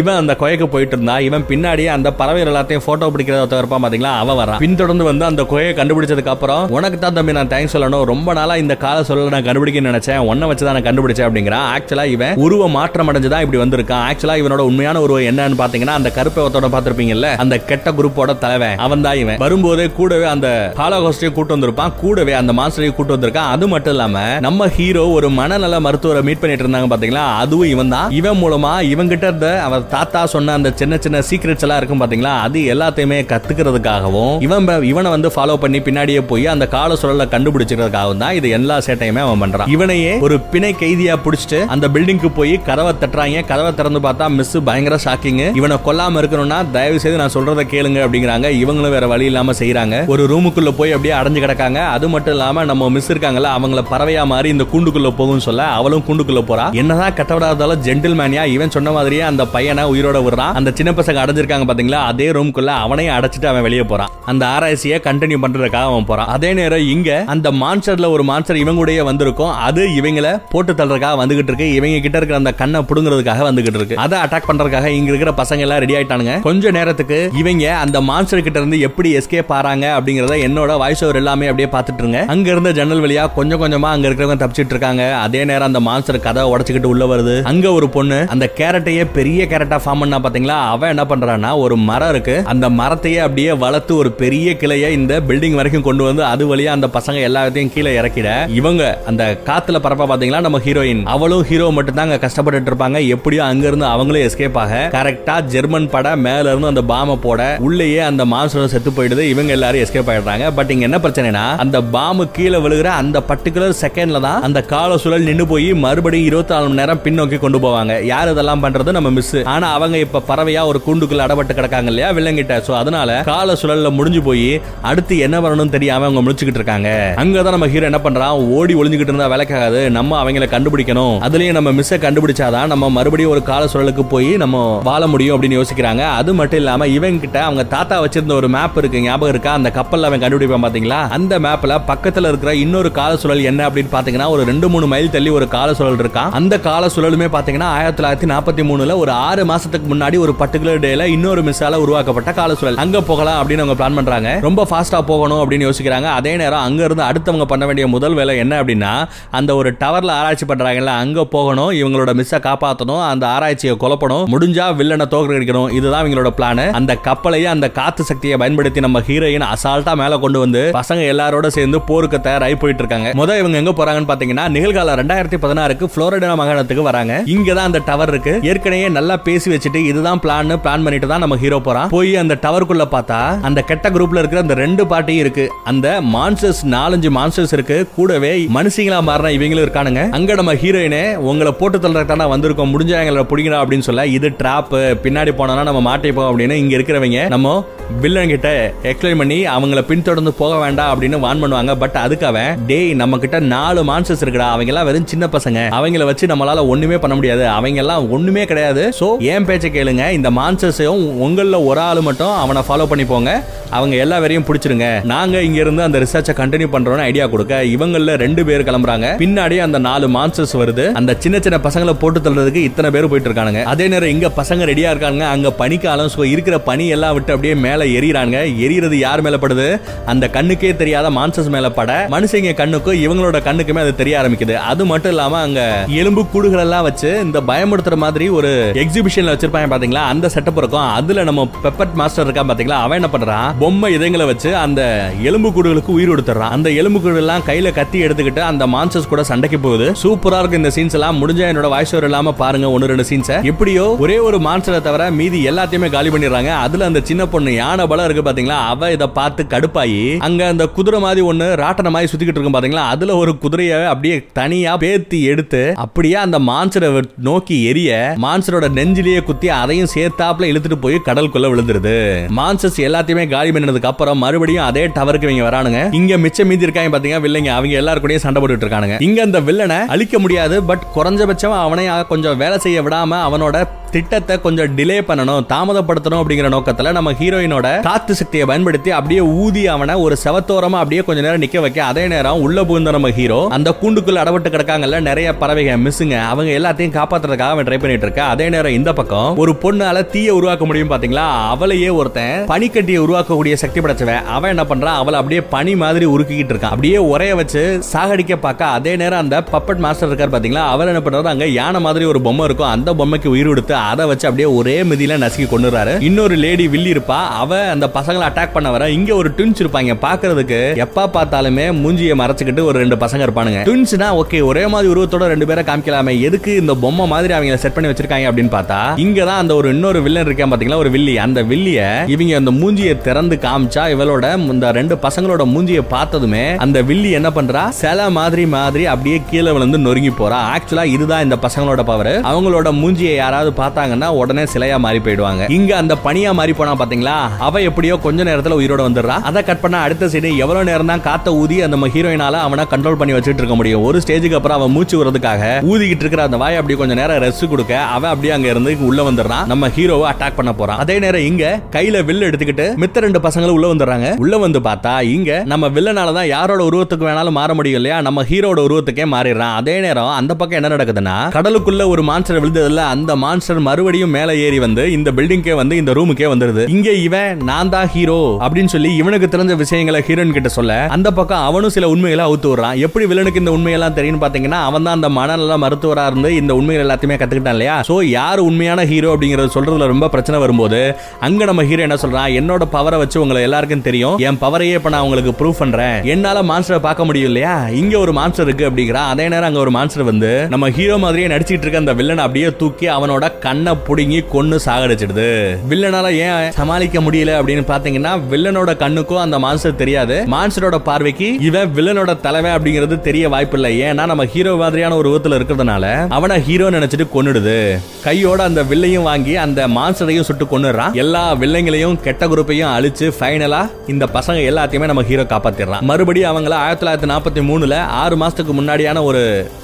இவன் 0.00 0.20
அந்த 0.22 0.36
கொயக்கு 0.42 0.68
போயிட்டு 0.74 0.96
இருந்தா 0.96 1.16
இவன் 1.28 1.46
பின்னாடியே 1.50 1.90
அந்த 1.96 2.08
பறவைகள் 2.20 2.52
எல்லாத்தையும் 2.52 2.86
போட்டோ 2.88 3.10
பிடிக்கிறத 3.14 3.60
இருப்பான் 3.62 3.84
பாத்தீங்களா? 3.86 4.14
அவன் 4.22 4.38
வரான். 4.40 4.60
பின்தொடர்ந்து 4.64 5.04
வந்து 5.10 5.24
அந்த 5.30 5.42
கொயை 5.52 5.70
கண்டுபிடிச்சதுக்கு 5.80 6.32
அப்புறம் 6.34 6.62
உனக்கு 6.76 6.98
தான் 7.04 7.16
தம்பி 7.18 7.36
நான் 7.38 7.52
தேங்க்ஸ் 7.52 7.74
சொல்லணும். 7.76 8.04
ரொம்ப 8.12 8.32
நாளா 8.38 8.56
இந்த 8.62 8.74
கால 8.84 9.02
சொல்ல 9.08 9.30
நான் 9.34 9.46
கண்டுபிடிக்க 9.48 9.80
நினைச்சேன். 9.90 10.20
உன்ன 10.30 10.46
வச்சு 10.50 10.64
தான் 10.66 10.76
நான் 10.78 10.86
கண்டுபிடிச்சேன் 10.88 11.26
அப்படிங்கிறான். 11.28 11.66
ஆக்சுவலா 11.74 12.04
இவன் 12.14 12.34
உருவ 12.44 12.68
மாற்றம் 12.76 13.08
அடைஞ்சுதான் 13.10 13.42
இப்படி 13.44 13.58
வந்திருக்கான் 13.62 14.04
ஆக்சுவலா 14.08 14.34
இவனோட 14.40 14.62
உண்மையான 14.70 15.00
உருவம் 15.04 15.26
என்னன்னு 15.30 15.58
பாத்தீங்கன்னா 15.60 15.94
அந்த 15.98 16.10
கருப்பவத்தோட 16.16 16.68
பாத்திருப்பீங்கல்ல 16.74 17.28
அந்த 17.42 17.54
கெட்ட 17.68 17.88
குரூப்போட 17.98 18.32
தலைவன். 18.44 18.76
அவன் 18.86 19.04
தான் 19.06 19.18
இவன். 19.22 19.38
வரும்போதே 19.42 19.84
கூடவே 19.98 20.26
அந்த 20.34 20.48
ஹாலோகாஸ்டையும் 20.80 21.36
கூட்டு 21.36 21.54
வந்திருப்பான். 21.56 21.92
கூடவே 22.00 22.32
அந்த 22.40 22.52
மாஸ்டரையும் 22.60 22.96
கூட்டு 22.96 23.14
வந்திருக்கான். 23.16 23.50
அது 23.54 23.68
மட்டும் 23.72 23.94
இல்லாம 23.94 24.22
நம்ம 24.46 24.68
ஹீரோ 24.76 25.04
ஒரு 25.16 25.28
மனநல 25.38 25.80
மருத்துவரை 25.86 26.22
மீட் 26.28 26.40
பண்ணிட்டு 26.42 26.64
இருந்தாங்க 26.64 26.88
பாத்தீங்களா 26.92 27.24
அதுவும் 27.42 27.70
இவன் 27.74 27.92
தான் 27.94 28.10
இவன் 28.20 28.40
மூலமா 28.42 28.72
இவன் 28.92 29.10
கிட்ட 29.12 29.26
இருந்த 29.30 29.50
அவர் 29.66 29.86
தாத்தா 29.94 30.22
சொன்ன 30.34 30.54
அந்த 30.58 30.72
சின்ன 30.80 30.98
சின்ன 31.06 31.22
சீக்ரெட்ஸ் 31.30 31.66
எல்லாம் 31.66 31.80
இருக்கும் 31.82 32.02
பாத்தீங்களா 32.04 32.34
அது 32.46 32.60
எல்லாத்தையுமே 32.74 33.20
கத்துக்கிறதுக்காகவும் 33.32 34.34
இவன் 34.46 34.68
இவனை 34.92 35.12
வந்து 35.16 35.30
ஃபாலோ 35.36 35.56
பண்ணி 35.64 35.80
பின்னாடியே 35.88 36.22
போய் 36.32 36.46
அந்த 36.54 36.68
கால 36.76 36.98
சுழலை 37.02 37.28
கண்டுபிடிச்சிக்கிறதுக்காகவும் 37.34 38.22
தான் 38.24 38.36
இது 38.40 38.50
எல்லா 38.58 38.78
சேட்டையுமே 38.88 39.22
அவன் 39.26 39.42
பண்றான். 39.44 39.70
இவனையே 39.76 40.12
ஒரு 40.28 40.38
பிணை 40.52 40.72
கைதியா 40.82 41.16
புடிச்சிட்டு 41.26 41.60
அந்த 41.76 41.88
பில்டிங்க்கு 41.94 42.30
போய் 42.38 42.54
கதவை 42.68 42.92
தட்டுறாங்க. 43.02 43.44
கதவை 43.50 43.72
திறந்து 43.78 44.00
பார்த்தா 44.06 44.28
மிஸ் 44.38 44.56
பயங்கர 44.68 44.98
ஷாக்கிங் 45.04 45.42
இவனை 45.60 45.76
கொல்லாம 45.86 46.20
இருக்கணும்னா 46.22 46.58
தயவு 46.76 46.98
செய்து 47.04 47.20
நான் 47.20 47.34
சொல்றத 47.34 47.62
கேளுங்க 47.72 47.98
அப்படிங்கிறாங்க. 48.06 48.46
இவங்களும் 48.62 48.94
வேற 48.96 49.06
வழி 49.12 49.24
இல்லாம 49.30 49.52
செய்யறாங்க 49.60 49.96
ஒரு 50.12 50.22
ரூமுக்குள்ள 50.32 50.70
போய் 50.80 50.94
அப்படியே 50.96 51.14
அடைஞ்சு 51.20 51.42
கிடக்காங்க. 51.44 51.80
அது 51.96 52.08
மட்டும் 52.14 52.34
இல்லாம 52.36 52.64
நம்ம 52.70 52.88
மிஸ் 52.96 53.10
இருக்காங்கல்ல 53.12 53.50
அவங்கள 53.58 53.82
பறவையா 53.92 54.24
மாறி 54.32 54.48
இந்த 54.54 54.66
கூண்டுக்குள்ள 54.72 55.10
போகும் 55.20 55.44
சொல்ல 55.46 55.66
அவளும் 55.78 56.04
கூண்டுக்குள்ள 56.08 56.42
போறா. 56.50 56.66
என்னதான் 56.82 57.16
கட்டவிடா 57.20 57.48
இருந்தாலும் 57.50 57.82
ஜென்டில் 57.88 58.18
மேனியா 58.20 58.44
இவன் 58.54 58.74
சொன்ன 58.76 58.92
மாதிரியே 58.98 59.24
அந்த 59.30 59.46
பையனை 59.56 59.84
உயிரோட 59.92 60.20
விடுறான். 60.26 60.54
அந்த 60.60 60.72
சின்ன 60.74 60.92
பசங்க 61.00 61.22
அடைஞ்சிருக்காங்க 61.24 61.68
பாத்தீங்களா 61.70 62.00
அதே 62.12 62.28
ரூமுக்குள்ள 62.30 62.72
அவனையும் 62.84 63.16
அடைச்சிட்டு 63.16 63.50
அவன் 63.52 63.66
வெளியே 63.68 63.82
போறான். 63.82 64.12
அந்த 64.26 64.46
ஆராய்ச்சியை 64.46 65.00
கண்டினியூ 65.08 65.38
பண்றதுக்காக 65.44 65.90
அவன் 65.92 66.08
போறான். 66.12 66.26
அதே 66.26 66.52
நேரம் 66.60 66.86
இங்க 66.94 67.10
அந்த 67.34 67.50
மான்ஸ்டர்ல 67.62 68.10
ஒரு 68.16 68.24
மான்ஸ்டர் 68.32 68.62
இவங்க 68.64 69.02
வந்திருக்கும். 69.10 69.52
அது 69.68 69.82
இவங்கள 70.00 70.28
போட்டு 70.50 70.72
தள்ளுறதுக்காக 70.72 71.18
வந்துகிட்டு 71.20 71.50
இருக்கு. 71.50 71.66
இவங்க 71.78 71.98
கிட்ட 71.98 72.22
இருக்கிற 72.24 72.40
அந்த 72.42 72.54
கண்ணை 72.62 72.80
புடுங்கிறதுக்காக 72.90 73.46
வந்துகிட்டு 73.50 73.80
இருக்கு. 73.80 73.96
அதை 74.06 74.18
அட்டாக் 74.24 74.48
பண்றதுக்காக 74.50 74.92
இங்க 74.98 75.10
இருக்கிற 75.12 75.32
பசங்க 75.42 75.66
எல்லாம் 75.66 75.82
ரெடி 75.84 75.96
ஆயிட்டானுங்க. 75.98 76.34
கொஞ்ச 76.48 76.70
நேரத்துக்கு 76.78 77.18
இவங்க 77.40 77.64
அந்த 77.84 78.00
மான்ஸ்டர் 78.10 78.44
கிட்ட 78.46 78.58
இருந்து 78.58 78.80
எப்படி 78.88 79.10
எஸ்கேப் 79.18 79.54
ஆறாங்க 79.58 79.86
அப்படிங்கறத 79.96 80.36
என்னோட 80.48 80.76
வாய்ஸ் 80.82 81.02
ஓவர் 81.04 81.20
எல்லாமே 81.22 81.46
அப்படியே 81.50 81.68
பார்த்துட்டு 81.74 82.02
இருங்க. 82.04 82.20
அங்க 82.34 82.50
இருந்த 82.50 82.70
ஜன்னல் 82.78 83.02
வழியா 83.04 83.24
கொஞ்சம் 83.38 83.62
கொஞ்சமா 83.62 83.88
அங்க 83.94 84.08
இருக்கிறவங்க 84.08 84.40
தப்பிச்சிட்டு 84.42 84.74
இருக்காங்க. 84.74 85.02
அதே 85.24 85.44
நேரம் 85.44 85.66
அந்த 85.66 85.80
மான்ஸ்டர் 85.80 86.20
கதை 86.26 86.42
உடச்சுக்கிட்டு 86.52 86.90
உள்ள 86.92 87.04
வருது. 87.12 87.36
அங்க 87.52 87.72
ஒரு 87.72 87.88
பொண்ணு 87.88 88.18
அந்த 88.34 88.46
கேரட்டையே 88.58 89.04
பெரிய 89.18 89.46
கேரட்டா 89.52 89.78
ஃபார்ம் 89.84 90.02
பண்ணா 90.04 90.18
பாத்தீங்களா? 90.18 90.58
அவன் 90.74 90.92
என்ன 90.94 91.04
பண்றான்னா 91.12 91.50
ஒரு 91.64 91.76
மரம் 91.88 92.12
இருக்கு. 92.14 92.36
அந்த 92.52 92.68
மரத்தையே 92.80 93.20
அப்படியே 93.26 93.52
வளர்த்து 93.64 93.92
ஒரு 93.96 94.12
பெரிய 94.22 94.56
கிளைய 94.62 94.90
இந்த 94.98 95.20
பில்டிங் 95.28 95.58
வரைக்கும் 95.60 95.86
கொண்டு 95.88 96.04
வந்து 96.04 96.24
அது 96.24 96.42
வழியா 96.50 96.72
அந்த 96.76 96.90
பசங்க 96.96 97.18
எல்லாத்தையும் 97.28 97.72
கீழே 97.74 97.92
இறக்கிட. 98.00 98.28
இவங்க 98.60 98.82
அந்த 99.06 99.22
காத்துல 99.46 99.78
பரப்ப 99.78 100.08
பாத்தீங்களா? 100.10 100.40
நம்ம 100.40 100.58
ஹீரோயின் 100.66 101.02
அவளும் 101.14 101.44
ஹீரோ 101.44 101.68
மட்டும் 101.70 101.98
தாங்க 102.00 102.13
கஷ்டப்பட்டு 102.18 102.70
இருப்பாங்க. 102.70 103.06
எப்படியோ 103.08 103.44
அங்க 103.44 103.66
இருந்து 103.66 103.86
அவங்களும் 103.86 104.26
எஸ்கேப் 104.28 104.58
ஆக 104.62 104.88
கரெக்டா 104.92 105.40
ஜெர்மன் 105.40 105.90
பட 105.90 106.16
மேல 106.16 106.48
இருந்து 106.52 106.66
அந்த 106.66 106.82
பாம 106.82 107.16
போட 107.20 107.56
உள்ளேயே 107.60 107.98
அந்த 107.98 108.24
மான்ஸ்டர் 108.24 108.68
செத்து 108.68 108.90
போயிடுது. 108.90 109.20
இவங்க 109.20 109.52
எல்லாரும் 109.52 109.80
எஸ்கேப் 109.80 110.10
ஆயிடுறாங்க. 110.12 110.52
பட் 110.54 110.70
இங்க 110.70 110.84
என்ன 110.90 110.98
பிரச்சனைனா 110.98 111.44
அந்த 111.56 111.82
பாம்பு 111.82 112.30
கீழே 112.30 112.58
விழுகிற 112.58 112.84
அந்த 112.84 113.22
பர்டிகுலர் 113.28 113.80
செகண்ட்ல 113.80 114.20
தான் 114.20 114.42
அந்த 114.42 114.62
கால 114.62 114.96
சுழல் 114.96 115.28
நின்று 115.28 115.46
போய் 115.46 115.72
மறுபடியும் 115.74 116.26
இருபத்தி 116.26 116.54
நாலு 116.54 116.68
மணி 116.68 116.80
நேரம் 116.80 117.02
பின்னோக்கி 117.04 117.38
கொண்டு 117.38 117.58
போவாங்க. 117.58 118.02
யார் 118.02 118.30
இதெல்லாம் 118.30 118.62
பண்றது? 118.64 118.90
நம்ம 118.90 119.10
மிஸ் 119.10 119.36
ஆனா 119.44 119.72
அவங்க 119.72 119.98
இப்ப 119.98 120.22
பறவையா 120.28 120.66
ஒரு 120.66 120.80
கூண்டுக்குள்ள 120.86 121.24
அடப்பட்டு 121.26 121.54
கிடக்காங்க 121.58 121.90
இல்லையா? 121.92 122.10
வில்லங்கிட்ட 122.10 122.62
சோ 122.66 122.72
அதனால 122.74 123.22
கால 123.24 123.52
சுழல்ல 123.62 123.92
முடிஞ்சு 123.92 124.22
போய் 124.22 124.60
அடுத்து 124.82 125.18
என்ன 125.18 125.40
பண்ணணும்னு 125.40 125.68
தெரியாம 125.68 126.06
அவங்க 126.06 126.30
முடிச்சுக்கிட்டு 126.30 126.60
இருக்காங்க. 126.62 127.14
அங்கதான் 127.16 127.56
நம்ம 127.56 127.68
ஹீரோ 127.68 127.84
என்ன 127.84 128.00
பண்றான்? 128.04 128.36
ஓடி 128.58 128.74
ஒளிஞ்சுக்கிட்டு 128.74 129.12
இருந்தா 129.12 129.26
விளக்காது 129.26 129.90
நம்ம 129.90 130.22
அவங்கள 130.22 130.46
கண்டுபிடிக்கணும். 130.54 131.16
அதுலயும் 131.26 131.58
நம்ம 131.58 131.72
மிஸ் 131.72 131.93
மிஸ்ஸை 131.94 131.98
கண்டுபிடிச்சாதான் 132.04 132.66
நம்ம 132.66 132.90
மறுபடியும் 132.90 133.30
ஒரு 133.30 133.42
கால 133.42 133.64
சுழலுக்கு 133.72 134.02
போய் 134.08 134.30
நம்ம 134.42 134.80
வாழ 134.84 135.06
முடியும் 135.06 135.42
அப்படின்னு 135.42 135.58
யோசிக்கிறாங்க. 135.60 136.02
அது 136.20 136.34
மட்டும் 136.34 136.58
இல்லாம 136.58 136.86
இவங்க 136.86 137.20
கிட்ட 137.20 137.38
அவங்க 137.44 137.64
தாத்தா 137.64 137.96
வச்சிருந்த 138.04 138.32
ஒரு 138.32 138.48
மேப் 138.48 138.76
இருக்கு 138.76 139.00
ஞாபகம் 139.00 139.28
இருக்கா? 139.28 139.52
அந்த 139.52 139.70
கப்பல் 139.70 140.02
அவன் 140.02 140.22
கண்டுபிடிப்பான் 140.22 140.64
பாத்தீங்களா? 140.66 141.00
அந்த 141.08 141.38
மேப்ல 141.38 141.80
பக்கத்துல 141.90 142.28
இருக்கிற 142.28 142.54
இன்னொரு 142.54 142.90
கால 142.92 143.16
சுழல் 143.16 143.42
என்ன 143.42 143.68
அப்படின்னு 143.68 143.92
பாத்தீங்கன்னா 143.92 144.28
ஒரு 144.28 144.44
ரெண்டு 144.44 144.68
மூணு 144.68 144.86
மைல் 144.86 145.10
தள்ளி 145.10 145.30
ஒரு 145.38 145.48
கால 145.48 145.74
சுழல் 145.74 145.98
இருக்கா 145.98 146.24
அந்த 146.40 146.60
கால 146.60 146.86
சுழலுமே 146.86 147.28
பாத்தீங்கன்னா 147.36 147.70
ஆயிரத்தி 147.76 148.02
தொள்ளாயிரத்தி 148.02 148.30
நாற்பத்தி 148.32 148.64
மூணுல 148.70 148.96
ஒரு 148.96 149.10
ஆறு 149.10 149.44
மாசத்துக்கு 149.46 149.88
முன்னாடி 149.92 150.18
ஒரு 150.18 150.34
பர்டிகுலர் 150.38 150.82
டேல 150.86 151.04
இன்னொரு 151.16 151.42
மிஸ்ஸால 151.42 151.74
உருவாக்கப்பட்ட 151.74 152.32
கால 152.32 152.54
சுழல். 152.54 152.76
அங்க 152.76 153.00
போகலாம் 153.02 153.38
அப்படின்னு 153.38 153.62
அவங்க 153.64 153.76
பிளான் 153.80 153.94
பண்றாங்க. 153.94 154.38
ரொம்ப 154.42 154.66
ஃபாஸ்டா 154.70 155.00
போகணும் 155.12 155.42
அப்படின்னு 155.44 155.68
யோசிக்கிறாங்க. 155.68 156.08
அதே 156.20 156.36
நேரம் 156.36 156.66
அங்க 156.68 156.84
இருந்து 156.84 157.04
அடுத்தவங்க 157.10 157.44
பண்ண 157.44 157.64
வேண்டிய 157.66 157.86
முதல் 157.86 158.14
வேலை 158.14 158.36
என்ன 158.36 158.62
அப்படின்னா 158.62 158.92
அந்த 159.30 159.50
ஒரு 159.54 159.72
டவர்ல 159.80 160.10
ஆராய்ச்சி 160.20 160.46
பண்றாங்கல்ல 160.46 160.92
அங்க 161.04 161.24
போகணும் 161.24 161.70
இவங்களோட 161.84 162.14
மிஸ்ஸை 162.20 162.40
காப்பாத்தணும் 162.48 163.02
அந்த 163.12 163.26
ஆராய்ச்சியை 163.34 163.76
குழப்பணும் 163.84 164.26
முடிஞ்சா 164.34 164.68
வில்லனை 164.80 165.08
தோற்கடிக்கணும். 165.14 165.70
இதுதான் 165.78 166.02
இவங்களோட 166.04 166.32
பிளான் 166.40 166.64
அந்த 166.80 166.92
கப்பலையே 167.08 167.48
அந்த 167.54 167.66
காத்து 167.78 168.02
சக்தியை 168.10 168.36
பயன்படுத்தி 168.42 168.80
நம்ம 168.86 169.00
ஹீரோயின் 169.08 169.46
அசால்ட்டா 169.52 169.92
மேல 170.02 170.18
கொண்டு 170.24 170.38
வந்து 170.44 170.62
பசங்க 170.80 171.02
எல்லாரோட 171.12 171.46
சேர்ந்து 171.56 171.78
போருக்கு 171.88 172.18
தயாராகி 172.26 172.56
போயிட்டு 172.62 172.82
இருக்காங்க. 172.84 173.10
முத 173.20 173.38
இவங்க 173.40 173.56
எங்க 173.62 173.72
போறாங்கன்னு 173.78 174.10
பாத்தீங்கன்னா 174.10 174.44
நிகழ்கால 174.56 174.94
ரெண்டாயிரத்தி 175.00 175.38
பதினாறுக்கு 175.44 175.84
புளோரிடா 175.94 176.32
மாகாணத்துக்கு 176.40 176.84
வராங்க. 176.88 177.14
இங்க 177.34 177.48
தான் 177.58 177.68
அந்த 177.70 177.80
டவர் 177.88 178.10
இருக்கு. 178.12 178.32
ஏற்கனவே 178.50 178.88
நல்லா 178.98 179.16
பேசி 179.28 179.48
வச்சுட்டு 179.54 179.82
இதுதான் 179.90 180.20
பிளான் 180.24 180.52
பிளான் 180.64 180.84
பண்ணிட்டு 180.86 181.08
தான் 181.12 181.22
நம்ம 181.24 181.36
ஹீரோ 181.42 181.58
போறான். 181.68 181.90
போய் 181.94 182.12
அந்த 182.22 182.34
டவருக்குள்ள 182.44 182.86
பார்த்தா 182.94 183.20
அந்த 183.48 183.60
கெட்ட 183.70 183.90
குரூப்ல 183.96 184.20
இருக்கிற 184.22 184.42
அந்த 184.44 184.56
ரெண்டு 184.62 184.82
பாட்டியும் 184.92 185.22
இருக்கு. 185.24 185.46
அந்த 185.72 185.88
மான்ஸ்டர்ஸ் 186.14 186.62
நாலஞ்சு 186.76 187.10
மான்ஸ்டர்ஸ் 187.18 187.54
இருக்கு. 187.56 187.78
கூடவே 187.96 188.32
மனுஷங்களா 188.56 188.98
மாறின 189.08 189.32
இவங்களும் 189.36 189.66
இருக்கானுங்க. 189.66 190.02
அங்க 190.18 190.34
நம்ம 190.40 190.54
ஹீரோயினே 190.62 191.02
உங்களை 191.30 191.52
போட்டு 191.60 191.73
தள்ளுறதுக்கான 191.82 192.28
வந்திருக்கோம் 192.32 192.72
முடிஞ்சா 192.74 192.98
எங்களை 193.02 193.24
பிடிக்கணும் 193.32 193.60
அப்படின்னு 193.62 193.86
சொல்ல 193.88 194.06
இது 194.16 194.28
ட்ராப்பு 194.40 194.80
பின்னாடி 195.04 195.32
போனோம்னா 195.38 195.64
நம்ம 195.68 195.82
மாட்டிப்போம் 195.88 196.28
அப்படின்னு 196.30 196.56
இங்க 196.62 196.76
இருக்கிறவங்க 196.78 197.28
நம்ம 197.34 197.54
வில்லன் 198.02 198.32
கிட்ட 198.34 198.50
எக்ஸ்பிளைன் 198.90 199.20
பண்ணி 199.22 199.38
அவங்கள 199.54 199.80
பின்தொடர்ந்து 199.90 200.32
போக 200.40 200.52
வேண்டாம் 200.64 200.90
அப்படின்னு 200.92 201.18
வான் 201.24 201.42
பண்ணுவாங்க. 201.42 201.72
பட் 201.82 201.98
அதுக்கு 202.04 202.26
அவன் 202.30 202.64
டேய் 202.70 202.92
நம்ம 203.02 203.18
கிட்ட 203.24 203.38
நாலு 203.54 203.80
மான்சஸ் 203.90 204.22
இருக்குடா. 204.24 204.48
அவங்க 204.54 204.72
எல்லாம் 204.72 204.86
வெறும் 204.90 205.10
சின்ன 205.12 205.28
பசங்க. 205.36 205.58
அவங்கள 205.78 206.04
வச்சு 206.10 206.30
நம்மளால 206.32 206.66
ஒண்ணுமே 206.72 206.98
பண்ண 207.04 207.14
முடியாது. 207.18 207.44
அவங்க 207.56 207.80
எல்லாம் 207.84 208.10
ஒண்ணுமே 208.16 208.44
கிடையாது. 208.52 208.84
சோ 209.00 209.08
ஏன் 209.32 209.44
பேச்சை 209.50 209.70
கேளுங்க. 209.76 210.04
இந்த 210.18 210.30
மான்சஸையும் 210.38 211.04
உங்கள 211.26 211.58
ஒரு 211.70 211.80
ஆளு 211.88 212.02
மட்டும் 212.08 212.34
அவனை 212.42 212.62
ஃபாலோ 212.68 212.86
பண்ணி 212.92 213.04
போங்க 213.12 213.30
அவங்க 213.70 213.94
எல்லா 214.04 214.16
வரையும் 214.24 214.46
பிடிச்சிருங்க. 214.48 214.88
நாங்க 215.12 215.42
இங்க 215.48 215.58
இருந்து 215.64 215.82
அந்த 215.86 215.98
ரிசர்ச்சை 216.04 216.34
கண்டினியூ 216.40 216.68
பண்றோம்னு 216.74 217.06
ஐடியா 217.10 217.26
கொடுக்க 217.26 217.62
இவங்கள 217.74 218.16
ரெண்டு 218.24 218.44
பேர் 218.48 218.66
கிளம்புறாங்க. 218.68 219.06
பின்னாடி 219.22 219.56
அந்த 219.66 219.78
நாலு 219.88 220.08
மான்சஸ் 220.16 220.54
வருது. 220.60 220.86
அந்த 221.00 221.16
சின்ன 221.24 221.38
சின்ன 221.46 221.58
பசங்களை 221.66 221.94
போட்டு 222.02 222.24
தள்ளுறதுக்கு 222.26 222.62
இத்தனை 222.68 222.88
பேர் 222.94 223.10
போயிட்டு 223.10 223.30
இருக்கானுங்க 223.30 223.62
அதே 223.72 223.88
நேரம் 223.94 224.12
இங்க 224.14 224.28
பசங்க 224.40 224.70
ரெடியா 224.72 224.90
இருக்காங்க 224.94 225.22
அங்க 225.34 225.48
பனிக்காலம் 225.60 226.10
ஸோ 226.14 226.22
இருக்கிற 226.34 226.58
பனி 226.68 226.86
எல்லாம் 226.96 227.14
விட்டு 227.16 227.34
அப்படியே 227.34 227.54
மேல 227.66 227.84
எரியறாங்க 227.98 228.36
எரியறது 228.64 228.96
யார் 229.04 229.22
மேல 229.26 229.36
படுது? 229.44 229.68
அந்த 230.12 230.24
கண்ணுக்கே 230.36 230.70
தெரியாத 230.82 231.06
மான்சஸ் 231.18 231.50
மேல 231.54 231.66
பட. 231.78 231.92
மனுஷங்க 232.14 232.52
கண்ணுக்கும் 232.60 232.98
இவங்களோட 233.04 233.38
கண்ணுக்குமே 233.48 233.82
அது 233.84 233.92
தெரிய 234.00 234.14
ஆரம்பிக்குது. 234.20 234.54
அது 234.70 234.82
மட்டும் 234.92 235.12
இல்லாம 235.14 235.40
அங்க 235.46 235.60
எலும்பு 236.00 236.22
கூடுகள் 236.32 236.62
எல்லாம் 236.64 236.86
வச்சு 236.88 237.10
இந்த 237.26 237.40
பயமுறுத்துற 237.50 237.96
மாதிரி 238.04 238.28
ஒரு 238.38 238.50
எக்ஸிபிஷன்ல 238.82 239.34
வச்சிருப்பாங்க 239.34 239.70
பாத்தீங்களா? 239.74 240.04
அந்த 240.12 240.26
செட்டப் 240.34 240.60
இருக்கும். 240.62 240.88
அதுல 240.98 241.24
நம்ம 241.30 241.44
பெப்பட் 241.64 241.96
மாஸ்டர் 242.00 242.26
இருக்கான் 242.26 242.50
பாத்தீங்களா? 242.50 242.80
அவன் 242.86 242.98
என்ன 243.00 243.10
பண்றான்? 243.14 243.48
பொம்மை 243.62 243.90
இதயங்களை 243.96 244.26
வச்சு 244.32 244.52
அந்த 244.64 244.82
எலும்பு 245.30 245.50
கூடுகளுக்கு 245.56 245.96
உயிர் 245.96 246.12
கொடுத்துறான் 246.12 246.54
அந்த 246.58 246.70
எலும்பு 246.80 247.00
கூடுகள் 247.00 247.24
எல்லாம் 247.24 247.46
கையில 247.50 247.72
கத்தி 247.80 248.04
எடுத்துக்கிட்டு 248.06 248.44
அந்த 248.50 248.66
மான்சஸ் 248.74 249.10
கூட 249.12 249.24
சண்டைக்கு 249.30 249.60
போகுது. 249.66 249.88
சூப்பரா 250.04 250.40
இருக்கு 250.42 250.60
இந்த 250.62 250.72
சீன்ஸ் 250.78 250.96
எல்லாம். 251.00 251.18
முடிஞ்ச 251.22 251.42
என்னோட 251.54 251.70
வாய்ஸ் 251.76 251.94
ஓவர் 251.96 252.08
இல்லாம 252.10 252.34
பாருங்க 252.42 252.70
ஒன்னு 252.74 252.90
ரெண்டு 252.92 253.08
சீன்ஸ் 253.10 253.32
எப்படியோ 253.50 253.86
ஒரே 254.04 254.18
ஒரு 254.28 254.38
மான்சரை 254.46 254.78
தவிர 254.86 255.02
மீதி 255.20 255.40
எல்லாத்தையுமே 255.50 255.88
காலி 255.96 256.10
பண்ணிடுறாங்க. 256.14 256.50
அதுல 256.64 256.86
அந்த 256.90 257.00
சின்ன 257.08 257.22
பொண்ணு 257.32 257.50
யானை 257.54 257.84
பலம் 257.90 258.06
இருக்கு 258.08 258.24
பாத்தீங்களா? 258.28 258.58
அவ 258.72 258.90
இதை 258.96 259.06
பார்த்து 259.18 259.42
கடுப்பாயி 259.52 260.00
அங்க 260.28 260.42
அந்த 260.52 260.64
குதிரை 260.76 261.00
மாதிரி 261.04 261.22
ஒண்ணு 261.30 261.46
ராட்டன 261.62 261.92
மாதிரி 261.94 262.10
சுத்திக்கிட்டு 262.12 262.38
இருக்கும் 262.38 262.56
பாத்தீங்களா? 262.56 262.84
அதுல 262.94 263.16
ஒரு 263.22 263.34
குதிரையை 263.44 263.78
அப்படியே 263.92 264.16
தனியா 264.38 264.72
பேத்தி 264.84 265.20
எடுத்து 265.32 265.62
அப்படியே 265.84 266.16
அந்த 266.24 266.38
மான்சரை 266.50 266.90
நோக்கி 267.28 267.58
எரிய 267.70 267.92
மான்சரோட 268.26 268.68
நெஞ்சிலேயே 268.78 269.22
குத்தி 269.28 269.50
அதையும் 269.60 269.92
சேர்த்தாப்புல 269.94 270.50
இழுத்துட்டு 270.52 270.80
போய் 270.84 270.98
கடலுக்குள்ள 271.08 271.52
விழுந்துருது. 271.52 271.96
மான்சஸ் 272.40 272.80
எல்லாத்தையுமே 272.88 273.26
காலி 273.34 273.52
பண்ணினதுக்கு 273.56 273.90
அப்புறம் 273.92 274.22
மறுபடியும் 274.24 274.66
அதே 274.68 274.86
டவருக்கு 274.98 275.28
இவங்க 275.28 275.44
வரானுங்க. 275.48 275.80
இங்க 276.00 276.18
மிச்சம் 276.24 276.50
மீதி 276.50 276.66
இருக்காங்க 276.68 276.92
பாத்தீங்க 276.94 277.20
வில்லைங்க. 277.26 277.52
அவங்க 277.58 277.76
எல்லாரும் 277.82 278.02
சண்டை 278.24 278.40
போட்டுட்டு 278.42 278.64
இருக்கானுங்க. 278.64 278.96
இங்க 279.06 279.18
அந்த 279.26 279.38
வில்லனை 279.46 279.78
அழிக்க 279.94 280.18
முடியாது 280.24 280.56
பட் 280.70 280.82
குறைஞ்சபட்ச 280.96 281.43
குறைஞ்சபட்சம் 281.44 281.64
அவனை 281.64 281.84
கொஞ்சம் 282.08 282.38
வேலை 282.38 282.56
செய்ய 282.58 282.78
விடாம 282.82 283.18
அவனோட 283.24 283.56
திட்டத்தை 283.94 284.36
கொஞ்சம் 284.44 284.72
டிலே 284.78 284.98
பண்ணணும் 285.08 285.42
தாமதப்படுத்தணும் 285.52 286.20
அப்படிங்கிற 286.22 286.48
நோக்கத்துல 286.56 286.92
நம்ம 286.98 287.12
ஹீரோயினோட 287.20 287.66
காத்து 287.88 288.12
சக்தியை 288.20 288.44
பயன்படுத்தி 288.50 288.90
அப்படியே 288.98 289.22
ஊதி 289.42 289.62
அவனை 289.74 289.94
ஒரு 290.06 290.16
செவத்தோரமா 290.24 290.78
அப்படியே 290.82 291.02
கொஞ்ச 291.08 291.20
நேரம் 291.26 291.42
நிக்க 291.44 291.60
வைக்க 291.64 291.80
அதே 291.90 292.04
நேரம் 292.14 292.42
உள்ள 292.46 292.58
புகுந்த 292.68 292.92
நம்ம 292.96 293.10
ஹீரோ 293.18 293.40
அந்த 293.56 293.70
கூண்டுக்குள்ள 293.82 294.22
அடப்பட்டு 294.22 294.52
கிடக்காங்கல்ல 294.54 295.00
நிறைய 295.08 295.28
பறவைகள் 295.42 295.82
மிஸ்ஸுங்க 295.84 296.16
அவங்க 296.32 296.50
எல்லாத்தையும் 296.58 296.94
காப்பாத்துறதுக்காக 296.96 297.54
அவன் 297.54 297.66
ட்ரை 297.68 297.78
பண்ணிட்டு 297.82 298.06
இருக்க. 298.06 298.22
அதே 298.34 298.46
நேரம் 298.54 298.76
இந்த 298.78 298.92
பக்கம் 298.98 299.38
ஒரு 299.42 299.52
பொண்ணால 299.62 300.02
தீய 300.14 300.34
உருவாக்க 300.38 300.64
முடியும் 300.70 300.92
பாத்தீங்களா? 300.92 301.26
அவளையே 301.52 301.88
ஒருத்தன் 301.98 302.46
பனிக்கட்டியை 302.52 303.00
உருவாக்கக்கூடிய 303.04 303.54
சக்தி 303.62 303.80
படைச்சவன். 303.80 304.24
அவன் 304.36 304.52
என்ன 304.54 304.64
பண்றான் 304.72 304.98
அவளை 305.02 305.18
அப்படியே 305.20 305.42
பனி 305.54 305.74
மாதிரி 305.84 306.08
உருக்கிக்கிட்டு 306.14 306.54
இருக்கான். 306.54 306.74
அப்படியே 306.76 306.98
உரைய 307.12 307.34
வச்சு 307.40 307.64
சாகடிக்க 307.92 308.36
பார்க்க 308.46 308.72
அதே 308.78 308.94
நேரம் 309.02 309.22
அந்த 309.24 309.38
பப்பட் 309.54 309.82
மாஸ்டர் 309.86 310.10
இருக்கார் 310.10 310.34
பாத்தீங்களா? 310.36 310.64
அவர் 310.74 310.92
என்ன 310.94 311.02
பண்றாரு? 311.06 311.32
அங்க 311.34 311.48
யானை 311.60 311.82
மாதிரி 311.88 312.04
ஒரு 312.12 312.22
பொம்மை 312.28 312.46
இருக்கும். 312.50 312.72
அந்த 312.74 312.92
பொம்மைக்கு 313.00 313.34
உயிர் 313.36 313.52
கொடுத்து 313.52 313.76
அதை 313.90 314.04
வச்சு 314.10 314.26
அப்படியே 314.28 314.48
ஒரே 314.58 314.76
மிதியில 314.90 315.18
நசுக்கி 315.24 315.46
கொண்டுறாரு 315.52 315.94
இன்னொரு 316.08 316.36
லேடி 316.44 316.66
வில்லி 316.74 316.90
இருப்பா. 316.94 317.18
அவ 317.42 317.60
அந்த 317.74 317.86
பசங்களை 317.96 318.24
அட்டாக் 318.30 318.54
பண்ண 318.56 318.68
வர 318.74 318.90
இங்க 318.96 319.10
ஒரு 319.20 319.30
ட்வின்ஸ் 319.36 319.62
இருப்பாங்க. 319.62 319.96
பாக்குறதுக்கு 320.06 320.60
எப்ப 320.84 321.08
பார்த்தாலுமே 321.16 321.66
மூஞ்சியை 321.82 322.14
மறைச்சிக்கிட்டு 322.22 322.64
ஒரு 322.70 322.76
ரெண்டு 322.82 322.98
பசங்க 323.04 323.22
இருப்பானுங்க. 323.26 323.60
ட்வின்ஸ்னா 323.68 324.08
ஓகே 324.20 324.40
ஒரே 324.50 324.64
மாதிரி 324.74 324.92
உருவத்தோட 324.94 325.26
ரெண்டு 325.32 325.48
பேரை 325.50 325.64
காமிக்கலாமே. 325.70 326.14
எதுக்கு 326.28 326.52
இந்த 326.62 326.74
பொம்மை 326.84 327.06
மாதிரி 327.14 327.34
அவங்க 327.38 327.56
செட் 327.64 327.76
பண்ணி 327.76 327.90
வச்சிருக்காங்க 327.90 328.28
அப்படின்னு 328.30 328.54
பார்த்தா 328.56 328.80
இங்க 329.04 329.18
தான் 329.30 329.40
அந்த 329.42 329.54
ஒரு 329.60 329.68
இன்னொரு 329.74 330.02
வில்லன் 330.06 330.26
இருக்கேன் 330.28 330.52
பாத்தீங்களா? 330.52 330.80
ஒரு 330.84 330.90
வில்லி. 330.96 331.14
அந்த 331.26 331.42
வில்லிய 331.50 331.80
இவங்க 332.14 332.36
அந்த 332.42 332.52
மூஞ்சியை 332.60 332.94
திறந்து 333.06 333.36
காமிச்சா 333.46 333.84
இவளோட 333.94 334.22
இந்த 334.54 334.70
ரெண்டு 334.78 334.94
பசங்களோட 335.06 335.42
மூஞ்சியை 335.54 335.82
பார்த்ததுமே 335.94 336.44
அந்த 336.64 336.78
வில்லி 336.90 337.10
என்ன 337.18 337.28
பண்றா? 337.38 337.62
சில 337.82 338.08
மாதிரி 338.18 338.44
மாதிரி 338.54 338.84
அப்படியே 338.92 339.18
கீழே 339.30 339.50
விழுந்து 339.56 339.78
நொறுங்கி 339.86 340.12
போறா. 340.20 340.38
ஆக்சுவலா 340.54 340.84
இதுதான் 340.94 341.24
இந்த 341.26 341.36
பசங்களோட 341.44 341.82
பவர் 341.90 342.12
அவங்களோட 342.30 342.68
மூஞ்சியை 342.80 343.14
யாராவது 343.22 343.52
பார்த்து 343.60 343.73
பார்த்தாங்கன்னா 343.74 344.08
உடனே 344.20 344.44
சிலையா 344.54 344.78
மாறி 344.86 344.98
போயிடுவாங்க. 345.04 345.42
இங்க 345.58 345.70
அந்த 345.82 345.94
பனியா 346.06 346.32
மாறி 346.38 346.52
போனா 346.58 346.72
பாத்தீங்களா? 346.80 347.16
அவ 347.46 347.60
எப்படியோ 347.68 347.94
கொஞ்ச 348.06 348.24
நேரத்துல 348.30 348.58
உயிரோட 348.60 348.82
வந்துடுறா. 348.88 349.16
அதை 349.28 349.40
கட் 349.50 349.62
பண்ண 349.62 349.76
அடுத்த 349.86 350.08
சைடு 350.12 350.30
எவ்வளவு 350.44 350.68
நேரம் 350.70 350.90
தான் 350.92 351.04
காத்த 351.08 351.34
ஊதி 351.42 351.56
அந்த 351.66 351.76
ஹீரோயினால 351.94 352.38
அவனை 352.46 352.64
கண்ட்ரோல் 352.72 352.98
பண்ணி 353.00 353.14
வச்சுட்டு 353.16 353.40
இருக்க 353.42 353.56
முடியும். 353.60 353.82
ஒரு 353.88 353.98
ஸ்டேஜுக்கு 354.04 354.38
அப்புறம் 354.38 354.58
அவன் 354.58 354.72
மூச்சு 354.76 354.94
விடுறதுக்காக 354.98 355.42
ஊதிக்கிட்டு 355.72 356.04
இருக்கிற 356.04 356.22
அந்த 356.28 356.38
வாய் 356.42 356.58
அப்படி 356.60 356.76
கொஞ்ச 356.80 356.94
நேரம் 357.00 357.20
ரெஸ்ட் 357.24 357.44
கொடுக்க 357.52 357.74
அவன் 357.96 358.10
அப்படியே 358.12 358.32
அங்க 358.36 358.48
இருந்து 358.52 358.72
உள்ள 358.88 359.02
வந்துடுறான். 359.08 359.46
நம்ம 359.52 359.68
ஹீரோவை 359.76 360.06
அட்டாக் 360.12 360.38
பண்ண 360.38 360.52
போறான். 360.60 360.80
அதே 360.84 360.96
நேரம் 361.04 361.26
இங்க 361.30 361.44
கையில 361.76 362.04
வில் 362.08 362.26
எடுத்துக்கிட்டு 362.28 362.66
மித்த 362.82 363.04
ரெண்டு 363.06 363.20
பசங்களும் 363.26 363.56
உள்ள 363.58 363.66
வந்துடுறாங்க. 363.72 364.08
உள்ள 364.24 364.34
வந்து 364.44 364.60
பார்த்தா 364.68 364.92
இங்க 365.16 365.30
நம்ம 365.52 365.68
வில்லனால 365.76 366.14
தான் 366.18 366.30
யாரோட 366.34 366.60
உருவத்துக்கு 366.70 367.08
வேணாலும் 367.08 367.38
மாற 367.38 367.54
முடியும் 367.58 367.78
இல்லையா? 367.80 367.98
நம்ம 368.08 368.24
ஹீரோட 368.30 368.60
உருவத்துக்கே 368.66 369.06
மாறிடுறான். 369.14 369.54
அதே 369.60 369.76
நேரம் 369.86 370.12
அந்த 370.20 370.32
பக்கம் 370.40 370.58
என்ன 370.60 370.70
நடக்குதுன்னா 370.74 371.16
கடலுக்குள்ள 371.36 371.82
ஒரு 371.92 372.04
மான்ஸ்டர் 372.10 372.40
விழுந்ததுல 372.44 372.84
அந்த 372.94 373.12
மான்ஸ்டர் 373.24 373.53
மறுபடியும் 373.68 374.14
மேல 374.16 374.30
ஏறி 374.44 374.58
வந்து 374.64 374.84
இந்த 374.96 375.08
பில்டிங்கே 375.18 375.54
வந்து 375.60 375.74
இந்த 375.82 375.92
ரூமுக்கே 375.98 376.28
வந்துருது. 376.32 376.62
இங்க 376.76 376.90
இவன் 377.06 377.42
நான் 377.50 377.72
தான் 377.74 377.88
ஹீரோ 377.94 378.18
அப்படின்னு 378.44 378.72
சொல்லி 378.74 378.90
இவனுக்கு 379.00 379.28
தெரிஞ்ச 379.34 379.54
விஷயங்களை 379.62 380.00
ஹீரோன் 380.08 380.34
கிட்ட 380.36 380.50
சொல்ல 380.58 380.78
அந்த 380.96 381.08
பக்கம் 381.18 381.44
அவனும் 381.48 381.74
சில 381.76 381.88
உண்மைகளை 381.94 382.24
அவுத்து 382.28 382.48
விடுறான். 382.50 382.78
எப்படி 382.86 383.04
வில்லனுக்கு 383.10 383.42
இந்த 383.42 383.52
உண்மையெல்லாம் 383.56 383.96
தெரியும் 383.98 384.22
பாத்தீங்கன்னா 384.24 384.60
அவன் 384.68 384.86
தான் 384.86 384.96
அந்த 384.98 385.10
மனநல 385.18 385.56
மருத்துவரா 385.64 386.06
இருந்து 386.10 386.30
இந்த 386.40 386.54
உண்மைகள் 386.60 386.84
எல்லாத்தையுமே 386.86 387.18
கத்துக்கிட்டான் 387.20 387.56
இல்லையா? 387.58 387.76
சோ 387.90 387.96
யார் 388.18 388.40
உண்மையான 388.48 388.84
ஹீரோ 388.92 389.10
அப்படிங்கறது 389.14 389.54
சொல்றதுல 389.56 389.90
ரொம்ப 389.92 390.08
பிரச்சனை 390.14 390.40
வரும்போது 390.44 390.80
அங்க 391.28 391.44
நம்ம 391.50 391.64
ஹீரோ 391.70 391.84
என்ன 391.86 391.98
சொல்றான்? 392.04 392.30
என்னோட 392.40 392.64
பவரை 392.76 392.98
வச்சு 393.02 393.20
உங்களை 393.24 393.42
எல்லாருக்கும் 393.48 393.86
தெரியும். 393.88 394.16
என் 394.28 394.40
பவரையே 394.44 394.76
இப்ப 394.80 394.92
நான் 394.94 395.06
உங்களுக்கு 395.08 395.34
ப்ரூவ் 395.40 395.60
பண்றேன். 395.62 395.96
என்னால 396.14 396.42
மான்ஸ்டரை 396.50 396.80
பார்க்க 396.88 397.08
முடியும் 397.08 397.30
இல்லையா? 397.30 397.54
இங்க 397.80 397.94
ஒரு 398.04 398.12
மான்ஸ்டர் 398.18 398.46
இருக்கு 398.48 398.68
அப்படிங்கிறா 398.70 399.02
அதே 399.12 399.26
நேரம் 399.34 399.48
அங்க 399.50 399.60
ஒரு 399.64 399.72
மான்ஸ்டர் 399.78 400.08
வந்து 400.10 400.32
நம்ம 400.54 400.70
ஹீரோ 400.78 400.96
மாதிரியே 401.04 401.28
நடிச்சிட்டு 401.34 401.64
இருக்க 401.64 401.82
அந்த 401.82 401.94
வில்லனை 402.00 402.22
அப்படியே 402.26 402.48
தூக்கி 402.62 402.86
அவனோட 402.96 403.24
கண்ணை 403.46 403.72
புடுங்கி 403.86 404.20
கொன்னு 404.32 404.58
சாகடிச்சிடுது 404.66 405.28
வில்லனால 405.70 406.06
ஏன் 406.26 406.50
சமாளிக்க 406.58 407.00
முடியல 407.06 407.32
அப்படின்னு 407.38 407.64
பாத்தீங்கன்னா 407.72 408.12
வில்லனோட 408.32 408.70
கண்ணுக்கும் 408.82 409.22
அந்த 409.24 409.36
மான்ஸ்டர் 409.44 409.80
தெரியாது. 409.82 410.16
மான்ஸ்டரோட 410.34 410.76
பார்வைக்கு 410.88 411.28
இவன் 411.48 411.72
வில்லனோட 411.76 412.12
தலைவன் 412.26 412.54
அப்படிங்கிறது 412.56 412.96
தெரிய 413.08 413.24
வாய்ப்பு 413.34 413.56
இல்லை 413.58 413.70
ஏன்னா 413.86 414.04
நம்ம 414.10 414.26
ஹீரோ 414.34 414.52
மாதிரியான 414.62 414.96
ஒரு 415.00 415.08
உருவத்துல 415.10 415.38
இருக்கிறதுனால 415.38 415.84
அவனை 416.18 416.36
ஹீரோ 416.48 416.68
நினைச்சிட்டு 416.76 417.06
கொன்னுடுது. 417.14 417.58
கையோட 418.06 418.40
அந்த 418.48 418.62
வில்லையும் 418.70 419.06
வாங்கி 419.08 419.34
அந்த 419.44 419.60
மான்ஸ்டரையும் 419.76 420.26
சுட்டு 420.28 420.46
கொன்னுறான் 420.52 420.96
எல்லா 421.02 421.24
வில்லைங்களையும் 421.42 421.98
கெட்ட 422.06 422.26
குரூப்பையும் 422.32 422.72
அழிச்சு 422.76 423.08
ஃபைனலா 423.18 423.60
இந்த 423.94 424.04
பசங்க 424.16 424.40
எல்லாத்தையுமே 424.50 424.88
நம்ம 424.90 425.04
ஹீரோ 425.10 425.26
காப்பாத்திடுறான். 425.32 425.84
மறுபடியும் 425.90 426.30
அவங்கள 426.32 426.54
ஆயிரத்தி 426.62 426.82
தொள்ளாயிரத்தி 426.82 427.10
நாற்பத்தி 427.12 427.42
மூணுல 427.50 427.76
ஆறு 428.02 428.16
மாசத்துக்கு 428.22 428.54
முன்னாடியான 428.60 429.02
ஒரு 429.10 429.22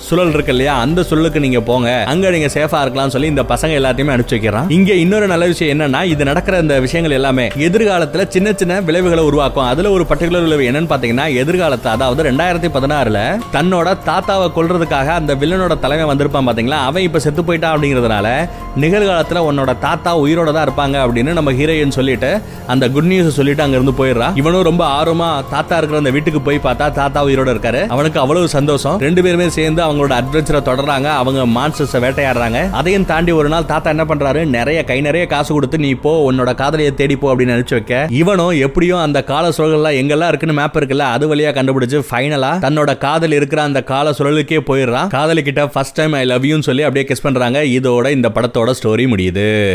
சுழல் 0.08 0.32
இருக்கு 0.36 0.52
இல்லையா? 0.54 0.74
அந்த 0.84 1.00
சுழலுக்கு 1.10 1.44
நீங்க 1.46 1.60
போங்க. 1.70 1.90
அங்க 2.12 2.30
நீங்க 2.36 2.48
சேஃபா 2.54 2.78
இருக்கலாம்னு 2.84 3.14
சொல்லி 3.16 3.32
இந்த 3.34 3.44
பசங்க 3.52 3.69
எல்லாத்தையுமே 3.74 4.14
அனுப்பிச்சு 4.14 4.36
வைக்கிறான் 4.36 4.68
இங்க 4.70 4.92
இன்னொரு 5.02 5.26
நல்ல 5.26 5.46
விஷயம் 5.46 5.72
என்னன்னா 5.74 6.02
இது 6.04 6.24
நடக்கிற 6.24 6.58
இந்த 6.58 6.80
விஷயங்கள் 6.80 7.10
எல்லாமே 7.10 7.46
எதிர்காலத்துல 7.60 8.28
சின்ன 8.28 8.48
சின்ன 8.52 8.80
விளைவுகளை 8.80 9.24
உருவாக்கும். 9.24 9.66
அதுல 9.66 9.90
ஒரு 9.90 10.06
பர்டிகுலர் 10.10 10.42
விளைவு 10.42 10.68
என்னன்னு 10.70 10.92
பாத்தீங்கன்னா 10.92 11.26
எதிர்காலத்தை 11.34 11.90
அதாவது 11.92 12.22
ரெண்டாயிரத்தி 12.22 12.68
பதினாறுல 12.68 13.18
தன்னோட 13.52 13.96
தாத்தாவை 14.04 14.48
கொல்றதுக்காக 14.50 15.08
அந்த 15.12 15.34
வில்லனோட 15.34 15.74
தலைமை 15.78 16.06
வந்திருப்பான் 16.06 16.48
பாத்தீங்களா 16.48 16.80
அவன் 16.84 17.02
இப்ப 17.02 17.20
செத்து 17.20 17.42
போயிட்டான் 17.42 17.74
அப்படிங்கறதுனால 17.74 18.28
நிகழ்காலத்தில் 18.76 19.38
உன்னோட 19.38 19.78
தாத்தா 19.78 20.18
உயிரோட 20.18 20.52
தான் 20.52 20.68
இருப்பாங்க 20.68 20.96
அப்படின்னு 21.04 21.32
நம்ம 21.32 21.52
ஹீரோயின் 21.52 21.88
சொல்லிட்டு 21.88 22.40
அந்த 22.66 22.88
குட் 22.88 23.04
நியூஸ் 23.04 23.34
சொல்லிட்டு 23.34 23.62
அங்கிருந்து 23.62 23.92
போயிடுறா. 23.92 24.36
இவனும் 24.36 24.62
ரொம்ப 24.62 24.84
ஆர்வமா 24.86 25.44
தாத்தா 25.50 25.76
இருக்கிற 25.76 25.98
அந்த 25.98 26.10
வீட்டுக்கு 26.10 26.40
போய் 26.40 26.58
பார்த்தா 26.58 26.90
தாத்தா 26.90 27.24
உயிரோட 27.24 27.48
இருக்காரு. 27.54 27.86
அவனுக்கு 27.86 28.20
அவ்வளவு 28.20 28.48
சந்தோஷம். 28.48 28.98
ரெண்டு 28.98 29.22
பேருமே 29.22 29.48
சேர்ந்து 29.48 29.82
அவங்களோட 29.82 30.10
அட்வென்ச்சரை 30.20 30.60
தொடர்றாங்க. 30.70 31.04
அவங்க 31.04 31.46
மான்சர்ஸ் 31.60 31.96
வேட்டையாடுறாங்க. 32.04 32.70
அதையும் 32.70 33.06
தாண்டி 33.06 33.32
ஒரு 33.32 33.48
நாள் 33.48 33.66
தாத்தா 33.66 33.90
என்ன 33.90 34.04
பண்றாரு? 34.04 34.44
நிறைய 34.44 34.84
கை 34.84 35.00
நிறைய 35.00 35.26
காசு 35.26 35.54
கொடுத்து 35.54 35.78
நீ 35.78 35.94
போ 35.94 36.32
உன்னோட 36.32 36.54
காதலியை 36.54 36.94
தேடி 36.94 37.16
போ 37.16 37.34
அப்படின்னு 37.34 37.56
நினைச்சு 37.56 37.70
வைக்க. 37.70 38.06
இவனும் 38.10 38.50
எப்படியும் 38.50 38.98
அந்த 38.98 39.24
கால 39.24 39.48
சுழல்கள்லாம் 39.48 39.98
எங்கெல்லாம் 40.00 40.28
இருக்குன்னு 40.28 40.58
மேப் 40.60 40.78
இருக்குல்ல 40.78 40.98
அது 40.98 41.34
வழியா 41.34 41.52
கண்டுபிடிச்சு 41.58 42.02
ஃபைனலா 42.10 42.52
தன்னோட 42.66 42.98
காதல் 42.98 43.32
இருக்கிற 43.32 43.62
அந்த 43.62 43.82
கால 43.82 44.10
சுழலுக்கே 44.10 44.60
போயிடுறான். 44.70 45.06
காதலி 45.06 45.42
கிட்ட 45.42 45.68
ஃபர்ஸ்ட் 45.68 45.94
டைம் 45.94 46.12
ஐ 46.12 46.24
லவ் 46.24 46.44
யூன்னு 46.44 46.60
சொல்லி 46.60 46.82
அப்படியே 46.82 47.14
கிஸ் 47.14 47.22
பண்றாங்க. 47.22 47.62
இதோட 47.62 48.10
இந்த 48.10 48.30
படத்தோட 48.60 48.72
ஸ்டோரி 48.82 49.04
முடியுது. 49.06 49.68